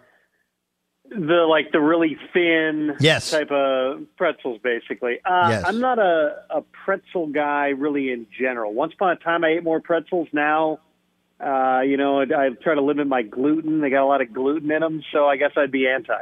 the 1.07 1.45
like 1.47 1.71
the 1.71 1.79
really 1.79 2.17
thin 2.33 2.95
Yes. 2.99 3.29
type 3.29 3.51
of 3.51 4.01
pretzels 4.17 4.59
basically 4.63 5.19
uh, 5.23 5.49
Yes. 5.51 5.63
i'm 5.67 5.79
not 5.79 5.99
a, 5.99 6.35
a 6.49 6.61
pretzel 6.83 7.27
guy 7.27 7.67
really 7.69 8.11
in 8.11 8.25
general 8.37 8.73
once 8.73 8.93
upon 8.95 9.11
a 9.11 9.15
time 9.17 9.43
i 9.43 9.49
ate 9.49 9.63
more 9.63 9.79
pretzels 9.79 10.27
now 10.33 10.79
uh, 11.39 11.81
you 11.85 11.95
know 11.95 12.21
i, 12.21 12.23
I 12.23 12.49
try 12.61 12.73
to 12.73 12.81
limit 12.81 13.05
my 13.05 13.21
gluten 13.21 13.81
they 13.81 13.91
got 13.91 14.03
a 14.03 14.07
lot 14.07 14.21
of 14.21 14.33
gluten 14.33 14.71
in 14.71 14.79
them 14.81 15.03
so 15.13 15.27
i 15.27 15.37
guess 15.37 15.51
i'd 15.57 15.71
be 15.71 15.87
anti 15.87 16.17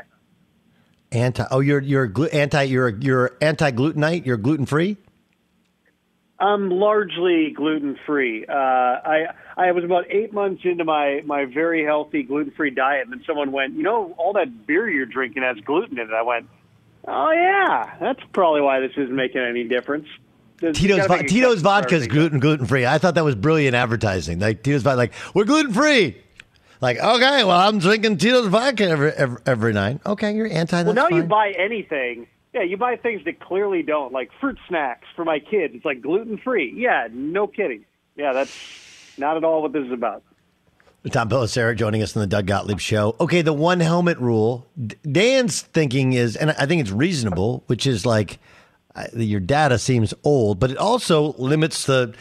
Anti. 1.13 1.43
Oh, 1.49 1.61
you're 1.61 1.79
you're 1.81 2.07
glu- 2.07 2.25
anti. 2.27 2.63
You're 2.63 2.89
you're 2.89 3.31
anti 3.39 3.71
glutenite. 3.71 4.25
You're 4.25 4.37
gluten 4.37 4.65
free. 4.65 4.97
I'm 6.39 6.69
largely 6.69 7.51
gluten 7.51 7.97
free. 8.05 8.45
Uh, 8.45 8.53
I 8.53 9.25
I 9.55 9.71
was 9.71 9.83
about 9.83 10.05
eight 10.09 10.33
months 10.33 10.61
into 10.65 10.83
my 10.83 11.21
my 11.25 11.45
very 11.45 11.83
healthy 11.85 12.23
gluten 12.23 12.51
free 12.51 12.71
diet, 12.71 13.03
and 13.03 13.11
then 13.13 13.23
someone 13.25 13.51
went, 13.51 13.75
you 13.75 13.83
know, 13.83 14.13
all 14.17 14.33
that 14.33 14.65
beer 14.67 14.89
you're 14.89 15.05
drinking 15.05 15.43
has 15.43 15.57
gluten 15.63 15.99
in 15.99 16.07
it. 16.09 16.13
I 16.13 16.23
went, 16.23 16.47
oh 17.07 17.31
yeah, 17.31 17.95
that's 17.99 18.19
probably 18.33 18.61
why 18.61 18.79
this 18.79 18.91
isn't 18.97 19.15
making 19.15 19.41
any 19.41 19.63
difference. 19.63 20.07
There's- 20.57 20.81
you 20.81 20.95
vo- 21.07 21.17
Tito's 21.21 21.61
vodka 21.61 21.95
is 21.95 22.07
gluten 22.07 22.39
gluten 22.39 22.65
free. 22.65 22.85
I 22.85 22.97
thought 22.97 23.15
that 23.15 23.23
was 23.23 23.35
brilliant 23.35 23.75
advertising. 23.75 24.39
Like 24.39 24.63
Tito's 24.63 24.81
vodka, 24.81 24.97
like 24.97 25.13
we're 25.33 25.45
gluten 25.45 25.71
free. 25.73 26.17
Like 26.81 26.97
okay, 26.97 27.43
well 27.43 27.51
I'm 27.51 27.79
drinking 27.79 28.17
Tito's 28.17 28.47
vodka 28.47 28.85
every 28.89 29.11
every, 29.11 29.37
every 29.45 29.73
night. 29.73 30.01
Okay, 30.05 30.33
you're 30.35 30.51
anti. 30.51 30.83
Well, 30.83 30.93
now 30.93 31.07
you 31.09 31.23
buy 31.23 31.51
anything. 31.57 32.27
Yeah, 32.53 32.63
you 32.63 32.77
buy 32.77 32.95
things 32.97 33.23
that 33.25 33.39
clearly 33.39 33.81
don't, 33.81 34.13
like 34.13 34.29
fruit 34.39 34.59
snacks 34.67 35.07
for 35.15 35.25
my 35.25 35.39
kids. 35.39 35.73
It's 35.75 35.85
like 35.85 36.01
gluten 36.01 36.37
free. 36.37 36.71
Yeah, 36.75 37.07
no 37.11 37.47
kidding. 37.47 37.85
Yeah, 38.15 38.31
that's 38.33 39.17
not 39.17 39.37
at 39.37 39.43
all 39.43 39.61
what 39.63 39.73
this 39.73 39.85
is 39.85 39.91
about. 39.91 40.23
Tom 41.11 41.29
Pelissero 41.29 41.75
joining 41.75 42.01
us 42.01 42.15
on 42.15 42.21
the 42.21 42.27
Doug 42.27 42.45
Gottlieb 42.45 42.79
Show. 42.79 43.15
Okay, 43.19 43.41
the 43.41 43.51
one 43.53 43.81
helmet 43.81 44.17
rule. 44.19 44.65
Dan's 45.11 45.61
thinking 45.61 46.13
is, 46.13 46.37
and 46.37 46.51
I 46.51 46.65
think 46.65 46.79
it's 46.79 46.91
reasonable, 46.91 47.63
which 47.67 47.85
is 47.85 48.05
like 48.05 48.39
uh, 48.95 49.07
your 49.13 49.41
data 49.41 49.77
seems 49.77 50.13
old, 50.23 50.59
but 50.59 50.71
it 50.71 50.77
also 50.77 51.33
limits 51.33 51.85
the. 51.85 52.13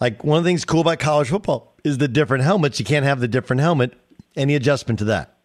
Like 0.00 0.24
one 0.24 0.38
of 0.38 0.44
the 0.44 0.48
things 0.48 0.64
cool 0.64 0.80
about 0.80 0.98
college 0.98 1.28
football 1.28 1.74
is 1.84 1.98
the 1.98 2.08
different 2.08 2.42
helmets. 2.42 2.78
You 2.78 2.86
can't 2.86 3.04
have 3.04 3.20
the 3.20 3.28
different 3.28 3.60
helmet. 3.60 3.92
Any 4.34 4.54
adjustment 4.54 4.98
to 5.00 5.04
that? 5.06 5.36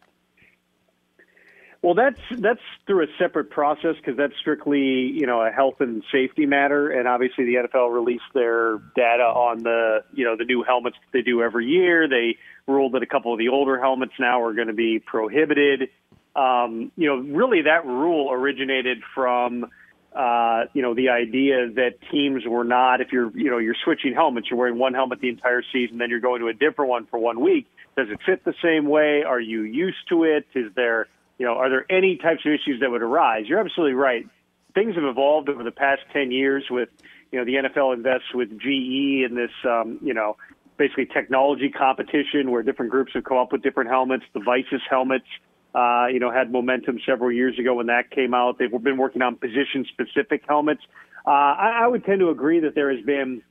Well, 1.86 1.94
that's 1.94 2.20
that's 2.42 2.62
through 2.88 3.04
a 3.04 3.08
separate 3.20 3.52
process 3.52 3.94
because 3.98 4.18
that's 4.18 4.34
strictly 4.42 4.80
you 4.80 5.28
know 5.28 5.42
a 5.46 5.52
health 5.52 5.82
and 5.82 6.04
safety 6.12 6.48
matter, 6.48 6.90
and 6.90 7.08
obviously 7.08 7.46
the 7.46 7.58
NFL 7.58 7.94
released 7.94 8.24
their 8.34 8.80
data 8.96 9.22
on 9.22 9.62
the 9.62 10.04
you 10.12 10.26
know 10.26 10.36
the 10.36 10.46
new 10.46 10.64
helmets 10.64 10.98
they 11.14 11.22
do 11.22 11.44
every 11.44 11.68
year. 11.68 12.10
They 12.10 12.38
ruled 12.66 12.94
that 12.94 13.04
a 13.04 13.06
couple 13.06 13.34
of 13.34 13.38
the 13.38 13.50
older 13.50 13.80
helmets 13.80 14.14
now 14.20 14.42
are 14.42 14.56
going 14.56 14.70
to 14.70 14.74
be 14.74 14.98
prohibited. 14.98 15.90
Um, 16.36 16.92
you 16.98 17.08
know, 17.08 17.18
really 17.18 17.62
that 17.62 17.86
rule 17.86 18.32
originated 18.32 19.04
from 19.14 19.68
uh, 20.16 20.64
you 20.74 20.82
know 20.82 20.96
the 20.96 21.10
idea 21.10 21.70
that 21.76 22.00
teams 22.12 22.48
were 22.48 22.64
not 22.64 23.00
if 23.00 23.12
you're 23.12 23.30
you 23.38 23.52
know 23.52 23.60
you're 23.60 23.78
switching 23.84 24.16
helmets, 24.16 24.48
you're 24.50 24.58
wearing 24.58 24.80
one 24.80 24.96
helmet 24.96 25.22
the 25.22 25.30
entire 25.30 25.62
season, 25.72 26.00
then 26.00 26.10
you're 26.10 26.20
going 26.20 26.42
to 26.42 26.48
a 26.48 26.54
different 26.54 26.90
one 26.90 27.06
for 27.06 27.20
one 27.20 27.42
week. 27.42 27.68
Does 27.96 28.08
it 28.10 28.18
fit 28.26 28.44
the 28.44 28.56
same 28.64 28.90
way? 28.90 29.22
Are 29.22 29.40
you 29.40 29.62
used 29.62 30.10
to 30.10 30.24
it? 30.24 30.48
Is 30.56 30.74
there 30.76 31.10
you 31.38 31.46
know, 31.46 31.54
are 31.54 31.70
there 31.70 31.86
any 31.90 32.18
types 32.18 32.42
of 32.46 32.52
issues 32.52 32.80
that 32.82 32.90
would 32.90 33.02
arise? 33.02 33.46
You're 33.48 33.60
absolutely 33.60 33.96
right. 33.96 34.26
Things 34.74 34.96
have 34.96 35.04
evolved 35.04 35.50
over 35.50 35.64
the 35.64 35.72
past 35.72 36.02
10 36.14 36.32
years 36.32 36.66
with, 36.70 36.90
you 37.32 37.40
know, 37.40 37.46
the 37.46 37.70
NFL 37.70 37.94
invests 37.94 38.34
with 38.34 38.50
GE 38.60 39.26
in 39.26 39.36
this, 39.36 39.52
um, 39.66 40.00
you 40.02 40.14
know, 40.14 40.38
basically 40.78 41.06
technology 41.06 41.70
competition 41.70 42.52
where 42.52 42.64
different 42.64 42.92
groups 42.92 43.14
have 43.14 43.24
come 43.24 43.38
up 43.38 43.52
with 43.52 43.64
different 43.64 43.90
helmets. 43.90 44.24
The 44.34 44.42
Vicis 44.42 44.82
helmets, 44.90 45.26
uh, 45.74 46.08
you 46.08 46.20
know, 46.20 46.32
had 46.32 46.52
momentum 46.52 47.00
several 47.06 47.32
years 47.32 47.58
ago 47.60 47.76
when 47.76 47.88
that 47.88 48.12
came 48.12 48.34
out. 48.34 48.58
They've 48.60 48.72
been 48.72 48.98
working 48.98 49.22
on 49.22 49.36
position 49.36 49.86
specific 49.92 50.44
helmets. 50.48 50.82
Uh, 51.26 51.30
I, 51.30 51.82
I 51.84 51.88
would 51.88 52.06
tend 52.06 52.20
to 52.20 52.30
agree 52.30 52.60
that 52.62 52.76
there 52.76 52.94
has 52.96 53.04
been 53.06 53.42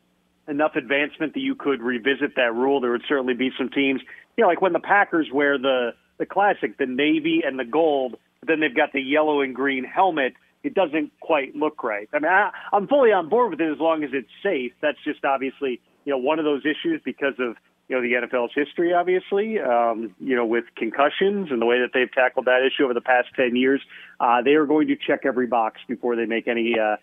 enough 0.46 0.76
advancement 0.76 1.34
that 1.34 1.40
you 1.40 1.54
could 1.54 1.80
revisit 1.80 2.36
that 2.36 2.54
rule. 2.54 2.80
There 2.80 2.90
would 2.90 3.04
certainly 3.08 3.34
be 3.34 3.50
some 3.56 3.70
teams, 3.70 4.00
you 4.36 4.42
know, 4.42 4.48
like 4.48 4.60
when 4.60 4.72
the 4.72 4.80
Packers 4.80 5.28
wear 5.32 5.58
the 5.58 5.94
the 6.18 6.26
classic, 6.26 6.78
the 6.78 6.86
navy 6.86 7.42
and 7.44 7.58
the 7.58 7.64
gold, 7.64 8.16
but 8.40 8.48
then 8.48 8.60
they've 8.60 8.74
got 8.74 8.92
the 8.92 9.00
yellow 9.00 9.40
and 9.40 9.54
green 9.54 9.84
helmet. 9.84 10.34
It 10.62 10.74
doesn't 10.74 11.12
quite 11.20 11.54
look 11.54 11.82
right. 11.84 12.08
I 12.12 12.18
mean, 12.18 12.32
I, 12.32 12.50
I'm 12.72 12.88
fully 12.88 13.12
on 13.12 13.28
board 13.28 13.50
with 13.50 13.60
it 13.60 13.70
as 13.70 13.78
long 13.78 14.02
as 14.02 14.10
it's 14.12 14.28
safe. 14.42 14.72
That's 14.80 14.98
just 15.04 15.24
obviously, 15.24 15.80
you 16.04 16.12
know, 16.12 16.18
one 16.18 16.38
of 16.38 16.44
those 16.44 16.62
issues 16.64 17.00
because 17.04 17.34
of 17.38 17.56
you 17.88 17.96
know 17.96 18.02
the 18.02 18.26
NFL's 18.26 18.52
history, 18.54 18.94
obviously, 18.94 19.58
um, 19.60 20.14
you 20.18 20.34
know, 20.34 20.46
with 20.46 20.64
concussions 20.74 21.50
and 21.50 21.60
the 21.60 21.66
way 21.66 21.80
that 21.80 21.90
they've 21.92 22.10
tackled 22.10 22.46
that 22.46 22.60
issue 22.66 22.84
over 22.84 22.94
the 22.94 23.02
past 23.02 23.28
ten 23.36 23.56
years. 23.56 23.82
Uh, 24.18 24.40
they 24.42 24.52
are 24.52 24.64
going 24.64 24.88
to 24.88 24.96
check 24.96 25.20
every 25.24 25.46
box 25.46 25.80
before 25.86 26.16
they 26.16 26.24
make 26.24 26.48
any. 26.48 26.78
Uh, 26.78 26.96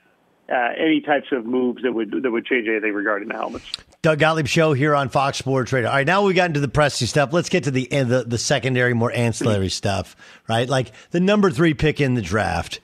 uh, 0.52 0.74
any 0.78 1.02
types 1.02 1.28
of 1.32 1.46
moves 1.46 1.84
that 1.84 1.94
would 1.94 2.12
that 2.12 2.32
would 2.32 2.46
change 2.46 2.68
anything 2.68 2.94
regarding 2.94 3.30
the 3.30 3.36
helmets. 3.36 3.66
Doug 4.02 4.20
Gottlieb 4.20 4.48
show 4.48 4.74
here 4.74 4.96
on 4.96 5.10
Fox 5.10 5.38
Sports 5.38 5.72
Radio. 5.72 5.90
All 5.90 5.96
right, 5.96 6.08
now 6.08 6.24
we 6.24 6.34
got 6.34 6.48
into 6.48 6.60
the 6.60 6.68
pressing 6.68 7.08
stuff. 7.08 7.32
Let's 7.32 7.50
get 7.50 7.66
to 7.66 7.72
the 7.72 7.86
the, 7.86 8.26
the 8.28 8.38
secondary, 8.38 8.94
more 8.94 9.12
ancillary 9.12 9.70
stuff, 9.70 10.16
right? 10.50 10.68
Like 10.68 10.92
the 11.12 11.20
number 11.20 11.52
three 11.52 11.74
pick 11.74 12.02
in 12.02 12.16
the 12.16 12.22
draft. 12.22 12.80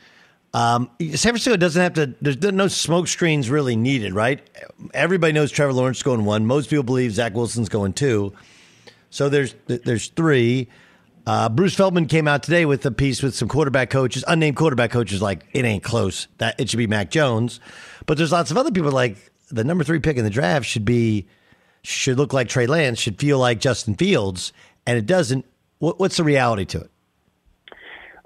Um, 0.53 0.89
San 0.99 1.33
Francisco 1.33 1.57
doesn't 1.57 1.81
have 1.81 1.93
to. 1.95 2.15
There's 2.21 2.41
no 2.53 2.67
smoke 2.67 3.07
screens 3.07 3.49
really 3.49 3.75
needed, 3.75 4.13
right? 4.13 4.39
Everybody 4.93 5.33
knows 5.33 5.51
Trevor 5.51 5.73
Lawrence 5.73 5.97
is 5.97 6.03
going 6.03 6.23
one. 6.23 6.45
Most 6.45 6.69
people 6.69 6.83
believe 6.83 7.11
Zach 7.11 7.33
Wilson's 7.33 7.69
going 7.69 7.93
two. 7.93 8.33
So 9.09 9.29
there's 9.29 9.55
there's 9.67 10.07
three. 10.09 10.67
Uh, 11.27 11.49
Bruce 11.49 11.75
Feldman 11.75 12.05
came 12.05 12.25
out 12.25 12.41
today 12.41 12.65
with 12.65 12.85
a 12.85 12.91
piece 12.91 13.21
with 13.21 13.35
some 13.35 13.49
quarterback 13.49 13.89
coaches, 13.89 14.23
unnamed 14.29 14.55
quarterback 14.55 14.91
coaches, 14.91 15.21
like 15.21 15.45
it 15.51 15.65
ain't 15.65 15.83
close. 15.83 16.29
That 16.37 16.57
it 16.57 16.69
should 16.69 16.77
be 16.77 16.87
Mac 16.87 17.11
Jones, 17.11 17.59
but 18.05 18.17
there's 18.17 18.31
lots 18.31 18.49
of 18.49 18.55
other 18.55 18.71
people 18.71 18.93
like 18.93 19.17
the 19.49 19.65
number 19.65 19.83
three 19.83 19.99
pick 19.99 20.15
in 20.15 20.23
the 20.23 20.29
draft 20.29 20.65
should 20.65 20.85
be 20.85 21.27
should 21.81 22.17
look 22.17 22.31
like 22.31 22.47
Trey 22.47 22.65
Lance, 22.65 22.97
should 22.97 23.19
feel 23.19 23.39
like 23.39 23.59
Justin 23.59 23.95
Fields, 23.95 24.53
and 24.85 24.97
it 24.97 25.05
doesn't. 25.05 25.43
What, 25.79 25.99
what's 25.99 26.15
the 26.15 26.23
reality 26.23 26.63
to 26.63 26.79
it? 26.79 26.91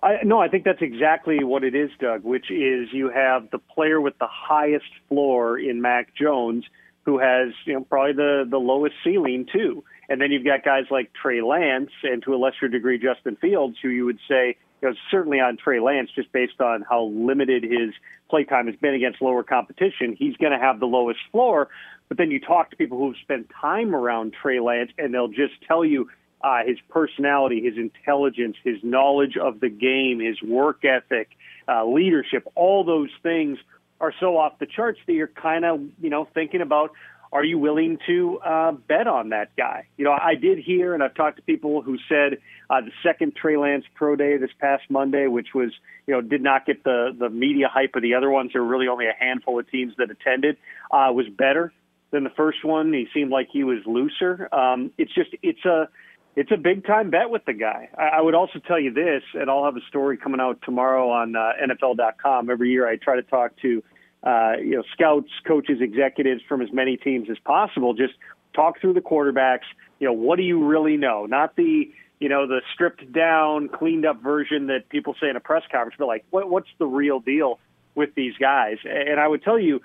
I, 0.03 0.17
no, 0.23 0.39
I 0.39 0.47
think 0.47 0.63
that's 0.63 0.83
exactly 0.83 1.43
what 1.43 1.63
it 1.63 1.73
is, 1.73 1.89
Doug. 1.99 2.23
Which 2.23 2.51
is 2.51 2.89
you 2.93 3.09
have 3.09 3.49
the 3.49 3.57
player 3.57 3.99
with 3.99 4.19
the 4.19 4.29
highest 4.29 4.85
floor 5.09 5.57
in 5.57 5.81
Mac 5.81 6.13
Jones, 6.13 6.65
who 7.05 7.17
has 7.17 7.47
you 7.65 7.73
know 7.73 7.81
probably 7.81 8.13
the 8.13 8.45
the 8.47 8.59
lowest 8.59 8.93
ceiling 9.03 9.47
too, 9.51 9.83
and 10.11 10.19
then 10.19 10.29
you've 10.29 10.43
got 10.43 10.65
guys 10.65 10.83
like 10.91 11.13
Trey 11.13 11.41
Lance 11.41 11.91
and 12.03 12.21
to 12.23 12.35
a 12.35 12.37
lesser 12.37 12.67
degree 12.67 12.99
Justin 12.99 13.37
Fields, 13.37 13.77
who 13.81 13.87
you 13.87 14.05
would 14.05 14.19
say 14.27 14.57
you 14.81 14.89
know 14.89 14.95
certainly 15.09 15.39
on 15.39 15.55
Trey 15.55 15.79
Lance 15.79 16.09
just 16.13 16.31
based 16.33 16.59
on 16.59 16.83
how 16.87 17.05
limited 17.05 17.63
his 17.63 17.93
play 18.29 18.43
time 18.43 18.67
has 18.67 18.75
been 18.75 18.93
against 18.93 19.21
lower 19.21 19.43
competition, 19.43 20.15
he's 20.17 20.35
going 20.35 20.51
to 20.51 20.59
have 20.59 20.81
the 20.81 20.85
lowest 20.85 21.19
floor. 21.31 21.69
But 22.09 22.17
then 22.17 22.29
you 22.29 22.41
talk 22.41 22.71
to 22.71 22.75
people 22.75 22.97
who've 22.97 23.15
spent 23.21 23.49
time 23.61 23.95
around 23.95 24.33
Trey 24.33 24.59
Lance, 24.59 24.91
and 24.97 25.13
they'll 25.13 25.29
just 25.29 25.53
tell 25.65 25.85
you 25.85 26.09
uh, 26.41 26.63
his 26.65 26.77
personality, 26.89 27.61
his 27.63 27.77
intelligence, 27.77 28.57
his 28.63 28.77
knowledge 28.83 29.37
of 29.37 29.61
the 29.61 29.69
game, 29.69 30.19
his 30.19 30.41
work 30.41 30.83
ethic, 30.83 31.29
uh, 31.69 31.85
leadership, 31.85 32.45
all 32.55 32.83
those 32.83 33.09
things 33.23 33.59
are 34.01 34.13
so 34.19 34.37
off 34.37 34.57
the 34.59 34.65
charts 34.65 34.99
that 35.05 35.13
you're 35.13 35.27
kind 35.27 35.63
of, 35.63 35.79
you 36.01 36.09
know, 36.09 36.27
thinking 36.33 36.59
about 36.59 36.91
are 37.33 37.43
you 37.43 37.57
willing 37.57 37.97
to 38.07 38.39
uh, 38.39 38.71
bet 38.73 39.07
on 39.07 39.29
that 39.29 39.55
guy? 39.55 39.87
You 39.97 40.05
know, 40.05 40.11
I 40.11 40.35
did 40.35 40.59
hear, 40.59 40.93
and 40.93 41.01
I've 41.01 41.15
talked 41.15 41.37
to 41.37 41.43
people 41.43 41.81
who 41.81 41.97
said 42.09 42.39
uh, 42.69 42.81
the 42.81 42.91
second 43.03 43.35
Trey 43.35 43.57
Lance 43.57 43.85
Pro 43.95 44.15
Day 44.15 44.37
this 44.37 44.49
past 44.59 44.83
Monday, 44.89 45.27
which 45.27 45.49
was, 45.55 45.71
you 46.07 46.13
know, 46.13 46.21
did 46.21 46.41
not 46.41 46.65
get 46.65 46.83
the 46.83 47.15
the 47.17 47.29
media 47.29 47.67
hype 47.71 47.95
of 47.95 48.01
the 48.01 48.15
other 48.15 48.29
ones. 48.29 48.51
There 48.53 48.61
were 48.61 48.69
really 48.69 48.87
only 48.87 49.05
a 49.05 49.15
handful 49.17 49.59
of 49.59 49.69
teams 49.69 49.93
that 49.97 50.11
attended. 50.11 50.57
Uh, 50.91 51.11
was 51.13 51.27
better 51.29 51.71
than 52.11 52.23
the 52.25 52.29
first 52.31 52.65
one. 52.65 52.91
He 52.91 53.07
seemed 53.13 53.31
like 53.31 53.47
he 53.51 53.63
was 53.63 53.79
looser. 53.85 54.53
Um, 54.53 54.91
it's 54.97 55.13
just, 55.13 55.29
it's 55.41 55.63
a 55.65 55.87
it's 56.35 56.51
a 56.51 56.57
big 56.57 56.85
time 56.85 57.09
bet 57.09 57.29
with 57.29 57.45
the 57.45 57.53
guy. 57.53 57.89
I, 57.97 58.17
I 58.17 58.21
would 58.21 58.35
also 58.35 58.59
tell 58.59 58.79
you 58.79 58.93
this, 58.93 59.23
and 59.33 59.49
I'll 59.49 59.65
have 59.65 59.75
a 59.75 59.85
story 59.87 60.17
coming 60.17 60.39
out 60.39 60.59
tomorrow 60.63 61.09
on 61.09 61.35
uh, 61.35 61.51
NFL.com. 61.61 62.49
Every 62.49 62.71
year, 62.71 62.87
I 62.87 62.95
try 62.95 63.15
to 63.15 63.23
talk 63.23 63.51
to 63.61 63.83
uh, 64.23 64.53
you 64.59 64.75
know 64.75 64.83
scouts, 64.93 65.29
coaches, 65.47 65.79
executives 65.81 66.41
from 66.47 66.61
as 66.61 66.71
many 66.71 66.97
teams 66.97 67.29
as 67.29 67.37
possible. 67.39 67.93
Just 67.93 68.13
talk 68.53 68.79
through 68.79 68.93
the 68.93 69.01
quarterbacks. 69.01 69.65
You 69.99 70.07
know, 70.07 70.13
what 70.13 70.37
do 70.37 70.43
you 70.43 70.65
really 70.65 70.97
know? 70.97 71.25
Not 71.25 71.55
the 71.55 71.91
you 72.19 72.29
know 72.29 72.47
the 72.47 72.61
stripped 72.73 73.11
down, 73.11 73.69
cleaned 73.69 74.05
up 74.05 74.21
version 74.21 74.67
that 74.67 74.89
people 74.89 75.15
say 75.19 75.29
in 75.29 75.35
a 75.35 75.39
press 75.39 75.63
conference, 75.71 75.95
but 75.97 76.07
like 76.07 76.25
what, 76.29 76.49
what's 76.49 76.69
the 76.77 76.85
real 76.85 77.19
deal 77.19 77.59
with 77.95 78.13
these 78.15 78.33
guys? 78.39 78.77
And 78.85 79.19
I 79.19 79.27
would 79.27 79.43
tell 79.43 79.59
you, 79.59 79.81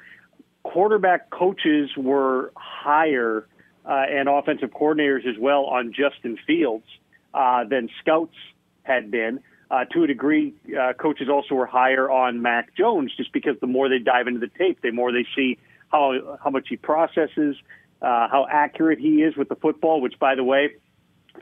quarterback 0.62 1.31
coaches 1.31 1.90
were 1.96 2.53
higher 2.57 3.46
uh, 3.85 4.05
and 4.09 4.29
offensive 4.29 4.70
coordinators 4.70 5.27
as 5.27 5.38
well 5.38 5.64
on 5.64 5.92
Justin 5.92 6.37
Fields 6.46 6.87
uh, 7.33 7.64
than 7.64 7.88
scouts 8.01 8.35
had 8.83 9.11
been. 9.11 9.40
Uh, 9.68 9.85
to 9.87 10.05
a 10.05 10.07
degree, 10.07 10.55
uh, 10.81 10.92
coaches 10.92 11.29
also 11.29 11.55
were 11.57 11.66
higher 11.66 12.09
on 12.09 12.40
Mac 12.40 12.76
Jones 12.76 13.12
just 13.16 13.33
because 13.33 13.57
the 13.61 13.66
more 13.66 13.88
they 13.88 13.98
dive 13.98 14.29
into 14.29 14.38
the 14.38 14.50
tape, 14.59 14.81
the 14.81 14.92
more 14.92 15.11
they 15.11 15.26
see 15.35 15.59
how 15.88 16.38
how 16.42 16.50
much 16.50 16.66
he 16.68 16.76
processes, 16.76 17.57
uh, 18.00 18.29
how 18.29 18.46
accurate 18.50 19.00
he 19.00 19.22
is 19.22 19.37
with 19.37 19.48
the 19.48 19.57
football. 19.57 20.00
Which, 20.00 20.18
by 20.20 20.37
the 20.37 20.44
way, 20.44 20.74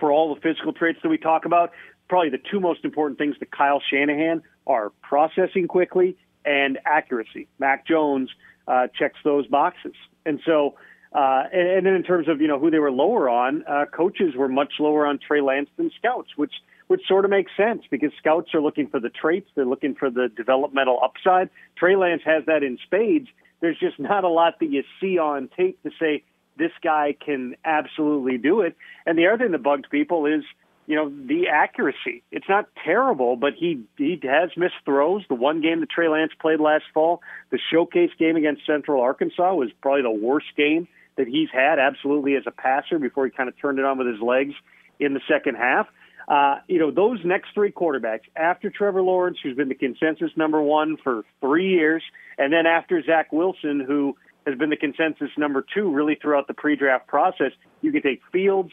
for 0.01 0.11
all 0.11 0.35
the 0.35 0.41
physical 0.41 0.73
traits 0.73 1.01
that 1.03 1.11
we 1.11 1.19
talk 1.19 1.45
about, 1.45 1.73
probably 2.09 2.31
the 2.31 2.41
two 2.51 2.61
most 2.61 2.83
important 2.83 3.19
things 3.19 3.37
to 3.39 3.47
Kyle 3.47 3.83
Shanahan 3.91 4.43
are 4.67 4.91
processing 5.03 5.69
quickly 5.69 6.17
and 6.47 6.79
accuracy. 6.87 7.47
Mac 7.59 7.87
Jones 7.87 8.31
uh, 8.67 8.87
checks 8.99 9.19
those 9.23 9.47
boxes, 9.49 9.95
and 10.25 10.41
so 10.47 10.77
uh, 11.15 11.45
and, 11.53 11.69
and, 11.69 11.87
then 11.87 11.95
in 11.95 12.03
terms 12.03 12.29
of 12.29 12.41
you 12.41 12.49
know 12.49 12.59
who 12.59 12.71
they 12.71 12.81
were 12.81 12.91
lower 12.91 13.29
on, 13.29 13.63
uh, 13.69 13.85
coaches 13.87 14.35
were 14.37 14.49
much 14.49 14.75
lower 14.81 15.07
on 15.07 15.19
Trey 15.19 15.41
Lance 15.41 15.69
than 15.77 15.91
scouts, 15.97 16.31
which 16.37 16.53
which 16.89 17.03
sort 17.07 17.25
of 17.25 17.31
makes 17.31 17.53
sense 17.57 17.83
because 17.91 18.11
scouts 18.19 18.53
are 18.53 18.61
looking 18.61 18.89
for 18.89 19.01
the 19.01 19.11
traits, 19.11 19.49
they're 19.55 19.65
looking 19.65 19.95
for 19.95 20.11
the 20.11 20.29
developmental 20.37 20.99
upside. 21.03 21.51
Trey 21.77 21.97
Lance 21.97 22.23
has 22.25 22.45
that 22.47 22.63
in 22.63 22.79
spades. 22.85 23.29
There's 23.61 23.79
just 23.79 23.99
not 23.99 24.25
a 24.25 24.29
lot 24.29 24.59
that 24.59 24.71
you 24.71 24.83
see 25.01 25.19
on 25.19 25.49
tape 25.57 25.81
to 25.85 25.91
say 25.99 26.25
this 26.59 26.73
guy 26.83 27.17
can 27.25 27.55
absolutely 27.65 28.37
do 28.37 28.61
it. 28.61 28.77
And 29.07 29.17
the 29.17 29.29
other 29.29 29.45
thing 29.45 29.53
that 29.53 29.63
bugged 29.63 29.89
people 29.91 30.27
is 30.27 30.43
you 30.87 30.97
know 30.97 31.11
the 31.11 31.47
accuracy. 31.47 32.25
It's 32.33 32.49
not 32.49 32.69
terrible, 32.85 33.37
but 33.37 33.55
he 33.55 33.85
he 33.97 34.21
has 34.25 34.51
missed 34.57 34.75
throws. 34.85 35.23
The 35.29 35.37
one 35.37 35.61
game 35.61 35.79
that 35.79 35.91
Trey 35.91 36.09
Lance 36.09 36.33
played 36.41 36.59
last 36.59 36.87
fall, 36.93 37.23
the 37.51 37.59
showcase 37.73 38.11
game 38.19 38.35
against 38.35 38.67
Central 38.67 39.01
Arkansas, 39.01 39.55
was 39.55 39.71
probably 39.81 40.03
the 40.03 40.11
worst 40.11 40.49
game 40.57 40.89
that 41.17 41.27
he's 41.29 41.49
had 41.53 41.79
absolutely 41.79 42.37
as 42.37 42.45
a 42.47 42.51
passer 42.51 42.99
before 42.99 43.25
he 43.25 43.31
kind 43.31 43.49
of 43.49 43.59
turned 43.61 43.79
it 43.79 43.85
on 43.85 43.99
with 43.99 44.07
his 44.07 44.21
legs 44.21 44.55
in 44.99 45.15
the 45.15 45.21
second 45.29 45.57
half. 45.57 45.87
Uh, 46.27 46.57
you 46.69 46.79
know, 46.79 46.91
those 46.91 47.19
next 47.25 47.49
three 47.53 47.71
quarterbacks 47.71 48.23
after 48.35 48.71
Trevor 48.71 49.03
Lawrence, 49.03 49.39
who's 49.43 49.57
been 49.57 49.69
the 49.69 49.75
consensus 49.75 50.31
number 50.37 50.63
one 50.63 50.97
for 51.03 51.23
three 51.41 51.69
years, 51.69 52.03
and 52.39 52.53
then 52.53 52.67
after 52.67 53.03
Zach 53.03 53.33
Wilson, 53.33 53.81
who 53.87 54.17
has 54.47 54.57
been 54.57 54.71
the 54.71 54.77
consensus 54.77 55.31
number 55.37 55.65
two 55.75 55.93
really 55.93 56.17
throughout 56.21 56.47
the 56.47 56.55
pre-draft 56.55 57.07
process, 57.07 57.53
you 57.83 57.93
can 57.93 58.03
take 58.03 58.23
Fields, 58.33 58.71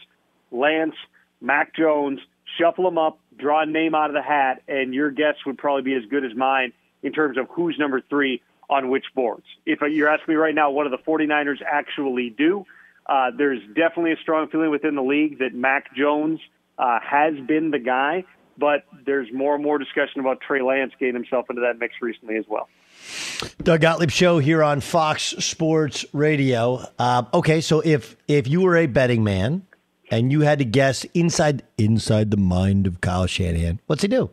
Lance, 0.50 0.94
Mac 1.40 1.74
Jones, 1.74 2.20
shuffle 2.58 2.84
them 2.84 2.98
up, 2.98 3.18
draw 3.36 3.62
a 3.62 3.66
name 3.66 3.94
out 3.94 4.08
of 4.08 4.14
the 4.14 4.22
hat, 4.22 4.62
and 4.68 4.94
your 4.94 5.10
guess 5.10 5.34
would 5.46 5.58
probably 5.58 5.82
be 5.82 5.94
as 5.94 6.04
good 6.10 6.24
as 6.24 6.34
mine 6.34 6.72
in 7.02 7.12
terms 7.12 7.36
of 7.36 7.48
who's 7.50 7.76
number 7.78 8.00
three 8.00 8.42
on 8.72 8.88
which 8.88 9.04
boards. 9.14 9.44
If 9.66 9.80
you're 9.82 10.08
asking 10.08 10.34
me 10.34 10.36
right 10.36 10.54
now, 10.54 10.70
what 10.70 10.84
do 10.84 10.90
the 10.90 10.98
49ers 10.98 11.58
actually 11.70 12.30
do? 12.30 12.64
Uh, 13.06 13.30
there's 13.36 13.60
definitely 13.68 14.12
a 14.12 14.16
strong 14.16 14.48
feeling 14.48 14.70
within 14.70 14.94
the 14.94 15.02
league 15.02 15.40
that 15.40 15.54
Mac 15.54 15.94
Jones 15.94 16.40
uh, 16.78 16.98
has 17.00 17.34
been 17.46 17.70
the 17.70 17.78
guy, 17.78 18.24
but 18.56 18.84
there's 19.04 19.28
more 19.32 19.54
and 19.54 19.62
more 19.62 19.78
discussion 19.78 20.20
about 20.20 20.40
Trey 20.40 20.62
Lance 20.62 20.92
getting 20.98 21.14
himself 21.14 21.46
into 21.50 21.60
that 21.62 21.78
mix 21.78 21.94
recently 22.00 22.36
as 22.36 22.44
well. 22.48 22.68
Doug 23.62 23.82
Gottlieb 23.82 24.10
show 24.10 24.38
here 24.38 24.62
on 24.62 24.80
Fox 24.80 25.22
Sports 25.22 26.06
Radio. 26.12 26.82
Uh, 26.98 27.24
okay, 27.34 27.60
so 27.60 27.80
if 27.80 28.16
if 28.28 28.46
you 28.46 28.62
were 28.62 28.76
a 28.76 28.86
betting 28.86 29.24
man 29.24 29.66
and 30.10 30.30
you 30.30 30.42
had 30.42 30.60
to 30.60 30.64
guess 30.64 31.04
inside 31.12 31.62
inside 31.76 32.30
the 32.30 32.36
mind 32.36 32.86
of 32.86 33.00
Kyle 33.00 33.26
Shanahan, 33.26 33.80
what's 33.86 34.02
he 34.02 34.08
do? 34.08 34.30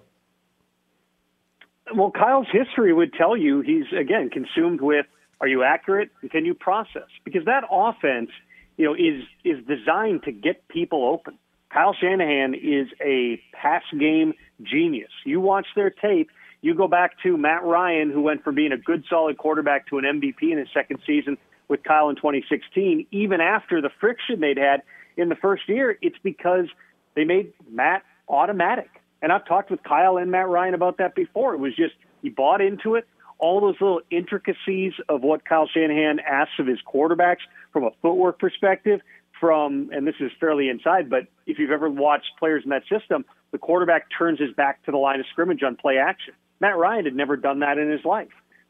Well, 1.96 2.12
Kyle's 2.12 2.48
history 2.52 2.94
would 2.94 3.14
tell 3.14 3.36
you 3.36 3.62
he's 3.62 3.86
again 3.98 4.30
consumed 4.30 4.82
with 4.82 5.06
are 5.42 5.48
you 5.48 5.64
accurate 5.64 6.10
and 6.22 6.30
can 6.30 6.46
you 6.46 6.54
process? 6.54 7.08
Because 7.24 7.46
that 7.46 7.64
offense, 7.72 8.30
you 8.78 8.86
know, 8.86 8.94
is 8.94 9.24
is 9.44 9.66
designed 9.66 10.24
to 10.24 10.32
get 10.32 10.68
people 10.68 11.06
open. 11.06 11.38
Kyle 11.72 11.96
Shanahan 12.00 12.56
is 12.56 12.88
a 13.04 13.42
pass 13.54 13.84
game 13.98 14.34
genius. 14.62 15.12
You 15.26 15.40
watch 15.40 15.68
their 15.76 15.90
tape, 15.90 16.30
you 16.62 16.74
go 16.74 16.88
back 16.88 17.12
to 17.24 17.38
Matt 17.38 17.64
Ryan, 17.64 18.12
who 18.12 18.22
went 18.22 18.44
from 18.44 18.56
being 18.56 18.72
a 18.72 18.78
good 18.78 19.04
solid 19.10 19.38
quarterback 19.38 19.88
to 19.88 19.98
an 19.98 20.04
MVP 20.04 20.52
in 20.52 20.58
his 20.58 20.68
second 20.74 21.00
season 21.06 21.38
with 21.68 21.84
Kyle 21.84 22.10
in 22.10 22.16
2016, 22.16 23.06
even 23.12 23.40
after 23.42 23.82
the 23.82 23.90
friction 24.00 24.40
they'd 24.40 24.58
had 24.58 24.82
in 25.16 25.30
the 25.30 25.36
first 25.36 25.70
year, 25.70 25.98
it's 26.02 26.18
because 26.24 26.66
they 27.16 27.24
made 27.24 27.54
Matt 27.70 28.04
automatic. 28.28 28.90
And 29.22 29.32
I've 29.32 29.46
talked 29.46 29.72
with 29.72 29.84
Kyle 29.84 30.18
and 30.18 30.32
Matt 30.32 30.48
Ryan 30.48 30.74
about 30.74 30.98
that 30.98 31.16
before. 31.16 31.54
It 31.54 31.60
was 31.60 31.76
just 31.76 31.94
he 32.22 32.30
bought 32.30 32.62
into 32.62 32.96
it. 32.96 33.08
All 33.38 33.62
those 33.62 33.76
little 33.80 34.02
intricacies 34.12 34.94
of 35.08 35.22
what 35.22 35.46
Kyle 35.46 35.68
Shanahan 35.74 36.20
asks 36.20 36.54
of 36.60 36.68
his 36.68 36.80
quarterbacks 36.86 37.38
from 37.72 37.86
a 37.86 37.92
footwork 38.02 38.38
perspective, 38.38 39.00
from 39.40 39.90
and 39.94 40.06
this 40.06 40.16
is 40.20 40.32
fairly 40.40 40.70
inside, 40.70 41.10
but 41.10 41.28
if 41.46 41.58
you've 41.60 41.72
ever 41.72 41.90
watched 41.90 42.32
players 42.38 42.64
in 42.64 42.70
that 42.72 42.84
system, 42.90 43.24
the 43.52 43.58
quarterback 43.58 44.08
turns 44.18 44.40
his 44.40 44.54
back 44.56 44.84
to 44.86 44.92
the 44.92 44.98
line 44.98 45.20
of 45.20 45.26
scrimmage 45.32 45.64
on 45.64 45.76
play 45.76 45.98
action. 45.98 46.34
Matt 46.60 46.78
Ryan 46.78 47.06
had 47.06 47.16
never 47.16 47.38
done 47.38 47.60
that 47.60 47.78
in 47.78 47.90
his 47.90 48.04
life. 48.04 48.28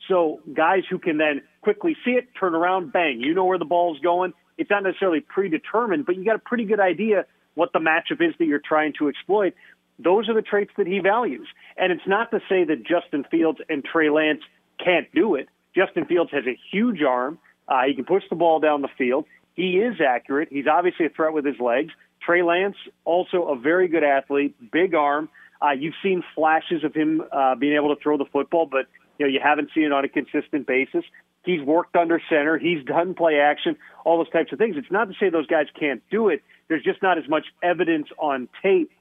So 0.07 0.41
guys 0.53 0.83
who 0.89 0.99
can 0.99 1.17
then 1.17 1.41
quickly 1.61 1.95
see 2.05 2.11
it, 2.11 2.27
turn 2.39 2.55
around, 2.55 2.93
bang, 2.93 3.19
you 3.19 3.33
know 3.33 3.45
where 3.45 3.57
the 3.57 3.65
ball's 3.65 3.99
going. 3.99 4.33
It's 4.57 4.69
not 4.69 4.83
necessarily 4.83 5.21
predetermined, 5.21 6.05
but 6.05 6.15
you 6.15 6.25
got 6.25 6.35
a 6.35 6.39
pretty 6.39 6.65
good 6.65 6.79
idea 6.79 7.25
what 7.55 7.73
the 7.73 7.79
matchup 7.79 8.21
is 8.21 8.33
that 8.39 8.45
you're 8.45 8.61
trying 8.63 8.93
to 8.99 9.09
exploit. 9.09 9.53
Those 9.99 10.29
are 10.29 10.33
the 10.33 10.41
traits 10.41 10.71
that 10.77 10.87
he 10.87 10.99
values. 10.99 11.47
And 11.77 11.91
it's 11.91 12.07
not 12.07 12.31
to 12.31 12.39
say 12.49 12.63
that 12.63 12.83
Justin 12.83 13.25
Fields 13.29 13.59
and 13.69 13.83
Trey 13.83 14.09
Lance 14.09 14.41
can't 14.83 15.07
do 15.13 15.35
it. 15.35 15.49
Justin 15.75 16.05
Fields 16.05 16.31
has 16.31 16.45
a 16.47 16.57
huge 16.71 17.01
arm. 17.01 17.37
Uh, 17.67 17.83
he 17.87 17.93
can 17.93 18.05
push 18.05 18.23
the 18.29 18.35
ball 18.35 18.59
down 18.59 18.81
the 18.81 18.89
field. 18.97 19.25
He 19.55 19.77
is 19.77 19.95
accurate. 19.99 20.47
He's 20.51 20.67
obviously 20.67 21.05
a 21.05 21.09
threat 21.09 21.33
with 21.33 21.45
his 21.45 21.59
legs. 21.59 21.91
Trey 22.21 22.43
Lance, 22.43 22.75
also 23.05 23.43
a 23.49 23.57
very 23.57 23.87
good 23.87 24.03
athlete, 24.03 24.55
big 24.71 24.95
arm. 24.95 25.29
Uh, 25.61 25.71
you've 25.71 25.95
seen 26.01 26.23
flashes 26.35 26.83
of 26.83 26.93
him 26.93 27.21
uh, 27.31 27.55
being 27.55 27.75
able 27.75 27.93
to 27.93 28.01
throw 28.01 28.17
the 28.17 28.25
football, 28.25 28.65
but 28.65 28.87
you 29.17 29.25
know 29.25 29.31
you 29.31 29.39
haven't 29.43 29.69
seen 29.75 29.83
it 29.83 29.91
on 29.91 30.05
a 30.05 30.09
consistent 30.09 30.65
basis. 30.65 31.03
He's 31.43 31.61
worked 31.61 31.95
under 31.95 32.21
center. 32.29 32.57
He's 32.57 32.83
done 32.85 33.13
play 33.13 33.39
action, 33.39 33.77
all 34.05 34.17
those 34.17 34.29
types 34.29 34.51
of 34.51 34.59
things. 34.59 34.75
It's 34.77 34.91
not 34.91 35.05
to 35.09 35.13
say 35.19 35.29
those 35.29 35.47
guys 35.47 35.67
can't 35.77 36.01
do 36.09 36.29
it. 36.29 36.41
There's 36.67 36.83
just 36.83 37.01
not 37.01 37.17
as 37.17 37.27
much 37.27 37.45
evidence 37.63 38.07
on 38.17 38.47
tape 38.61 38.91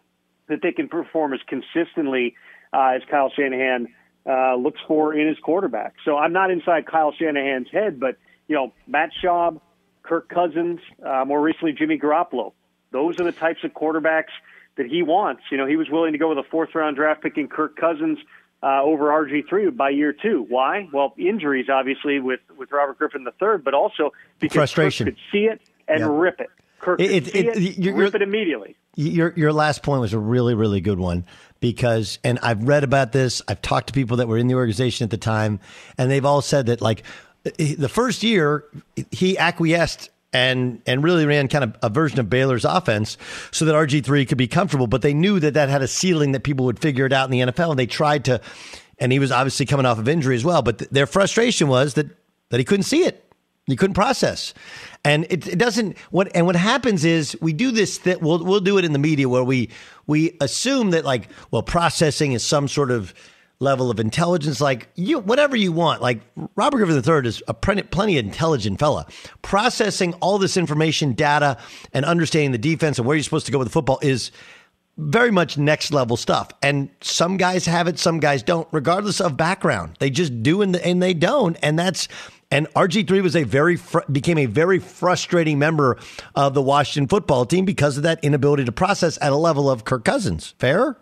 that 0.48 0.60
they 0.62 0.72
can 0.72 0.88
perform 0.88 1.32
as 1.34 1.40
consistently 1.46 2.34
uh, 2.72 2.92
as 2.96 3.02
Kyle 3.10 3.30
Shanahan 3.34 3.88
uh, 4.26 4.56
looks 4.56 4.80
for 4.86 5.14
in 5.14 5.26
his 5.28 5.38
quarterback. 5.38 5.94
So 6.04 6.16
I'm 6.18 6.32
not 6.32 6.50
inside 6.50 6.86
Kyle 6.86 7.12
Shanahan's 7.12 7.68
head, 7.70 7.98
but 8.00 8.16
you 8.46 8.54
know 8.56 8.72
Matt 8.86 9.10
Schaub, 9.22 9.60
Kirk 10.02 10.28
Cousins, 10.28 10.80
uh, 11.04 11.24
more 11.26 11.40
recently 11.40 11.72
Jimmy 11.72 11.98
Garoppolo. 11.98 12.52
Those 12.90 13.20
are 13.20 13.24
the 13.24 13.32
types 13.32 13.62
of 13.64 13.72
quarterbacks 13.72 14.32
that 14.76 14.86
he 14.86 15.02
wants. 15.02 15.42
You 15.50 15.58
know, 15.58 15.66
he 15.66 15.76
was 15.76 15.88
willing 15.90 16.12
to 16.12 16.18
go 16.18 16.28
with 16.30 16.38
a 16.38 16.48
fourth 16.50 16.74
round 16.74 16.96
draft 16.96 17.22
pick 17.22 17.36
in 17.36 17.48
Kirk 17.48 17.76
Cousins 17.76 18.18
uh, 18.62 18.82
over 18.82 19.06
RG3 19.06 19.76
by 19.76 19.90
year 19.90 20.12
two. 20.12 20.46
Why? 20.48 20.88
Well, 20.92 21.14
injuries, 21.18 21.66
obviously, 21.70 22.18
with, 22.20 22.40
with 22.56 22.72
Robert 22.72 22.98
Griffin 22.98 23.26
III, 23.26 23.58
but 23.62 23.74
also 23.74 24.12
because 24.40 24.54
Frustration. 24.54 25.06
Kirk 25.06 25.14
could 25.16 25.22
see 25.30 25.44
it 25.44 25.60
and 25.86 26.00
Yeah. 26.00 26.08
rip 26.10 26.40
it. 26.40 26.48
Kirk 26.80 27.00
It- 27.00 27.10
it- 27.10 27.34
it- 27.34 27.46
it, 27.56 27.78
you're- 27.78 27.98
rip 27.98 28.14
it 28.14 28.22
immediately. 28.22 28.76
Your 28.96 29.32
your 29.36 29.52
last 29.52 29.82
point 29.84 30.00
was 30.00 30.12
a 30.12 30.18
really 30.18 30.54
really 30.54 30.80
good 30.80 30.98
one 30.98 31.24
because 31.60 32.18
and 32.24 32.38
I've 32.42 32.64
read 32.64 32.82
about 32.84 33.12
this. 33.12 33.40
I've 33.46 33.62
talked 33.62 33.86
to 33.88 33.92
people 33.92 34.16
that 34.16 34.26
were 34.26 34.38
in 34.38 34.48
the 34.48 34.54
organization 34.54 35.04
at 35.04 35.10
the 35.10 35.16
time, 35.18 35.60
and 35.96 36.10
they've 36.10 36.24
all 36.24 36.42
said 36.42 36.66
that 36.66 36.80
like 36.80 37.04
the 37.44 37.88
first 37.88 38.22
year 38.24 38.64
he 39.12 39.38
acquiesced 39.38 40.10
and 40.32 40.82
and 40.86 41.04
really 41.04 41.26
ran 41.26 41.46
kind 41.48 41.62
of 41.64 41.76
a 41.80 41.88
version 41.88 42.18
of 42.18 42.28
Baylor's 42.28 42.64
offense 42.64 43.16
so 43.52 43.64
that 43.64 43.74
RG 43.74 44.04
three 44.04 44.26
could 44.26 44.36
be 44.38 44.48
comfortable. 44.48 44.88
But 44.88 45.02
they 45.02 45.14
knew 45.14 45.38
that 45.40 45.54
that 45.54 45.68
had 45.68 45.80
a 45.82 45.88
ceiling 45.88 46.32
that 46.32 46.40
people 46.42 46.66
would 46.66 46.80
figure 46.80 47.06
it 47.06 47.12
out 47.12 47.26
in 47.26 47.30
the 47.30 47.52
NFL, 47.52 47.70
and 47.70 47.78
they 47.78 47.86
tried 47.86 48.24
to. 48.26 48.40
And 48.98 49.12
he 49.12 49.20
was 49.20 49.30
obviously 49.30 49.64
coming 49.64 49.86
off 49.86 50.00
of 50.00 50.08
injury 50.08 50.34
as 50.34 50.44
well. 50.44 50.60
But 50.62 50.78
th- 50.78 50.90
their 50.90 51.06
frustration 51.06 51.68
was 51.68 51.94
that 51.94 52.08
that 52.50 52.58
he 52.58 52.64
couldn't 52.64 52.82
see 52.84 53.04
it. 53.04 53.24
he 53.66 53.76
couldn't 53.76 53.94
process, 53.94 54.54
and 55.04 55.24
it, 55.30 55.46
it 55.46 55.58
doesn't. 55.58 55.96
What 56.10 56.30
and 56.34 56.46
what 56.46 56.56
happens 56.56 57.04
is 57.04 57.36
we 57.40 57.52
do 57.52 57.70
this. 57.70 57.98
That 57.98 58.20
we'll 58.20 58.44
we'll 58.44 58.60
do 58.60 58.78
it 58.78 58.84
in 58.84 58.92
the 58.92 58.98
media 58.98 59.28
where 59.28 59.44
we 59.44 59.70
we 60.06 60.36
assume 60.40 60.90
that 60.90 61.04
like 61.04 61.28
well 61.50 61.62
processing 61.62 62.32
is 62.32 62.42
some 62.42 62.68
sort 62.68 62.90
of 62.90 63.14
level 63.60 63.90
of 63.90 64.00
intelligence. 64.00 64.60
Like 64.60 64.88
you 64.94 65.18
whatever 65.20 65.56
you 65.56 65.72
want. 65.72 66.02
Like 66.02 66.20
Robert 66.56 66.78
Griffin 66.78 66.96
III 66.96 67.28
is 67.28 67.42
a 67.48 67.54
plenty, 67.54 68.18
intelligent 68.18 68.78
fella. 68.78 69.06
Processing 69.42 70.14
all 70.14 70.38
this 70.38 70.56
information, 70.56 71.12
data, 71.12 71.58
and 71.92 72.04
understanding 72.04 72.52
the 72.52 72.58
defense 72.58 72.98
and 72.98 73.06
where 73.06 73.16
you're 73.16 73.24
supposed 73.24 73.46
to 73.46 73.52
go 73.52 73.58
with 73.58 73.68
the 73.68 73.72
football 73.72 73.98
is 74.02 74.30
very 74.98 75.30
much 75.30 75.56
next 75.56 75.92
level 75.92 76.16
stuff. 76.16 76.48
And 76.60 76.90
some 77.00 77.36
guys 77.36 77.66
have 77.66 77.86
it, 77.86 77.98
some 77.98 78.18
guys 78.18 78.42
don't, 78.42 78.66
regardless 78.72 79.20
of 79.20 79.36
background. 79.36 79.96
They 80.00 80.10
just 80.10 80.42
do 80.42 80.60
and, 80.60 80.74
and 80.76 81.00
they 81.00 81.14
don't. 81.14 81.56
And 81.62 81.78
that's 81.78 82.08
and 82.50 82.66
RG3 82.74 83.22
was 83.22 83.36
a 83.36 83.44
very 83.44 83.76
fr- 83.76 84.00
became 84.10 84.38
a 84.38 84.46
very 84.46 84.78
frustrating 84.78 85.58
member 85.58 85.98
of 86.34 86.54
the 86.54 86.62
Washington 86.62 87.08
football 87.08 87.44
team 87.44 87.64
because 87.64 87.96
of 87.96 88.02
that 88.04 88.22
inability 88.22 88.64
to 88.64 88.72
process 88.72 89.18
at 89.20 89.32
a 89.32 89.36
level 89.36 89.70
of 89.70 89.84
Kirk 89.84 90.04
Cousins. 90.04 90.54
Fair? 90.58 90.96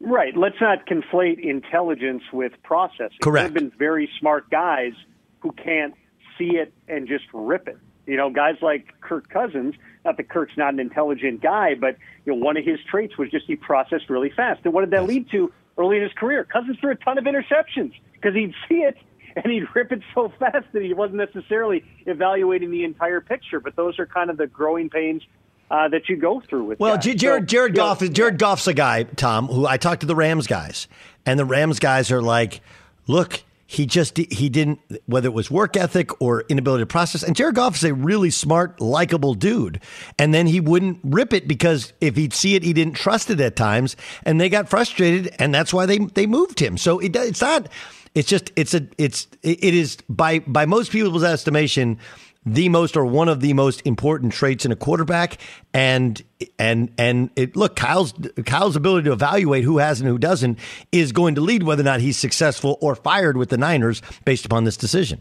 Right. 0.00 0.36
Let's 0.36 0.56
not 0.60 0.86
conflate 0.86 1.38
intelligence 1.38 2.22
with 2.32 2.52
processing. 2.62 3.18
Correct. 3.22 3.54
There 3.54 3.62
have 3.62 3.70
been 3.70 3.78
very 3.78 4.08
smart 4.18 4.50
guys 4.50 4.92
who 5.40 5.52
can't 5.52 5.94
see 6.38 6.56
it 6.56 6.72
and 6.88 7.06
just 7.06 7.24
rip 7.32 7.68
it. 7.68 7.78
You 8.06 8.16
know, 8.16 8.30
guys 8.30 8.56
like 8.62 9.00
Kirk 9.00 9.28
Cousins. 9.28 9.74
Not 10.04 10.16
that 10.16 10.28
Kirk's 10.28 10.56
not 10.56 10.72
an 10.72 10.80
intelligent 10.80 11.40
guy, 11.40 11.74
but 11.74 11.96
you 12.24 12.32
know, 12.32 12.44
one 12.44 12.56
of 12.56 12.64
his 12.64 12.78
traits 12.90 13.16
was 13.16 13.30
just 13.30 13.46
he 13.46 13.54
processed 13.54 14.10
really 14.10 14.30
fast. 14.30 14.62
And 14.64 14.72
what 14.72 14.80
did 14.80 14.90
that 14.90 15.04
lead 15.06 15.30
to 15.30 15.52
early 15.78 15.98
in 15.98 16.02
his 16.02 16.12
career? 16.14 16.42
Cousins 16.42 16.78
threw 16.80 16.90
a 16.90 16.96
ton 16.96 17.18
of 17.18 17.24
interceptions 17.24 17.92
because 18.14 18.34
he'd 18.34 18.54
see 18.68 18.78
it 18.78 18.96
and 19.36 19.52
he'd 19.52 19.64
rip 19.74 19.92
it 19.92 20.00
so 20.14 20.32
fast 20.38 20.66
that 20.72 20.82
he 20.82 20.94
wasn't 20.94 21.18
necessarily 21.18 21.84
evaluating 22.06 22.70
the 22.70 22.84
entire 22.84 23.20
picture. 23.20 23.60
But 23.60 23.76
those 23.76 23.98
are 23.98 24.06
kind 24.06 24.30
of 24.30 24.36
the 24.36 24.46
growing 24.46 24.90
pains 24.90 25.22
uh, 25.70 25.88
that 25.88 26.08
you 26.08 26.16
go 26.16 26.40
through 26.40 26.64
with. 26.64 26.80
Well. 26.80 26.98
J- 26.98 27.14
Jared 27.14 27.42
So, 27.44 27.46
Jared 27.46 27.76
you 27.76 27.82
know, 27.82 27.88
Goff 27.88 28.02
is 28.02 28.10
Jared 28.10 28.38
Goff's 28.38 28.66
a 28.66 28.74
guy, 28.74 29.04
Tom, 29.04 29.48
who 29.48 29.66
I 29.66 29.76
talked 29.76 30.00
to 30.00 30.06
the 30.06 30.16
Rams 30.16 30.46
guys, 30.46 30.86
and 31.24 31.38
the 31.38 31.44
Rams 31.44 31.78
guys 31.78 32.10
are 32.12 32.22
like, 32.22 32.60
look, 33.06 33.42
he 33.72 33.86
just 33.86 34.18
he 34.18 34.50
didn't 34.50 34.80
whether 35.06 35.28
it 35.28 35.32
was 35.32 35.50
work 35.50 35.78
ethic 35.78 36.20
or 36.20 36.42
inability 36.50 36.82
to 36.82 36.86
process. 36.86 37.22
And 37.22 37.34
Jared 37.34 37.54
Goff 37.54 37.76
is 37.76 37.84
a 37.84 37.94
really 37.94 38.28
smart, 38.28 38.82
likable 38.82 39.32
dude, 39.32 39.80
and 40.18 40.34
then 40.34 40.46
he 40.46 40.60
wouldn't 40.60 40.98
rip 41.02 41.32
it 41.32 41.48
because 41.48 41.94
if 42.02 42.14
he'd 42.14 42.34
see 42.34 42.54
it, 42.54 42.62
he 42.62 42.74
didn't 42.74 42.94
trust 42.94 43.30
it 43.30 43.40
at 43.40 43.56
times, 43.56 43.96
and 44.24 44.38
they 44.38 44.50
got 44.50 44.68
frustrated, 44.68 45.34
and 45.38 45.54
that's 45.54 45.72
why 45.72 45.86
they 45.86 45.98
they 45.98 46.26
moved 46.26 46.60
him. 46.60 46.76
So 46.76 46.98
it, 46.98 47.16
it's 47.16 47.40
not. 47.40 47.68
It's 48.14 48.28
just 48.28 48.52
it's 48.56 48.74
a 48.74 48.86
it's 48.98 49.26
it 49.42 49.74
is 49.74 49.96
by 50.08 50.40
by 50.40 50.66
most 50.66 50.92
people's 50.92 51.24
estimation 51.24 51.98
the 52.44 52.68
most 52.68 52.96
or 52.96 53.04
one 53.04 53.28
of 53.28 53.40
the 53.40 53.52
most 53.52 53.82
important 53.86 54.32
traits 54.32 54.64
in 54.64 54.72
a 54.72 54.76
quarterback 54.76 55.38
and 55.72 56.22
and 56.58 56.92
and 56.98 57.30
it 57.36 57.56
look 57.56 57.76
Kyle's 57.76 58.12
Kyle's 58.44 58.76
ability 58.76 59.04
to 59.04 59.12
evaluate 59.12 59.64
who 59.64 59.78
has 59.78 60.00
and 60.00 60.08
who 60.08 60.18
doesn't 60.18 60.58
is 60.90 61.12
going 61.12 61.36
to 61.36 61.40
lead 61.40 61.62
whether 61.62 61.82
or 61.82 61.84
not 61.84 62.00
he's 62.00 62.16
successful 62.16 62.78
or 62.80 62.94
fired 62.94 63.36
with 63.36 63.48
the 63.48 63.58
Niners 63.58 64.02
based 64.24 64.44
upon 64.44 64.64
this 64.64 64.76
decision. 64.76 65.20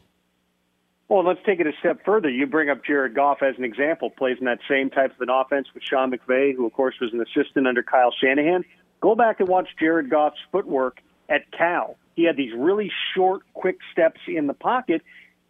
Well, 1.10 1.26
let's 1.26 1.42
take 1.46 1.60
it 1.60 1.68
a 1.68 1.74
step 1.80 2.06
further. 2.06 2.30
You 2.30 2.48
bring 2.48 2.70
up 2.70 2.86
Jared 2.86 3.14
Goff 3.14 3.44
as 3.44 3.56
an 3.58 3.66
example, 3.66 4.10
plays 4.10 4.38
in 4.40 4.46
that 4.46 4.60
same 4.70 4.90
type 4.90 5.14
of 5.14 5.20
an 5.20 5.30
offense 5.30 5.68
with 5.74 5.84
Sean 5.84 6.10
McVay, 6.10 6.56
who, 6.56 6.66
of 6.66 6.72
course, 6.72 6.96
was 7.02 7.12
an 7.12 7.22
assistant 7.22 7.68
under 7.68 7.84
Kyle 7.84 8.14
Shanahan. 8.24 8.64
Go 9.02 9.14
back 9.14 9.42
and 9.42 9.50
watch 9.50 9.68
Jared 9.78 10.10
Goff's 10.10 10.40
footwork 10.54 11.02
at 11.28 11.52
Cal. 11.52 11.98
He 12.15 12.24
had 12.26 12.38
these 12.38 12.54
really 12.56 12.91
short, 13.15 13.41
quick 13.54 13.78
steps 13.91 14.19
in 14.28 14.47
the 14.47 14.54
pocket. 14.54 15.02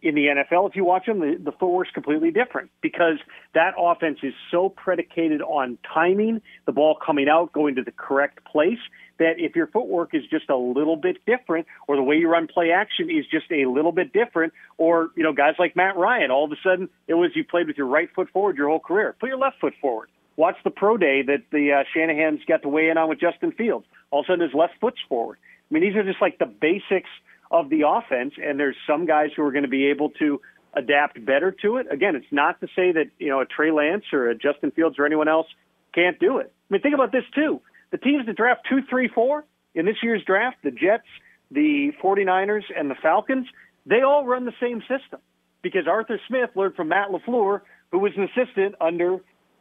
In 0.02 0.16
the 0.16 0.26
NFL, 0.26 0.68
if 0.68 0.74
you 0.74 0.84
watch 0.84 1.06
him, 1.06 1.20
the, 1.20 1.36
the 1.38 1.52
footwork's 1.52 1.92
completely 1.92 2.32
different 2.32 2.72
because 2.80 3.18
that 3.54 3.74
offense 3.78 4.18
is 4.24 4.34
so 4.50 4.68
predicated 4.68 5.40
on 5.42 5.78
timing, 5.94 6.42
the 6.66 6.72
ball 6.72 6.96
coming 6.96 7.28
out, 7.28 7.52
going 7.52 7.76
to 7.76 7.84
the 7.84 7.92
correct 7.92 8.44
place, 8.44 8.80
that 9.18 9.34
if 9.38 9.54
your 9.54 9.68
footwork 9.68 10.12
is 10.12 10.22
just 10.28 10.50
a 10.50 10.56
little 10.56 10.96
bit 10.96 11.24
different, 11.24 11.68
or 11.86 11.94
the 11.94 12.02
way 12.02 12.16
you 12.16 12.28
run 12.28 12.48
play 12.48 12.72
action 12.72 13.08
is 13.08 13.24
just 13.30 13.50
a 13.52 13.66
little 13.66 13.92
bit 13.92 14.12
different, 14.12 14.52
or 14.76 15.10
you 15.14 15.22
know 15.22 15.32
guys 15.32 15.54
like 15.60 15.76
Matt 15.76 15.96
Ryan, 15.96 16.32
all 16.32 16.44
of 16.44 16.50
a 16.50 16.56
sudden 16.64 16.88
it 17.06 17.14
was 17.14 17.30
you 17.36 17.44
played 17.44 17.68
with 17.68 17.76
your 17.76 17.86
right 17.86 18.08
foot 18.12 18.28
forward 18.30 18.56
your 18.56 18.68
whole 18.68 18.80
career. 18.80 19.14
Put 19.20 19.28
your 19.28 19.38
left 19.38 19.60
foot 19.60 19.74
forward. 19.80 20.08
Watch 20.36 20.56
the 20.64 20.70
pro 20.70 20.96
day 20.96 21.22
that 21.22 21.44
the 21.52 21.72
uh, 21.72 21.84
Shanahan's 21.94 22.40
got 22.48 22.62
to 22.62 22.68
weigh 22.68 22.88
in 22.88 22.96
on 22.98 23.08
with 23.08 23.20
Justin 23.20 23.52
Fields. 23.52 23.86
All 24.10 24.20
of 24.20 24.24
a 24.24 24.32
sudden 24.32 24.44
his 24.44 24.54
left 24.54 24.74
foot's 24.80 25.00
forward. 25.08 25.38
I 25.72 25.74
mean 25.74 25.82
these 25.84 25.96
are 25.96 26.04
just 26.04 26.20
like 26.20 26.38
the 26.38 26.46
basics 26.46 27.08
of 27.50 27.70
the 27.70 27.82
offense, 27.88 28.34
and 28.36 28.60
there's 28.60 28.76
some 28.86 29.06
guys 29.06 29.30
who 29.34 29.42
are 29.42 29.52
going 29.52 29.64
to 29.64 29.70
be 29.70 29.86
able 29.86 30.10
to 30.18 30.40
adapt 30.74 31.24
better 31.24 31.50
to 31.62 31.78
it. 31.78 31.86
Again, 31.90 32.14
it's 32.14 32.30
not 32.30 32.60
to 32.60 32.66
say 32.76 32.92
that 32.92 33.06
you 33.18 33.30
know 33.30 33.40
a 33.40 33.46
Trey 33.46 33.70
Lance 33.70 34.04
or 34.12 34.28
a 34.28 34.34
Justin 34.34 34.70
Fields 34.70 34.98
or 34.98 35.06
anyone 35.06 35.28
else 35.28 35.46
can't 35.94 36.18
do 36.18 36.38
it. 36.38 36.52
I 36.70 36.74
mean, 36.74 36.82
think 36.82 36.94
about 36.94 37.10
this 37.10 37.24
too. 37.34 37.62
The 37.90 37.98
teams 37.98 38.26
that 38.26 38.36
draft 38.36 38.66
two, 38.68 38.80
three, 38.88 39.08
four 39.08 39.44
in 39.74 39.86
this 39.86 39.96
year's 40.02 40.22
draft, 40.24 40.58
the 40.62 40.70
Jets, 40.70 41.08
the 41.50 41.92
49ers, 42.02 42.64
and 42.76 42.90
the 42.90 42.94
Falcons, 43.02 43.46
they 43.86 44.02
all 44.02 44.26
run 44.26 44.44
the 44.44 44.54
same 44.60 44.80
system 44.80 45.20
because 45.62 45.86
Arthur 45.88 46.20
Smith 46.28 46.50
learned 46.54 46.74
from 46.74 46.88
Matt 46.88 47.08
LaFleur, 47.08 47.60
who 47.90 47.98
was 47.98 48.12
an 48.16 48.24
assistant 48.24 48.74
under 48.80 49.18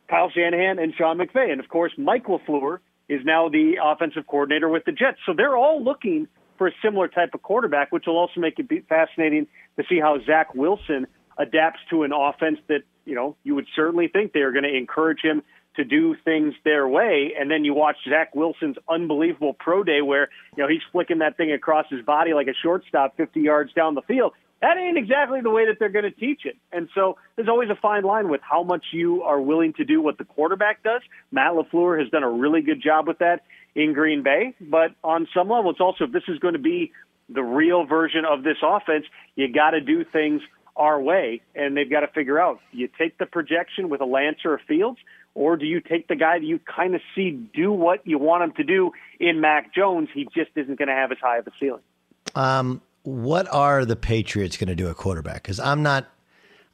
Kyle 0.09 0.29
Shanahan 0.29 0.79
and 0.79 0.93
Sean 0.97 1.17
McVay. 1.17 1.51
And 1.51 1.59
of 1.59 1.69
course, 1.69 1.91
Mike 1.97 2.25
LaFleur 2.25 2.79
is 3.11 3.19
now 3.25 3.49
the 3.49 3.73
offensive 3.83 4.25
coordinator 4.25 4.69
with 4.69 4.85
the 4.85 4.93
Jets. 4.93 5.17
So 5.25 5.33
they're 5.35 5.57
all 5.57 5.83
looking 5.83 6.29
for 6.57 6.67
a 6.67 6.71
similar 6.81 7.09
type 7.09 7.31
of 7.33 7.41
quarterback, 7.41 7.91
which 7.91 8.05
will 8.07 8.17
also 8.17 8.39
make 8.39 8.57
it 8.57 8.69
be 8.69 8.79
fascinating 8.87 9.47
to 9.77 9.83
see 9.89 9.99
how 9.99 10.17
Zach 10.25 10.55
Wilson 10.55 11.07
adapts 11.37 11.79
to 11.89 12.03
an 12.03 12.13
offense 12.13 12.59
that, 12.69 12.83
you 13.03 13.13
know, 13.13 13.35
you 13.43 13.53
would 13.55 13.67
certainly 13.75 14.07
think 14.07 14.31
they 14.31 14.39
are 14.39 14.53
going 14.53 14.63
to 14.63 14.73
encourage 14.73 15.19
him 15.21 15.43
to 15.75 15.83
do 15.83 16.15
things 16.23 16.53
their 16.63 16.87
way. 16.87 17.33
And 17.37 17.51
then 17.51 17.65
you 17.65 17.73
watch 17.73 17.97
Zach 18.09 18.33
Wilson's 18.33 18.77
unbelievable 18.89 19.55
pro 19.59 19.83
day 19.83 20.01
where, 20.01 20.29
you 20.55 20.63
know, 20.63 20.69
he's 20.69 20.81
flicking 20.93 21.19
that 21.19 21.35
thing 21.35 21.51
across 21.51 21.87
his 21.89 22.05
body 22.05 22.33
like 22.33 22.47
a 22.47 22.53
shortstop 22.63 23.17
50 23.17 23.41
yards 23.41 23.73
down 23.73 23.95
the 23.95 24.01
field. 24.03 24.31
That 24.61 24.77
ain't 24.77 24.97
exactly 24.97 25.41
the 25.41 25.49
way 25.49 25.65
that 25.65 25.77
they're 25.79 25.89
going 25.89 26.05
to 26.05 26.11
teach 26.11 26.41
it. 26.45 26.55
And 26.71 26.87
so 26.93 27.17
there's 27.35 27.49
always 27.49 27.69
a 27.69 27.75
fine 27.75 28.03
line 28.03 28.29
with 28.29 28.41
how 28.43 28.61
much 28.63 28.85
you 28.91 29.23
are 29.23 29.41
willing 29.41 29.73
to 29.73 29.85
do 29.85 30.01
what 30.01 30.19
the 30.19 30.23
quarterback 30.23 30.83
does. 30.83 31.01
Matt 31.31 31.53
LaFleur 31.53 31.99
has 31.99 32.09
done 32.09 32.23
a 32.23 32.29
really 32.29 32.61
good 32.61 32.81
job 32.81 33.07
with 33.07 33.19
that 33.19 33.41
in 33.73 33.93
Green 33.93 34.21
Bay. 34.21 34.53
But 34.61 34.91
on 35.03 35.27
some 35.33 35.49
level, 35.49 35.71
it's 35.71 35.81
also 35.81 36.03
if 36.03 36.11
this 36.11 36.23
is 36.27 36.37
going 36.39 36.53
to 36.53 36.59
be 36.59 36.91
the 37.27 37.41
real 37.41 37.85
version 37.85 38.23
of 38.25 38.43
this 38.43 38.57
offense, 38.61 39.05
you 39.35 39.51
got 39.51 39.71
to 39.71 39.81
do 39.81 40.05
things 40.05 40.41
our 40.75 41.01
way, 41.01 41.41
and 41.55 41.75
they've 41.75 41.89
got 41.89 42.01
to 42.01 42.07
figure 42.07 42.39
out: 42.39 42.59
you 42.71 42.87
take 42.97 43.17
the 43.17 43.25
projection 43.25 43.89
with 43.89 44.01
a 44.01 44.05
Lance 44.05 44.39
or 44.45 44.59
Fields, 44.67 44.99
or 45.33 45.57
do 45.57 45.65
you 45.65 45.81
take 45.81 46.07
the 46.07 46.15
guy 46.15 46.39
that 46.39 46.45
you 46.45 46.59
kind 46.59 46.95
of 46.95 47.01
see 47.15 47.31
do 47.31 47.71
what 47.71 48.05
you 48.05 48.17
want 48.17 48.43
him 48.43 48.51
to 48.53 48.63
do 48.63 48.91
in 49.19 49.41
Mac 49.41 49.73
Jones? 49.73 50.09
He 50.13 50.25
just 50.33 50.51
isn't 50.55 50.77
going 50.77 50.87
to 50.87 50.93
have 50.93 51.11
as 51.11 51.17
high 51.21 51.39
of 51.39 51.47
a 51.47 51.51
ceiling. 51.59 51.81
Um, 52.35 52.81
what 53.03 53.51
are 53.53 53.85
the 53.85 53.95
Patriots 53.95 54.57
going 54.57 54.67
to 54.67 54.75
do 54.75 54.89
at 54.89 54.95
quarterback? 54.95 55.43
Because 55.43 55.59
I'm 55.59 55.83
not. 55.83 56.07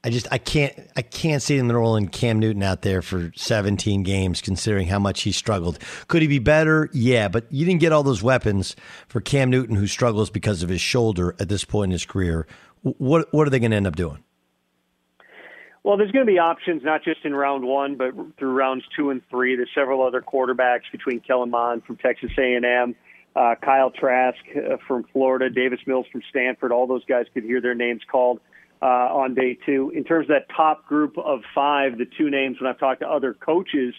I 0.04 0.10
just 0.10 0.28
I 0.32 0.38
can't 0.38 0.74
I 0.96 1.02
can't 1.02 1.42
see 1.42 1.58
them 1.58 1.72
rolling 1.72 2.08
Cam 2.08 2.40
Newton 2.40 2.64
out 2.64 2.82
there 2.84 3.02
for 3.02 3.32
17 3.36 4.04
games, 4.04 4.42
considering 4.42 4.88
how 4.88 5.00
much 5.00 5.22
he 5.24 5.32
struggled. 5.32 5.80
Could 6.08 6.22
he 6.22 6.28
be 6.28 6.40
better? 6.40 6.90
Yeah, 6.94 7.28
but 7.28 7.52
you 7.52 7.66
didn't 7.66 7.82
get 7.82 7.92
all 7.92 8.04
those 8.04 8.22
weapons 8.22 8.76
for 9.08 9.22
Cam 9.22 9.50
Newton, 9.50 9.76
who 9.76 9.88
struggles 9.88 10.30
because 10.30 10.64
of 10.64 10.70
his 10.70 10.82
shoulder 10.82 11.36
at 11.40 11.50
this 11.50 11.66
point 11.66 11.90
in 11.90 11.92
his 11.94 12.06
career. 12.06 12.48
What 12.84 13.28
what 13.34 13.48
are 13.48 13.50
they 13.50 13.60
going 13.60 13.72
to 13.72 13.78
end 13.78 13.88
up 13.88 13.96
doing? 13.96 14.24
Well, 15.88 15.96
there's 15.96 16.12
going 16.12 16.26
to 16.26 16.30
be 16.30 16.38
options 16.38 16.84
not 16.84 17.02
just 17.02 17.24
in 17.24 17.34
round 17.34 17.66
one, 17.66 17.96
but 17.96 18.14
through 18.38 18.52
rounds 18.52 18.84
two 18.94 19.10
and 19.10 19.22
three. 19.30 19.56
There's 19.56 19.70
several 19.74 20.06
other 20.06 20.22
quarterbacks 20.22 20.92
between 20.92 21.22
Kellen 21.22 21.50
Mond 21.50 21.86
from 21.86 21.96
Texas 21.96 22.30
A&M, 22.38 22.94
uh, 23.38 23.56
Kyle 23.62 23.92
Trask 23.92 24.40
uh, 24.56 24.78
from 24.88 25.06
Florida, 25.14 25.50
Davis 25.50 25.80
Mills 25.86 26.08
from 26.12 26.22
Stanford. 26.30 26.72
All 26.72 26.88
those 26.88 27.06
guys 27.06 27.26
could 27.34 27.44
hear 27.44 27.62
their 27.62 27.76
names 27.76 28.02
called 28.12 28.40
uh, 28.82 28.86
on 28.86 29.36
day 29.36 29.58
two. 29.66 29.92
In 29.96 30.04
terms 30.04 30.26
of 30.26 30.30
that 30.30 30.48
top 30.56 30.88
group 30.88 31.18
of 31.18 31.42
five, 31.54 31.98
the 31.98 32.06
two 32.18 32.30
names 32.32 32.60
when 32.60 32.70
I've 32.70 32.80
talked 32.80 33.02
to 33.02 33.08
other 33.08 33.34
coaches 33.34 33.94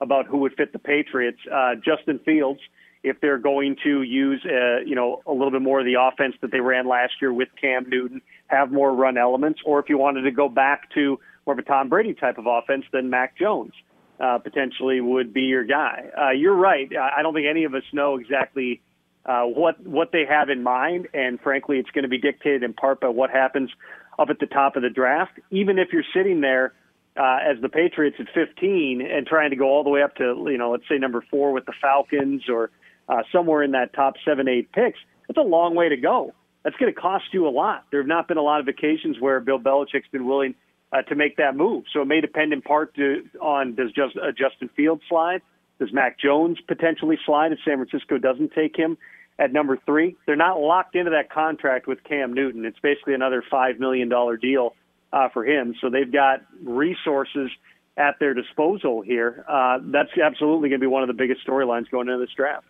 about 0.00 0.26
who 0.26 0.38
would 0.38 0.54
fit 0.54 0.72
the 0.72 0.78
Patriots. 0.78 1.38
Uh, 1.52 1.74
Justin 1.74 2.20
Fields, 2.24 2.60
if 3.02 3.20
they're 3.20 3.38
going 3.38 3.76
to 3.82 4.02
use, 4.02 4.44
uh, 4.44 4.80
you 4.84 4.94
know, 4.94 5.22
a 5.26 5.32
little 5.32 5.50
bit 5.50 5.62
more 5.62 5.80
of 5.80 5.86
the 5.86 5.96
offense 6.00 6.36
that 6.40 6.52
they 6.52 6.60
ran 6.60 6.86
last 6.86 7.14
year 7.20 7.32
with 7.32 7.48
Cam 7.60 7.88
Newton, 7.88 8.22
have 8.46 8.70
more 8.70 8.94
run 8.94 9.18
elements, 9.18 9.60
or 9.64 9.80
if 9.80 9.88
you 9.88 9.98
wanted 9.98 10.22
to 10.22 10.30
go 10.30 10.48
back 10.48 10.92
to 10.94 11.18
more 11.46 11.54
of 11.54 11.58
a 11.58 11.62
Tom 11.62 11.88
Brady 11.88 12.14
type 12.14 12.38
of 12.38 12.46
offense, 12.46 12.84
then 12.92 13.10
Mac 13.10 13.36
Jones 13.36 13.72
uh, 14.20 14.38
potentially 14.38 15.00
would 15.00 15.32
be 15.32 15.42
your 15.42 15.64
guy. 15.64 16.04
Uh, 16.16 16.30
you're 16.30 16.54
right. 16.54 16.88
I 16.96 17.22
don't 17.22 17.34
think 17.34 17.46
any 17.48 17.64
of 17.64 17.74
us 17.74 17.82
know 17.92 18.16
exactly 18.16 18.80
uh, 19.26 19.42
what 19.42 19.84
what 19.86 20.12
they 20.12 20.24
have 20.28 20.50
in 20.50 20.62
mind, 20.62 21.08
and 21.14 21.40
frankly, 21.40 21.78
it's 21.78 21.90
going 21.90 22.02
to 22.02 22.08
be 22.08 22.18
dictated 22.18 22.62
in 22.62 22.74
part 22.74 23.00
by 23.00 23.08
what 23.08 23.30
happens 23.30 23.70
up 24.18 24.28
at 24.30 24.38
the 24.38 24.46
top 24.46 24.76
of 24.76 24.82
the 24.82 24.90
draft. 24.90 25.38
Even 25.50 25.78
if 25.78 25.88
you're 25.92 26.04
sitting 26.14 26.40
there 26.40 26.74
uh, 27.16 27.38
as 27.44 27.60
the 27.62 27.68
Patriots 27.68 28.16
at 28.20 28.26
15 28.34 29.00
and 29.00 29.26
trying 29.26 29.50
to 29.50 29.56
go 29.56 29.66
all 29.66 29.84
the 29.84 29.90
way 29.90 30.02
up 30.02 30.14
to 30.16 30.46
you 30.50 30.58
know 30.58 30.70
let's 30.70 30.84
say 30.88 30.98
number 30.98 31.24
four 31.30 31.52
with 31.52 31.64
the 31.66 31.72
Falcons 31.80 32.42
or 32.48 32.70
uh, 33.08 33.22
somewhere 33.32 33.62
in 33.62 33.72
that 33.72 33.92
top 33.94 34.14
seven 34.24 34.48
eight 34.48 34.72
picks, 34.72 34.98
that's 35.26 35.38
a 35.38 35.42
long 35.42 35.74
way 35.74 35.88
to 35.88 35.96
go. 35.96 36.32
That's 36.62 36.76
going 36.76 36.92
to 36.92 36.98
cost 36.98 37.24
you 37.32 37.46
a 37.46 37.50
lot. 37.50 37.84
There 37.90 38.00
have 38.00 38.08
not 38.08 38.26
been 38.28 38.38
a 38.38 38.42
lot 38.42 38.60
of 38.60 38.68
occasions 38.68 39.18
where 39.20 39.38
Bill 39.40 39.58
Belichick's 39.58 40.08
been 40.10 40.26
willing 40.26 40.54
uh, 40.92 41.02
to 41.02 41.14
make 41.14 41.36
that 41.36 41.56
move. 41.56 41.84
So 41.92 42.00
it 42.02 42.06
may 42.06 42.20
depend 42.20 42.52
in 42.52 42.62
part 42.62 42.94
to, 42.94 43.22
on 43.40 43.74
does 43.74 43.92
just 43.92 44.16
uh, 44.16 44.30
Justin 44.30 44.70
Fields 44.74 45.02
slide? 45.08 45.42
Does 45.78 45.92
Mac 45.92 46.18
Jones 46.18 46.58
potentially 46.66 47.18
slide 47.26 47.52
if 47.52 47.58
San 47.64 47.76
Francisco 47.76 48.18
doesn't 48.18 48.52
take 48.52 48.76
him 48.76 48.96
at 49.38 49.52
number 49.52 49.78
three? 49.84 50.16
They're 50.26 50.36
not 50.36 50.60
locked 50.60 50.94
into 50.94 51.10
that 51.10 51.30
contract 51.30 51.86
with 51.86 52.04
Cam 52.04 52.32
Newton. 52.32 52.64
It's 52.64 52.78
basically 52.78 53.14
another 53.14 53.42
$5 53.52 53.78
million 53.78 54.08
deal 54.40 54.74
uh, 55.12 55.28
for 55.30 55.44
him. 55.44 55.74
So 55.80 55.90
they've 55.90 56.10
got 56.10 56.42
resources 56.62 57.50
at 57.96 58.18
their 58.18 58.34
disposal 58.34 59.02
here. 59.02 59.44
Uh, 59.48 59.78
that's 59.82 60.10
absolutely 60.18 60.68
going 60.68 60.80
to 60.80 60.84
be 60.84 60.88
one 60.88 61.02
of 61.02 61.08
the 61.08 61.14
biggest 61.14 61.46
storylines 61.46 61.90
going 61.90 62.08
into 62.08 62.24
this 62.24 62.34
draft. 62.36 62.66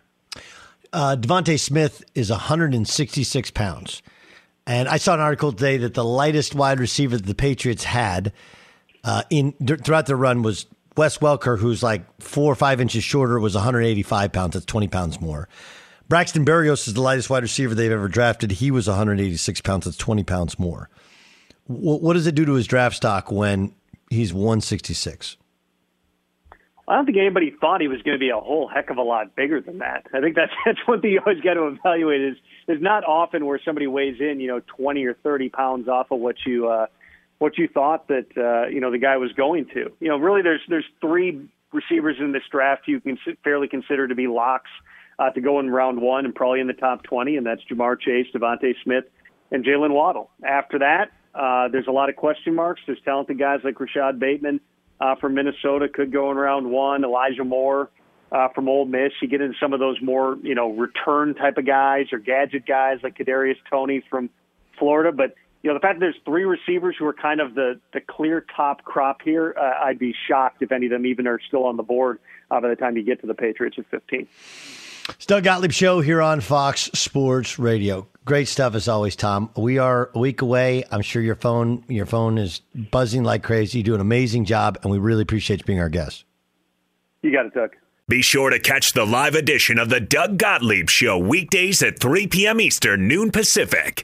Uh, 0.93 1.15
DeVonta 1.19 1.59
Smith 1.59 2.03
is 2.13 2.29
166 2.29 3.51
pounds. 3.51 4.01
And 4.67 4.87
I 4.87 4.97
saw 4.97 5.13
an 5.13 5.19
article 5.19 5.51
today 5.51 5.77
that 5.77 5.93
the 5.93 6.05
lightest 6.05 6.55
wide 6.55 6.79
receiver 6.79 7.17
that 7.17 7.25
the 7.25 7.35
Patriots 7.35 7.83
had 7.83 8.33
uh, 9.03 9.23
in 9.29 9.53
throughout 9.83 10.07
the 10.07 10.15
run 10.15 10.41
was 10.41 10.65
Wes 10.97 11.17
Welker, 11.17 11.59
who's 11.59 11.83
like 11.83 12.03
four 12.21 12.51
or 12.51 12.55
five 12.55 12.79
inches 12.79 13.03
shorter, 13.03 13.39
was 13.39 13.55
185 13.55 14.31
pounds. 14.31 14.53
That's 14.53 14.65
20 14.65 14.87
pounds 14.87 15.19
more. 15.19 15.49
Braxton 16.07 16.45
Berrios 16.45 16.87
is 16.87 16.93
the 16.93 17.01
lightest 17.01 17.29
wide 17.29 17.43
receiver 17.43 17.73
they've 17.73 17.91
ever 17.91 18.07
drafted. 18.07 18.51
He 18.51 18.71
was 18.71 18.87
186 18.87 19.61
pounds. 19.61 19.85
That's 19.85 19.97
20 19.97 20.23
pounds 20.23 20.59
more. 20.59 20.89
W- 21.67 21.97
what 21.97 22.13
does 22.13 22.27
it 22.27 22.35
do 22.35 22.45
to 22.45 22.53
his 22.53 22.67
draft 22.67 22.95
stock 22.95 23.31
when 23.31 23.73
he's 24.09 24.33
166? 24.33 25.37
I 26.87 26.95
don't 26.95 27.05
think 27.05 27.17
anybody 27.17 27.51
thought 27.59 27.81
he 27.81 27.87
was 27.87 28.01
going 28.03 28.13
to 28.15 28.19
be 28.19 28.29
a 28.29 28.37
whole 28.37 28.67
heck 28.67 28.91
of 28.91 28.97
a 28.97 29.01
lot 29.01 29.35
bigger 29.35 29.59
than 29.59 29.79
that. 29.79 30.05
I 30.13 30.21
think 30.21 30.35
that's 30.35 30.51
that's 30.65 30.77
one 30.85 31.01
thing 31.01 31.11
you 31.11 31.21
always 31.25 31.41
got 31.41 31.55
to 31.55 31.67
evaluate 31.67 32.21
is 32.21 32.37
there's 32.67 32.81
not 32.81 33.03
often 33.03 33.45
where 33.45 33.59
somebody 33.63 33.87
weighs 33.87 34.19
in, 34.19 34.39
you 34.39 34.47
know, 34.47 34.61
20 34.77 35.03
or 35.05 35.15
30 35.15 35.49
pounds 35.49 35.87
off 35.87 36.11
of 36.11 36.19
what 36.19 36.35
you 36.45 36.69
uh, 36.69 36.85
what 37.39 37.57
you 37.57 37.67
thought 37.67 38.07
that 38.07 38.27
uh, 38.37 38.67
you 38.67 38.79
know 38.79 38.91
the 38.91 38.97
guy 38.97 39.17
was 39.17 39.31
going 39.33 39.65
to. 39.73 39.91
You 39.99 40.09
know, 40.09 40.17
really, 40.17 40.41
there's 40.41 40.61
there's 40.69 40.85
three 41.01 41.47
receivers 41.73 42.17
in 42.19 42.31
this 42.31 42.43
draft 42.49 42.87
you 42.87 43.01
can 43.01 43.17
fairly 43.43 43.67
consider 43.67 44.07
to 44.07 44.15
be 44.15 44.27
locks 44.27 44.69
uh, 45.19 45.29
to 45.31 45.41
go 45.41 45.59
in 45.59 45.69
round 45.69 46.01
one 46.01 46.25
and 46.25 46.33
probably 46.33 46.59
in 46.59 46.67
the 46.67 46.73
top 46.73 47.03
20, 47.03 47.37
and 47.37 47.45
that's 47.45 47.61
Ja'Marr 47.69 47.99
Chase, 47.99 48.27
DeVonta 48.33 48.73
Smith, 48.83 49.05
and 49.51 49.65
Jaylen 49.65 49.91
Waddle. 49.91 50.29
After 50.43 50.79
that, 50.79 51.11
uh, 51.33 51.67
there's 51.67 51.87
a 51.87 51.91
lot 51.91 52.09
of 52.09 52.15
question 52.15 52.55
marks. 52.55 52.81
There's 52.85 53.01
talented 53.03 53.37
guys 53.37 53.59
like 53.63 53.79
Rashod 53.79 54.19
Bateman 54.19 54.61
uh, 54.99 55.15
from 55.15 55.33
Minnesota 55.33 55.87
could 55.89 56.11
go 56.11 56.31
in 56.31 56.37
round 56.37 56.69
one. 56.71 57.03
Elijah 57.03 57.43
Moore 57.43 57.89
uh, 58.31 58.47
from 58.53 58.69
Ole 58.69 58.85
Miss. 58.85 59.11
You 59.21 59.27
get 59.27 59.41
into 59.41 59.57
some 59.59 59.73
of 59.73 59.79
those 59.79 59.97
more 60.01 60.37
you 60.41 60.55
know 60.55 60.71
return 60.71 61.35
type 61.35 61.57
of 61.57 61.65
guys 61.65 62.07
or 62.11 62.19
gadget 62.19 62.65
guys 62.65 62.99
like 63.03 63.17
Kadarius 63.17 63.57
Toney 63.69 64.03
from 64.09 64.29
Florida. 64.79 65.11
But 65.11 65.35
you 65.65 65.71
know 65.71 65.77
the 65.77 65.81
fact 65.81 65.95
that 65.95 66.01
there's 66.01 66.15
three 66.25 66.43
receivers 66.43 66.95
who 66.99 67.07
are 67.07 67.13
kind 67.13 67.41
of 67.41 67.55
the 67.55 67.79
the 67.91 67.99
clear 67.99 68.45
top 68.55 68.83
crop 68.83 69.23
here, 69.23 69.55
uh, 69.59 69.83
I'd 69.83 69.97
be 69.97 70.13
shocked 70.27 70.61
if 70.61 70.71
any 70.71 70.85
of 70.85 70.91
them 70.91 71.07
even 71.07 71.25
are 71.25 71.39
still 71.47 71.63
on 71.63 71.75
the 71.75 71.81
board 71.81 72.19
uh, 72.51 72.61
by 72.61 72.69
the 72.69 72.75
time 72.75 72.95
you 72.95 73.03
get 73.03 73.19
to 73.21 73.27
the 73.27 73.33
Patriots 73.33 73.75
at 73.79 73.87
15. 73.89 74.27
It's 75.09 75.25
Doug 75.25 75.43
Gottlieb 75.43 75.71
Show 75.71 76.01
here 76.01 76.21
on 76.21 76.39
Fox 76.41 76.91
Sports 76.93 77.57
Radio. 77.57 78.07
Great 78.25 78.47
stuff 78.47 78.75
as 78.75 78.87
always, 78.87 79.15
Tom. 79.15 79.49
We 79.57 79.79
are 79.79 80.11
a 80.13 80.19
week 80.19 80.43
away. 80.43 80.83
I'm 80.91 81.01
sure 81.01 81.23
your 81.23 81.33
phone 81.33 81.83
your 81.87 82.05
phone 82.05 82.37
is 82.37 82.61
buzzing 82.91 83.23
like 83.23 83.41
crazy. 83.41 83.79
You 83.79 83.83
do 83.83 83.95
an 83.95 84.01
amazing 84.01 84.45
job, 84.45 84.77
and 84.83 84.91
we 84.91 84.99
really 84.99 85.23
appreciate 85.23 85.61
you 85.61 85.65
being 85.65 85.79
our 85.79 85.89
guest. 85.89 86.25
You 87.23 87.31
got 87.31 87.47
it, 87.47 87.55
Doug. 87.55 87.71
Be 88.07 88.21
sure 88.21 88.51
to 88.51 88.59
catch 88.59 88.93
the 88.93 89.03
live 89.03 89.33
edition 89.33 89.79
of 89.79 89.89
the 89.89 89.99
Doug 89.99 90.37
Gottlieb 90.37 90.91
Show 90.91 91.17
weekdays 91.17 91.81
at 91.81 91.97
3 91.97 92.27
p.m. 92.27 92.61
Eastern, 92.61 93.07
noon 93.07 93.31
Pacific. 93.31 94.03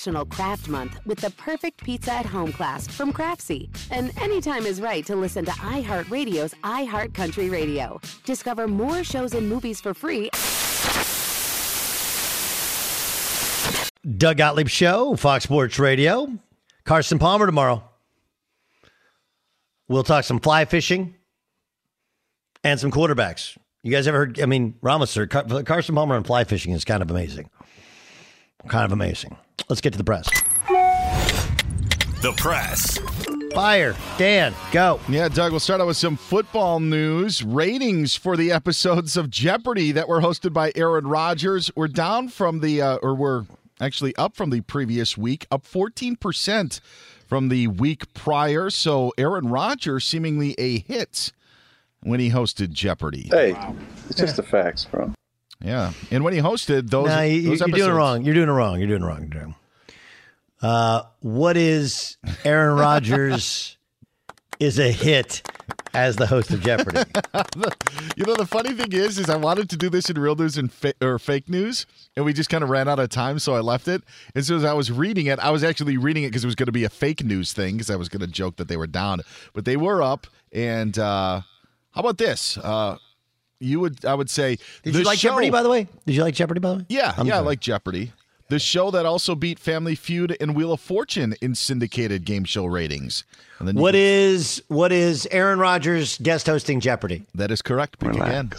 National 0.00 0.24
Craft 0.24 0.68
Month 0.70 0.98
with 1.04 1.20
the 1.20 1.28
perfect 1.32 1.84
pizza 1.84 2.10
at 2.14 2.24
home 2.24 2.52
class 2.52 2.88
from 2.88 3.12
Craftsy. 3.12 3.68
And 3.90 4.16
anytime 4.18 4.64
is 4.64 4.80
right 4.80 5.04
to 5.04 5.14
listen 5.14 5.44
to 5.44 5.50
iHeartRadio's 5.50 6.54
iHeart 6.64 7.12
Country 7.12 7.50
Radio. 7.50 8.00
Discover 8.24 8.66
more 8.68 9.04
shows 9.04 9.34
and 9.34 9.46
movies 9.46 9.78
for 9.78 9.92
free. 9.92 10.30
Doug 14.16 14.38
Gottlieb 14.38 14.68
Show, 14.68 15.16
Fox 15.16 15.44
Sports 15.44 15.78
Radio. 15.78 16.32
Carson 16.84 17.18
Palmer 17.18 17.44
tomorrow. 17.44 17.84
We'll 19.86 20.02
talk 20.02 20.24
some 20.24 20.40
fly 20.40 20.64
fishing 20.64 21.14
and 22.64 22.80
some 22.80 22.90
quarterbacks. 22.90 23.58
You 23.82 23.90
guys 23.90 24.08
ever 24.08 24.16
heard? 24.16 24.40
I 24.40 24.46
mean, 24.46 24.76
Ramos, 24.80 25.10
sir, 25.10 25.26
Car- 25.26 25.62
Carson 25.64 25.94
Palmer 25.94 26.16
and 26.16 26.26
fly 26.26 26.44
fishing 26.44 26.72
is 26.72 26.86
kind 26.86 27.02
of 27.02 27.10
amazing. 27.10 27.50
Kind 28.68 28.84
of 28.84 28.92
amazing. 28.92 29.36
Let's 29.68 29.80
get 29.80 29.92
to 29.92 29.98
the 29.98 30.04
press. 30.04 30.28
The 32.22 32.34
press. 32.36 32.98
Fire. 33.54 33.96
Dan, 34.18 34.54
go. 34.72 35.00
Yeah, 35.08 35.28
Doug, 35.28 35.52
we'll 35.52 35.60
start 35.60 35.80
out 35.80 35.86
with 35.86 35.96
some 35.96 36.16
football 36.16 36.78
news. 36.78 37.42
Ratings 37.42 38.14
for 38.14 38.36
the 38.36 38.52
episodes 38.52 39.16
of 39.16 39.30
Jeopardy 39.30 39.92
that 39.92 40.08
were 40.08 40.20
hosted 40.20 40.52
by 40.52 40.72
Aaron 40.76 41.06
Rodgers 41.06 41.70
were 41.74 41.88
down 41.88 42.28
from 42.28 42.60
the, 42.60 42.80
uh, 42.82 42.96
or 42.96 43.14
were 43.14 43.46
actually 43.80 44.14
up 44.16 44.36
from 44.36 44.50
the 44.50 44.60
previous 44.60 45.16
week, 45.16 45.46
up 45.50 45.64
14% 45.66 46.80
from 47.26 47.48
the 47.48 47.66
week 47.68 48.12
prior. 48.12 48.70
So 48.70 49.12
Aaron 49.16 49.48
Rodgers 49.48 50.04
seemingly 50.04 50.54
a 50.58 50.80
hit 50.80 51.32
when 52.02 52.20
he 52.20 52.30
hosted 52.30 52.72
Jeopardy. 52.72 53.28
Hey, 53.30 53.56
it's 54.08 54.18
just 54.18 54.36
the 54.36 54.42
facts, 54.42 54.84
bro. 54.84 55.12
Yeah, 55.62 55.92
and 56.10 56.24
when 56.24 56.32
he 56.32 56.40
hosted 56.40 56.88
those, 56.90 57.08
Nah, 57.08 57.20
you, 57.22 57.42
those 57.42 57.62
are 57.62 57.66
doing 57.66 57.74
it 57.74 57.82
episodes- 57.82 57.96
wrong. 57.96 58.24
You're 58.24 58.34
doing 58.34 58.48
it 58.48 58.52
wrong. 58.52 58.78
You're 58.78 58.88
doing 58.88 59.02
it 59.02 59.06
wrong. 59.06 59.18
You're 59.20 59.28
doing 59.28 59.42
it 59.42 59.44
wrong. 59.46 59.54
Uh, 60.62 61.02
what 61.20 61.56
is 61.56 62.16
Aaron 62.44 62.76
Rodgers 62.78 63.76
is 64.60 64.78
a 64.78 64.90
hit 64.92 65.42
as 65.94 66.16
the 66.16 66.26
host 66.26 66.50
of 66.50 66.60
Jeopardy? 66.60 66.98
you 68.16 68.24
know, 68.26 68.34
the 68.34 68.46
funny 68.46 68.74
thing 68.74 68.92
is, 68.92 69.18
is 69.18 69.30
I 69.30 69.36
wanted 69.36 69.70
to 69.70 69.76
do 69.76 69.88
this 69.88 70.10
in 70.10 70.18
real 70.18 70.36
news 70.36 70.58
and 70.58 70.70
fa- 70.72 70.92
or 71.00 71.18
fake 71.18 71.48
news, 71.48 71.86
and 72.14 72.24
we 72.26 72.32
just 72.34 72.50
kind 72.50 72.62
of 72.62 72.68
ran 72.70 72.88
out 72.88 72.98
of 72.98 73.08
time, 73.08 73.38
so 73.38 73.54
I 73.54 73.60
left 73.60 73.88
it. 73.88 74.02
And 74.34 74.44
so 74.44 74.56
as 74.56 74.64
I 74.64 74.72
was 74.74 74.92
reading 74.92 75.26
it, 75.26 75.38
I 75.38 75.50
was 75.50 75.64
actually 75.64 75.96
reading 75.96 76.24
it 76.24 76.28
because 76.28 76.44
it 76.44 76.48
was 76.48 76.54
going 76.56 76.66
to 76.66 76.72
be 76.72 76.84
a 76.84 76.90
fake 76.90 77.24
news 77.24 77.52
thing 77.54 77.76
because 77.76 77.90
I 77.90 77.96
was 77.96 78.08
going 78.10 78.20
to 78.20 78.26
joke 78.26 78.56
that 78.56 78.68
they 78.68 78.76
were 78.76 78.86
down, 78.86 79.22
but 79.54 79.64
they 79.64 79.76
were 79.78 80.02
up. 80.02 80.26
And 80.52 80.98
uh, 80.98 81.40
how 81.92 82.00
about 82.00 82.18
this? 82.18 82.58
Uh, 82.58 82.96
you 83.60 83.78
would, 83.80 84.04
I 84.04 84.14
would 84.14 84.30
say, 84.30 84.58
Did 84.82 84.94
you 84.96 85.02
like 85.04 85.18
show- 85.18 85.28
Jeopardy, 85.28 85.50
by 85.50 85.62
the 85.62 85.68
way? 85.70 85.86
Did 86.06 86.16
you 86.16 86.22
like 86.22 86.34
Jeopardy, 86.34 86.60
by 86.60 86.70
the 86.70 86.74
way? 86.78 86.86
Yeah, 86.88 87.14
I'm 87.16 87.26
yeah, 87.26 87.36
I 87.36 87.40
like 87.40 87.60
Jeopardy. 87.60 88.12
The 88.48 88.58
show 88.58 88.90
that 88.90 89.06
also 89.06 89.36
beat 89.36 89.60
Family 89.60 89.94
Feud 89.94 90.36
and 90.40 90.56
Wheel 90.56 90.72
of 90.72 90.80
Fortune 90.80 91.36
in 91.40 91.54
syndicated 91.54 92.24
game 92.24 92.42
show 92.44 92.64
ratings. 92.66 93.22
And 93.60 93.68
then 93.68 93.76
you 93.76 93.82
What 93.82 93.92
can- 93.92 94.00
is 94.00 94.60
what 94.66 94.90
is 94.90 95.28
Aaron 95.30 95.60
Rodgers 95.60 96.18
guest 96.18 96.46
hosting 96.46 96.80
Jeopardy? 96.80 97.22
That 97.36 97.52
is 97.52 97.62
correct. 97.62 98.00
Pick 98.00 98.14
again. 98.16 98.50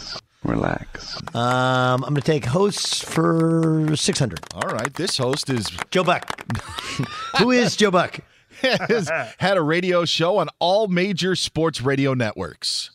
Relax. 0.44 1.16
Um, 1.34 2.02
I'm 2.04 2.14
going 2.14 2.14
to 2.16 2.20
take 2.22 2.46
hosts 2.46 3.04
for 3.04 3.94
600. 3.94 4.40
All 4.54 4.62
right, 4.74 4.92
this 4.94 5.18
host 5.18 5.48
is 5.50 5.68
Joe 5.90 6.02
Buck. 6.04 6.42
Who 7.38 7.50
is 7.52 7.76
Joe 7.76 7.90
Buck? 7.92 8.18
has 8.62 9.10
had 9.38 9.56
a 9.56 9.62
radio 9.62 10.04
show 10.04 10.38
on 10.38 10.48
all 10.58 10.86
major 10.88 11.36
sports 11.36 11.80
radio 11.82 12.14
networks. 12.14 12.90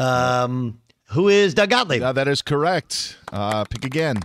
Um, 0.00 0.80
who 1.08 1.28
is 1.28 1.54
Doug 1.54 1.70
Gottlieb? 1.70 2.00
Yeah, 2.00 2.12
that 2.12 2.28
is 2.28 2.42
correct. 2.42 3.18
Uh, 3.32 3.64
pick 3.64 3.84
again. 3.84 4.20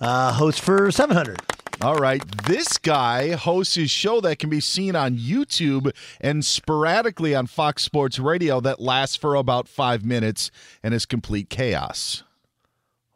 Uh, 0.00 0.32
host 0.32 0.60
for 0.60 0.90
700. 0.90 1.38
All 1.82 1.96
right. 1.96 2.22
This 2.44 2.78
guy 2.78 3.32
hosts 3.32 3.74
his 3.74 3.90
show 3.90 4.20
that 4.22 4.38
can 4.38 4.48
be 4.48 4.60
seen 4.60 4.96
on 4.96 5.16
YouTube 5.16 5.90
and 6.20 6.44
sporadically 6.44 7.34
on 7.34 7.46
Fox 7.46 7.82
Sports 7.82 8.18
Radio 8.18 8.60
that 8.60 8.80
lasts 8.80 9.16
for 9.16 9.34
about 9.34 9.68
five 9.68 10.04
minutes 10.04 10.50
and 10.82 10.94
is 10.94 11.04
complete 11.04 11.50
chaos. 11.50 12.22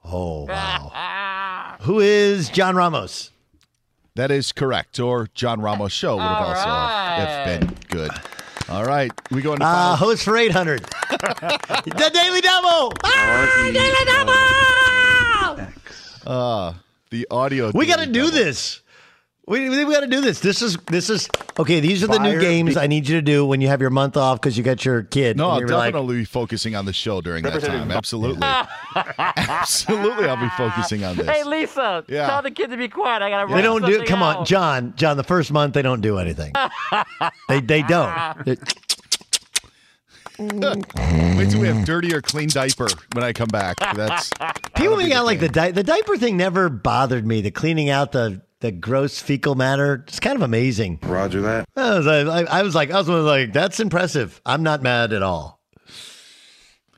Oh, 0.05 0.45
wow. 0.45 1.77
Who 1.83 2.01
is 2.01 2.51
John 2.51 2.77
Ramos? 2.77 3.31
That 4.17 4.31
is 4.31 4.53
correct. 4.53 5.01
Or 5.01 5.29
John 5.35 5.63
Ramos 5.63 5.93
Show 5.93 6.17
would 6.17 6.23
have 6.23 6.49
also 6.49 6.69
have 6.69 7.47
been 7.47 7.77
good. 7.89 8.11
All 8.71 8.85
right. 8.85 9.11
We 9.31 9.43
go 9.43 9.53
into 9.55 9.65
Uh, 9.67 9.97
host 9.97 10.23
for 10.25 10.37
800. 10.37 10.81
the 11.11 12.11
Daily 12.15 12.41
Double. 12.41 12.93
Ah, 13.03 13.71
Daily 13.73 14.05
Double. 14.07 15.67
uh, 16.27 16.75
the 17.11 17.27
audio. 17.31 17.73
We 17.75 17.87
got 17.87 17.99
to 17.99 18.07
do 18.07 18.31
this. 18.31 18.80
We, 19.51 19.69
we, 19.69 19.93
got 19.93 19.99
to 19.99 20.07
do 20.07 20.21
this. 20.21 20.39
This 20.39 20.63
is 20.63 20.77
this 20.87 21.11
is 21.11 21.29
okay. 21.59 21.81
These 21.81 22.05
are 22.05 22.07
the 22.07 22.21
new 22.21 22.39
games 22.41 22.75
be- 22.77 22.81
I 22.81 22.87
need 22.87 23.09
you 23.09 23.17
to 23.17 23.23
do 23.23 23.45
when 23.45 23.61
you 23.61 23.67
have 23.67 23.81
your 23.81 23.91
month 23.91 24.17
off 24.17 24.41
because 24.41 24.57
you 24.57 24.63
got 24.63 24.85
your 24.85 25.03
kid. 25.03 25.37
No, 25.37 25.49
I'll 25.51 25.59
you're 25.59 25.69
like, 25.71 25.93
definitely 25.93 26.19
be 26.19 26.25
focusing 26.25 26.77
on 26.77 26.85
the 26.85 26.93
show 26.93 27.21
during 27.21 27.43
that 27.43 27.61
time. 27.61 27.91
Absolutely. 27.91 28.47
Absolutely, 29.19 30.29
I'll 30.29 30.37
be 30.37 30.49
focusing 30.51 31.03
on 31.03 31.17
this. 31.17 31.27
Hey, 31.27 31.43
Lisa, 31.43 32.05
Yeah. 32.07 32.29
tell 32.29 32.43
the 32.43 32.53
kid 32.53 32.71
to 32.71 32.77
be 32.77 32.87
quiet. 32.87 33.23
I 33.23 33.31
got 33.31 33.49
to 33.49 33.53
they 33.53 33.61
don't 33.61 33.85
do. 33.85 34.05
Come 34.05 34.23
on, 34.23 34.45
John. 34.45 34.95
John. 34.95 35.17
The 35.17 35.25
first 35.25 35.51
month 35.51 35.75
they 35.75 35.83
don't 35.83 36.01
do 36.01 36.19
anything. 36.19 36.53
they 37.49 37.61
they 37.61 37.83
don't. 37.83 38.45
They- 38.45 38.57
Wait 40.39 41.51
till 41.51 41.61
we 41.61 41.67
have 41.67 41.85
dirty 41.85 42.15
or 42.15 42.23
clean 42.23 42.51
diaper 42.51 42.87
when 43.15 43.25
I 43.25 43.33
come 43.33 43.49
back. 43.49 43.79
That's 43.81 44.31
People 44.77 44.97
that'll 44.97 44.97
be 44.97 45.03
make 45.03 45.13
the 45.13 45.19
out 45.19 45.27
like 45.27 45.41
the 45.41 45.49
di- 45.49 45.71
the 45.73 45.83
diaper 45.83 46.17
thing 46.17 46.37
never 46.37 46.69
bothered 46.69 47.27
me. 47.27 47.41
The 47.41 47.51
cleaning 47.51 47.91
out 47.91 48.13
the 48.13 48.41
the 48.61 48.71
gross 48.71 49.19
fecal 49.19 49.55
matter. 49.55 50.05
It's 50.07 50.21
kind 50.21 50.37
of 50.37 50.43
amazing. 50.43 50.99
Roger 51.03 51.41
that. 51.43 51.67
I 51.77 51.99
was, 51.99 52.07
I, 52.07 52.43
I 52.43 52.63
was 52.63 52.75
like, 52.75 52.91
I 52.91 52.99
was 52.99 53.09
like, 53.09 53.53
that's 53.53 53.81
impressive. 53.81 54.41
I'm 54.47 54.63
not 54.63 54.83
mad 54.83 55.13
at 55.13 55.23
all. 55.23 55.61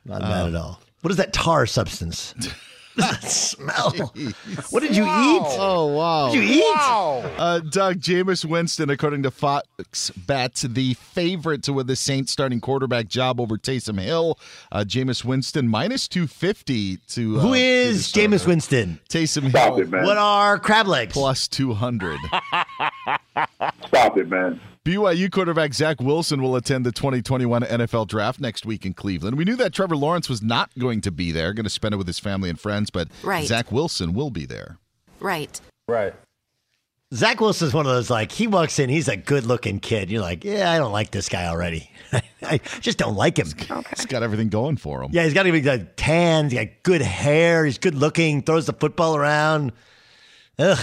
Not 0.05 0.21
mad 0.21 0.43
oh. 0.43 0.47
at 0.47 0.55
all. 0.55 0.81
What 1.01 1.11
is 1.11 1.17
that 1.17 1.33
tar 1.33 1.65
substance? 1.65 2.33
What 3.03 3.21
does 3.21 3.21
that 3.21 3.29
smell? 3.31 4.13
What 4.69 4.81
did 4.83 4.95
you 4.95 5.03
eat? 5.03 5.41
Oh 5.59 5.87
wow! 5.87 6.25
What 6.27 6.33
did 6.33 6.43
you 6.47 6.55
eat? 6.59 6.75
Uh, 6.77 7.59
Doug 7.59 7.97
Jameis 7.99 8.45
Winston, 8.45 8.89
according 8.91 9.23
to 9.23 9.31
Fox 9.31 10.11
Bets, 10.11 10.61
the 10.61 10.93
favorite 10.95 11.63
to 11.63 11.73
win 11.73 11.87
the 11.87 11.95
Saints 11.95 12.31
starting 12.31 12.59
quarterback 12.61 13.07
job 13.07 13.39
over 13.41 13.57
Taysom 13.57 13.99
Hill. 13.99 14.37
Uh, 14.71 14.83
Jameis 14.87 15.23
Winston 15.25 15.67
minus 15.67 16.07
two 16.07 16.27
fifty 16.27 16.97
to. 17.07 17.37
Uh, 17.37 17.41
Who 17.41 17.53
be 17.53 17.59
the 17.59 17.65
is 17.65 18.11
Jameis. 18.11 18.45
Winston? 18.45 18.99
Taysom 19.09 19.49
Stop 19.49 19.69
Hill. 19.73 19.79
it, 19.79 19.89
man. 19.89 20.05
What 20.05 20.17
are 20.17 20.59
crab 20.59 20.87
legs? 20.87 21.13
Plus 21.13 21.47
two 21.47 21.73
hundred. 21.73 22.19
Stop 23.87 24.17
it, 24.17 24.29
man. 24.29 24.59
BYU 24.85 25.31
quarterback 25.31 25.73
Zach 25.73 26.01
Wilson 26.01 26.41
will 26.41 26.57
attend 26.57 26.85
the 26.85 26.91
2021 26.91 27.61
NFL 27.63 28.05
Draft 28.05 28.41
next 28.41 28.65
week 28.65 28.85
in 28.85 28.93
Cleveland. 28.93 29.37
We 29.37 29.45
knew 29.45 29.55
that 29.55 29.71
Trevor 29.71 29.95
Lawrence 29.95 30.27
was 30.27 30.41
not 30.41 30.71
going 30.77 30.99
to 31.01 31.11
be 31.11 31.31
there, 31.31 31.53
going 31.53 31.63
to 31.63 31.69
spend 31.69 31.93
it 31.93 31.97
with 31.97 32.07
his 32.07 32.19
family 32.19 32.49
and 32.49 32.59
friends, 32.59 32.89
but 32.89 33.07
Right. 33.23 33.47
Zach 33.47 33.71
Wilson 33.71 34.13
will 34.13 34.29
be 34.29 34.45
there. 34.45 34.77
Right. 35.21 35.61
Right. 35.87 36.13
Zach 37.13 37.39
Wilson's 37.39 37.73
one 37.73 37.85
of 37.85 37.93
those 37.93 38.09
like 38.09 38.33
he 38.33 38.45
walks 38.47 38.77
in, 38.77 38.89
he's 38.89 39.07
a 39.07 39.15
good 39.15 39.45
looking 39.45 39.79
kid. 39.79 40.11
You're 40.11 40.21
like, 40.21 40.43
yeah, 40.43 40.69
I 40.69 40.79
don't 40.79 40.91
like 40.91 41.11
this 41.11 41.29
guy 41.29 41.45
already. 41.47 41.89
I 42.41 42.57
just 42.81 42.97
don't 42.97 43.15
like 43.15 43.37
him. 43.37 43.47
He's 43.95 44.05
got 44.07 44.21
everything 44.21 44.49
going 44.49 44.75
for 44.75 45.01
him. 45.01 45.11
Yeah, 45.13 45.23
he's 45.23 45.33
got 45.33 45.45
he's 45.45 45.63
got 45.63 45.95
tan, 45.95 46.49
he's 46.49 46.59
got 46.59 46.67
good 46.83 47.01
hair, 47.01 47.63
he's 47.63 47.77
good 47.77 47.95
looking, 47.95 48.41
throws 48.41 48.65
the 48.65 48.73
football 48.73 49.15
around. 49.15 49.71
Ugh. 50.59 50.77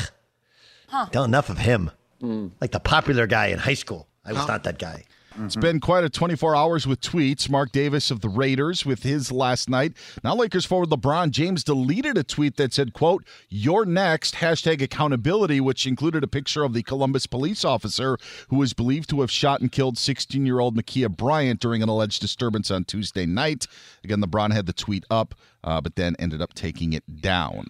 Don't 1.11 1.27
enough 1.27 1.51
of 1.51 1.59
him. 1.59 1.91
Like 2.23 2.73
the 2.73 2.81
popular 2.81 3.27
guy 3.27 3.47
in 3.47 3.59
high 3.59 3.75
school. 3.75 4.09
I 4.25 4.33
was 4.33 4.47
not 4.47 4.65
that 4.65 4.79
guy. 4.79 5.05
It's 5.45 5.57
been 5.57 5.81
quite 5.81 6.05
a 6.05 6.11
24 6.11 6.57
hours 6.57 6.87
with 6.87 7.01
tweets. 7.01 7.49
Mark 7.49 7.73
Davis 7.73 8.11
of 8.11 8.21
the 8.21 8.29
Raiders 8.29 8.85
with 8.85 9.05
his 9.05 9.31
last 9.31 9.71
night. 9.71 9.93
Now 10.25 10.35
Lakers 10.35 10.67
forward 10.67 10.91
LeBron 10.91 11.31
James 11.31 11.65
deleted 11.65 12.19
a 12.19 12.25
tweet 12.25 12.57
that 12.57 12.75
said, 12.75 12.93
quote, 12.93 13.25
you're 13.49 13.87
next, 13.87 14.35
hashtag 14.37 14.83
accountability, 14.83 15.61
which 15.61 15.87
included 15.87 16.25
a 16.25 16.29
picture 16.29 16.65
of 16.65 16.75
the 16.75 16.83
Columbus 16.83 17.27
police 17.27 17.65
officer 17.65 18.19
who 18.49 18.57
was 18.57 18.73
believed 18.73 19.09
to 19.11 19.21
have 19.21 19.31
shot 19.31 19.61
and 19.61 19.71
killed 19.71 19.97
16-year-old 19.97 20.77
Ma'Khia 20.77 21.17
Bryant 21.17 21.61
during 21.61 21.83
an 21.83 21.89
alleged 21.89 22.21
disturbance 22.21 22.71
on 22.71 22.85
Tuesday 22.85 23.25
night. 23.25 23.67
Again, 24.05 24.21
LeBron 24.21 24.53
had 24.53 24.67
the 24.67 24.73
tweet 24.73 25.05
up, 25.11 25.35
uh, 25.63 25.81
but 25.81 25.97
then 25.97 26.17
ended 26.19 26.43
up 26.43 26.55
taking 26.55 26.93
it 26.93 27.21
down. 27.21 27.67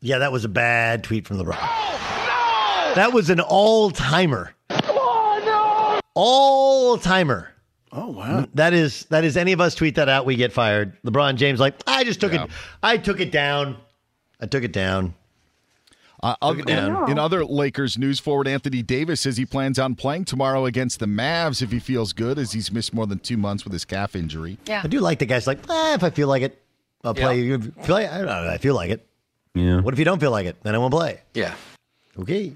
Yeah, 0.00 0.18
that 0.18 0.32
was 0.32 0.44
a 0.44 0.50
bad 0.50 1.02
tweet 1.02 1.26
from 1.26 1.38
LeBron. 1.38 1.93
That 2.94 3.12
was 3.12 3.30
an 3.30 3.40
all 3.40 3.90
timer. 3.90 4.54
All 6.14 6.96
timer. 6.98 7.50
Oh 7.92 8.10
wow. 8.10 8.46
That 8.54 8.72
is 8.72 9.04
that 9.06 9.24
is 9.24 9.36
any 9.36 9.52
of 9.52 9.60
us 9.60 9.74
tweet 9.74 9.96
that 9.96 10.08
out, 10.08 10.26
we 10.26 10.36
get 10.36 10.52
fired. 10.52 11.00
LeBron 11.02 11.36
James 11.36 11.60
like, 11.60 11.74
I 11.86 12.04
just 12.04 12.20
took 12.20 12.32
it 12.32 12.40
I 12.82 12.96
took 12.98 13.20
it 13.20 13.32
down. 13.32 13.76
I 14.40 14.46
took 14.46 14.64
it 14.64 14.72
down. 14.72 15.14
Uh, 16.22 16.34
Took 16.40 16.60
it 16.60 16.66
down. 16.66 17.04
in, 17.04 17.10
in 17.12 17.18
other 17.18 17.44
Lakers 17.44 17.98
news, 17.98 18.18
forward 18.18 18.48
Anthony 18.48 18.80
Davis 18.82 19.20
says 19.20 19.36
he 19.36 19.44
plans 19.44 19.78
on 19.78 19.94
playing 19.94 20.24
tomorrow 20.24 20.64
against 20.64 20.98
the 20.98 21.04
Mavs 21.04 21.60
if 21.60 21.70
he 21.70 21.78
feels 21.78 22.14
good, 22.14 22.38
as 22.38 22.52
he's 22.52 22.72
missed 22.72 22.94
more 22.94 23.06
than 23.06 23.18
two 23.18 23.36
months 23.36 23.62
with 23.64 23.74
his 23.74 23.84
calf 23.84 24.16
injury. 24.16 24.56
Yeah. 24.64 24.80
I 24.82 24.86
do 24.86 25.00
like 25.00 25.18
the 25.18 25.26
guys 25.26 25.46
like, 25.46 25.58
eh, 25.68 25.92
if 25.94 26.02
I 26.02 26.08
feel 26.08 26.26
like 26.28 26.40
it, 26.42 26.62
I'll 27.04 27.12
play. 27.12 27.42
If 27.50 27.60
I 27.78 27.82
feel 27.82 27.94
like- 27.96 28.10
I 28.10 28.16
don't 28.18 28.26
know, 28.26 28.48
I 28.48 28.56
feel 28.56 28.74
like 28.74 28.90
it. 28.90 29.06
Yeah. 29.54 29.80
What 29.82 29.92
if 29.92 29.98
you 29.98 30.06
don't 30.06 30.18
feel 30.18 30.30
like 30.30 30.46
it? 30.46 30.56
Then 30.62 30.74
I 30.74 30.78
won't 30.78 30.92
play. 30.94 31.20
Yeah. 31.34 31.54
Okay. 32.18 32.54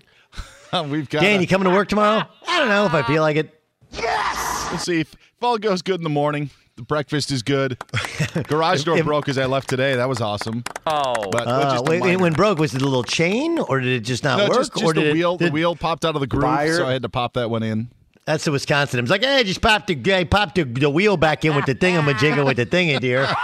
We've 0.88 1.08
got 1.08 1.22
Dan, 1.22 1.38
a- 1.38 1.42
you 1.42 1.46
coming 1.48 1.68
to 1.68 1.74
work 1.74 1.88
tomorrow? 1.88 2.24
I 2.46 2.58
don't 2.58 2.68
know 2.68 2.86
if 2.86 2.94
I 2.94 3.02
feel 3.02 3.22
like 3.22 3.36
it. 3.36 3.60
Yes. 3.92 4.66
We'll 4.70 4.78
see 4.78 5.00
if, 5.00 5.12
if 5.14 5.42
all 5.42 5.58
goes 5.58 5.82
good 5.82 5.96
in 6.00 6.04
the 6.04 6.10
morning. 6.10 6.50
The 6.76 6.82
breakfast 6.82 7.32
is 7.32 7.42
good. 7.42 7.76
Garage 8.48 8.84
door 8.84 9.02
broke 9.02 9.28
as 9.28 9.36
I 9.36 9.46
left 9.46 9.68
today. 9.68 9.96
That 9.96 10.08
was 10.08 10.20
awesome. 10.20 10.62
Oh, 10.86 11.14
but, 11.30 11.32
but 11.32 11.48
Uh, 11.48 11.62
just 11.72 11.86
a 11.86 11.90
wait, 11.90 12.02
wait, 12.02 12.16
when 12.20 12.32
broke, 12.34 12.58
was 12.58 12.72
it 12.74 12.82
a 12.82 12.84
little 12.84 13.02
chain 13.02 13.58
or 13.58 13.80
did 13.80 13.92
it 13.92 14.00
just 14.04 14.22
not 14.22 14.38
no, 14.38 14.44
work? 14.48 14.54
just, 14.58 14.72
just 14.74 14.84
or 14.84 14.92
did 14.92 15.04
the 15.04 15.10
it- 15.10 15.12
wheel. 15.14 15.36
did- 15.36 15.48
the 15.48 15.52
wheel 15.52 15.74
popped 15.74 16.04
out 16.04 16.14
of 16.14 16.20
the 16.20 16.26
groove, 16.28 16.44
Wire? 16.44 16.76
so 16.76 16.86
I 16.86 16.92
had 16.92 17.02
to 17.02 17.08
pop 17.08 17.32
that 17.34 17.50
one 17.50 17.62
in. 17.64 17.90
That's 18.26 18.44
the 18.44 18.52
Wisconsin. 18.52 18.98
It 18.98 19.02
was 19.02 19.10
like, 19.10 19.24
hey, 19.24 19.42
just 19.42 19.62
pop 19.62 19.86
the, 19.86 20.14
I 20.14 20.22
popped 20.24 20.56
the, 20.56 20.64
the 20.64 20.90
wheel 20.90 21.16
back 21.16 21.44
in 21.46 21.56
with 21.56 21.64
the 21.64 21.74
thing. 21.74 21.96
I'm 21.96 22.06
a 22.06 22.14
jiggle 22.14 22.44
with 22.44 22.58
the 22.58 22.66
thingy, 22.66 23.00
dear. 23.00 23.26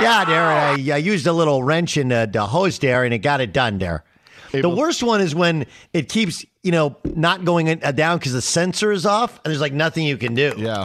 Yeah, 0.00 0.24
there. 0.24 0.44
I, 0.44 0.74
I 0.74 0.96
used 0.98 1.26
a 1.26 1.32
little 1.32 1.64
wrench 1.64 1.96
in 1.96 2.06
the, 2.06 2.30
the 2.32 2.46
hose 2.46 2.78
there, 2.78 3.02
and 3.02 3.12
it 3.12 3.18
got 3.18 3.40
it 3.40 3.52
done 3.52 3.78
there. 3.78 4.04
The 4.52 4.68
worst 4.68 5.02
one 5.02 5.20
is 5.20 5.34
when 5.34 5.66
it 5.92 6.08
keeps, 6.08 6.44
you 6.68 6.72
know, 6.72 6.94
not 7.02 7.46
going 7.46 7.68
in, 7.68 7.82
uh, 7.82 7.92
down 7.92 8.18
because 8.18 8.34
the 8.34 8.42
sensor 8.42 8.92
is 8.92 9.06
off, 9.06 9.36
and 9.36 9.50
there's 9.50 9.60
like 9.62 9.72
nothing 9.72 10.04
you 10.04 10.18
can 10.18 10.34
do. 10.34 10.52
Yeah, 10.58 10.84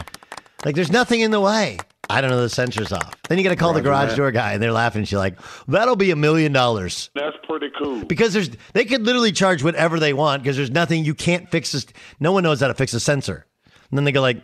like 0.64 0.74
there's 0.74 0.90
nothing 0.90 1.20
in 1.20 1.30
the 1.30 1.42
way. 1.42 1.76
I 2.08 2.22
don't 2.22 2.30
know 2.30 2.40
the 2.40 2.48
sensor's 2.48 2.90
off. 2.90 3.14
Then 3.28 3.36
you 3.36 3.44
got 3.44 3.50
to 3.50 3.56
call 3.56 3.74
the 3.74 3.82
garage 3.82 4.08
that. 4.08 4.16
door 4.16 4.32
guy, 4.32 4.54
and 4.54 4.62
they're 4.62 4.72
laughing. 4.72 5.04
She's 5.04 5.18
like, 5.18 5.38
"That'll 5.68 5.94
be 5.94 6.10
a 6.10 6.16
million 6.16 6.52
dollars." 6.52 7.10
That's 7.14 7.36
pretty 7.46 7.68
cool. 7.78 8.02
Because 8.02 8.32
there's 8.32 8.48
they 8.72 8.86
could 8.86 9.02
literally 9.02 9.30
charge 9.30 9.62
whatever 9.62 10.00
they 10.00 10.14
want 10.14 10.42
because 10.42 10.56
there's 10.56 10.70
nothing 10.70 11.04
you 11.04 11.14
can't 11.14 11.50
fix. 11.50 11.72
This, 11.72 11.84
no 12.18 12.32
one 12.32 12.44
knows 12.44 12.62
how 12.62 12.68
to 12.68 12.74
fix 12.74 12.94
a 12.94 13.00
sensor. 13.00 13.44
And 13.90 13.98
then 13.98 14.04
they 14.04 14.12
go 14.12 14.22
like, 14.22 14.40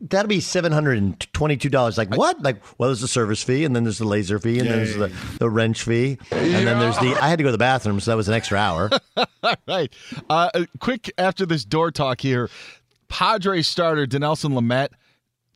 "That'll 0.00 0.28
be 0.28 0.40
seven 0.40 0.72
hundred 0.72 0.98
and 0.98 1.32
twenty-two 1.32 1.68
dollars." 1.70 1.96
Like 1.98 2.16
what? 2.16 2.42
Like 2.42 2.62
well, 2.78 2.88
there's 2.90 3.00
the 3.00 3.08
service 3.08 3.42
fee, 3.42 3.64
and 3.64 3.74
then 3.74 3.84
there's 3.84 3.98
the 3.98 4.04
laser 4.04 4.38
fee, 4.38 4.58
and 4.58 4.68
Yeah, 4.68 4.76
then 4.76 4.84
there's 4.84 4.96
the, 4.96 5.38
the 5.38 5.50
wrench 5.50 5.82
fee, 5.82 6.18
and 6.30 6.66
then 6.66 6.78
there's 6.78 6.98
the. 6.98 7.16
I 7.20 7.28
had 7.28 7.38
to 7.38 7.42
go 7.42 7.48
to 7.48 7.52
the 7.52 7.58
bathroom, 7.58 8.00
so 8.00 8.10
that 8.10 8.16
was 8.16 8.28
an 8.28 8.34
extra 8.34 8.58
hour. 8.58 8.90
All 9.42 9.54
right. 9.68 9.92
Uh, 10.28 10.50
uh, 10.54 10.64
quick 10.80 11.10
after 11.18 11.46
this 11.46 11.64
door 11.64 11.90
talk 11.90 12.20
here, 12.20 12.50
Padres 13.08 13.68
starter 13.68 14.06
Dinelson 14.06 14.52
Lamet 14.52 14.88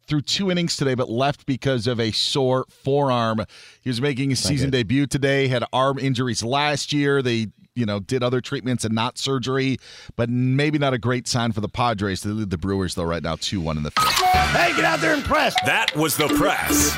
threw 0.07 0.21
two 0.23 0.51
innings 0.51 0.77
today, 0.77 0.95
but 0.95 1.11
left 1.11 1.45
because 1.45 1.87
of 1.87 2.01
a 2.01 2.11
sore 2.13 2.65
forearm. 2.71 3.45
He 3.83 3.91
was 3.91 4.01
making 4.01 4.31
his 4.31 4.43
season 4.43 4.71
debut 4.71 5.07
today. 5.07 5.49
Had 5.49 5.65
arm 5.73 5.99
injuries 5.99 6.43
last 6.43 6.93
year. 6.95 7.21
They 7.21 7.49
you 7.79 7.87
know 7.87 8.01
did 8.01 8.23
other 8.23 8.41
treatments 8.41 8.85
and 8.85 8.95
not 8.95 9.19
surgery, 9.19 9.79
but 10.17 10.29
maybe 10.29 10.79
not 10.79 10.93
a 10.93 10.99
great 10.99 11.29
sign 11.29 11.53
for 11.53 11.61
the 11.61 11.69
Padres. 11.69 12.23
They 12.23 12.31
lead 12.31 12.51
the 12.51 12.59
Brewers 12.59 12.95
though 12.95 13.05
right 13.05 13.23
now 13.23 13.37
two 13.37 13.61
one 13.61 13.77
in 13.77 13.83
the 13.85 13.91
fifth. 13.93 14.13
hey, 14.13 14.73
get 14.75 14.85
out 14.85 15.01
there 15.01 15.15
and 15.15 15.25
press. 15.25 15.55
That 15.65 15.95
was 15.97 16.17
the 16.17 16.29
press. 16.29 16.97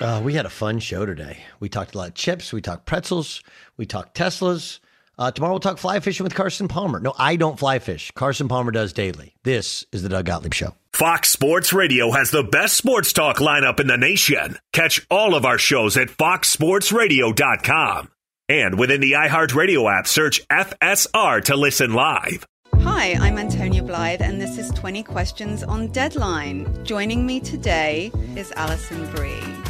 Uh, 0.00 0.20
we 0.24 0.34
had 0.34 0.46
a 0.46 0.50
fun 0.50 0.78
show 0.78 1.04
today. 1.04 1.38
We 1.60 1.68
talked 1.68 1.94
a 1.94 1.98
lot 1.98 2.08
of 2.08 2.14
chips. 2.14 2.52
We 2.52 2.60
talked 2.62 2.86
pretzels. 2.86 3.42
We 3.76 3.86
talked 3.86 4.16
Teslas. 4.16 4.80
Uh, 5.18 5.30
tomorrow 5.30 5.52
we'll 5.52 5.60
talk 5.60 5.76
fly 5.76 6.00
fishing 6.00 6.24
with 6.24 6.34
Carson 6.34 6.66
Palmer. 6.66 6.98
No, 6.98 7.12
I 7.18 7.36
don't 7.36 7.58
fly 7.58 7.78
fish. 7.78 8.10
Carson 8.12 8.48
Palmer 8.48 8.72
does 8.72 8.94
daily. 8.94 9.34
This 9.42 9.84
is 9.92 10.02
the 10.02 10.08
Doug 10.08 10.24
Gottlieb 10.24 10.54
Show. 10.54 10.74
Fox 10.94 11.28
Sports 11.28 11.74
Radio 11.74 12.10
has 12.10 12.30
the 12.30 12.42
best 12.42 12.78
sports 12.78 13.12
talk 13.12 13.36
lineup 13.36 13.80
in 13.80 13.86
the 13.86 13.98
nation. 13.98 14.56
Catch 14.72 15.06
all 15.10 15.34
of 15.34 15.44
our 15.44 15.58
shows 15.58 15.98
at 15.98 16.08
foxsportsradio.com. 16.08 18.10
And 18.50 18.80
within 18.80 19.00
the 19.00 19.12
iHeartRadio 19.12 19.96
app, 19.96 20.08
search 20.08 20.44
FSR 20.48 21.44
to 21.44 21.54
listen 21.54 21.94
live. 21.94 22.44
Hi, 22.80 23.12
I'm 23.20 23.38
Antonia 23.38 23.80
Blythe, 23.80 24.22
and 24.22 24.40
this 24.40 24.58
is 24.58 24.72
20 24.72 25.04
Questions 25.04 25.62
on 25.62 25.86
Deadline. 25.92 26.84
Joining 26.84 27.24
me 27.24 27.38
today 27.38 28.10
is 28.34 28.50
Alison 28.56 29.08
Brie. 29.12 29.69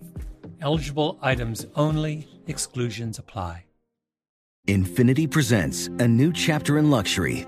Eligible 0.61 1.17
items 1.21 1.65
only, 1.75 2.27
exclusions 2.47 3.17
apply. 3.17 3.65
Infiniti 4.67 5.29
presents 5.29 5.87
a 5.87 6.07
new 6.07 6.31
chapter 6.31 6.77
in 6.77 6.91
luxury, 6.91 7.47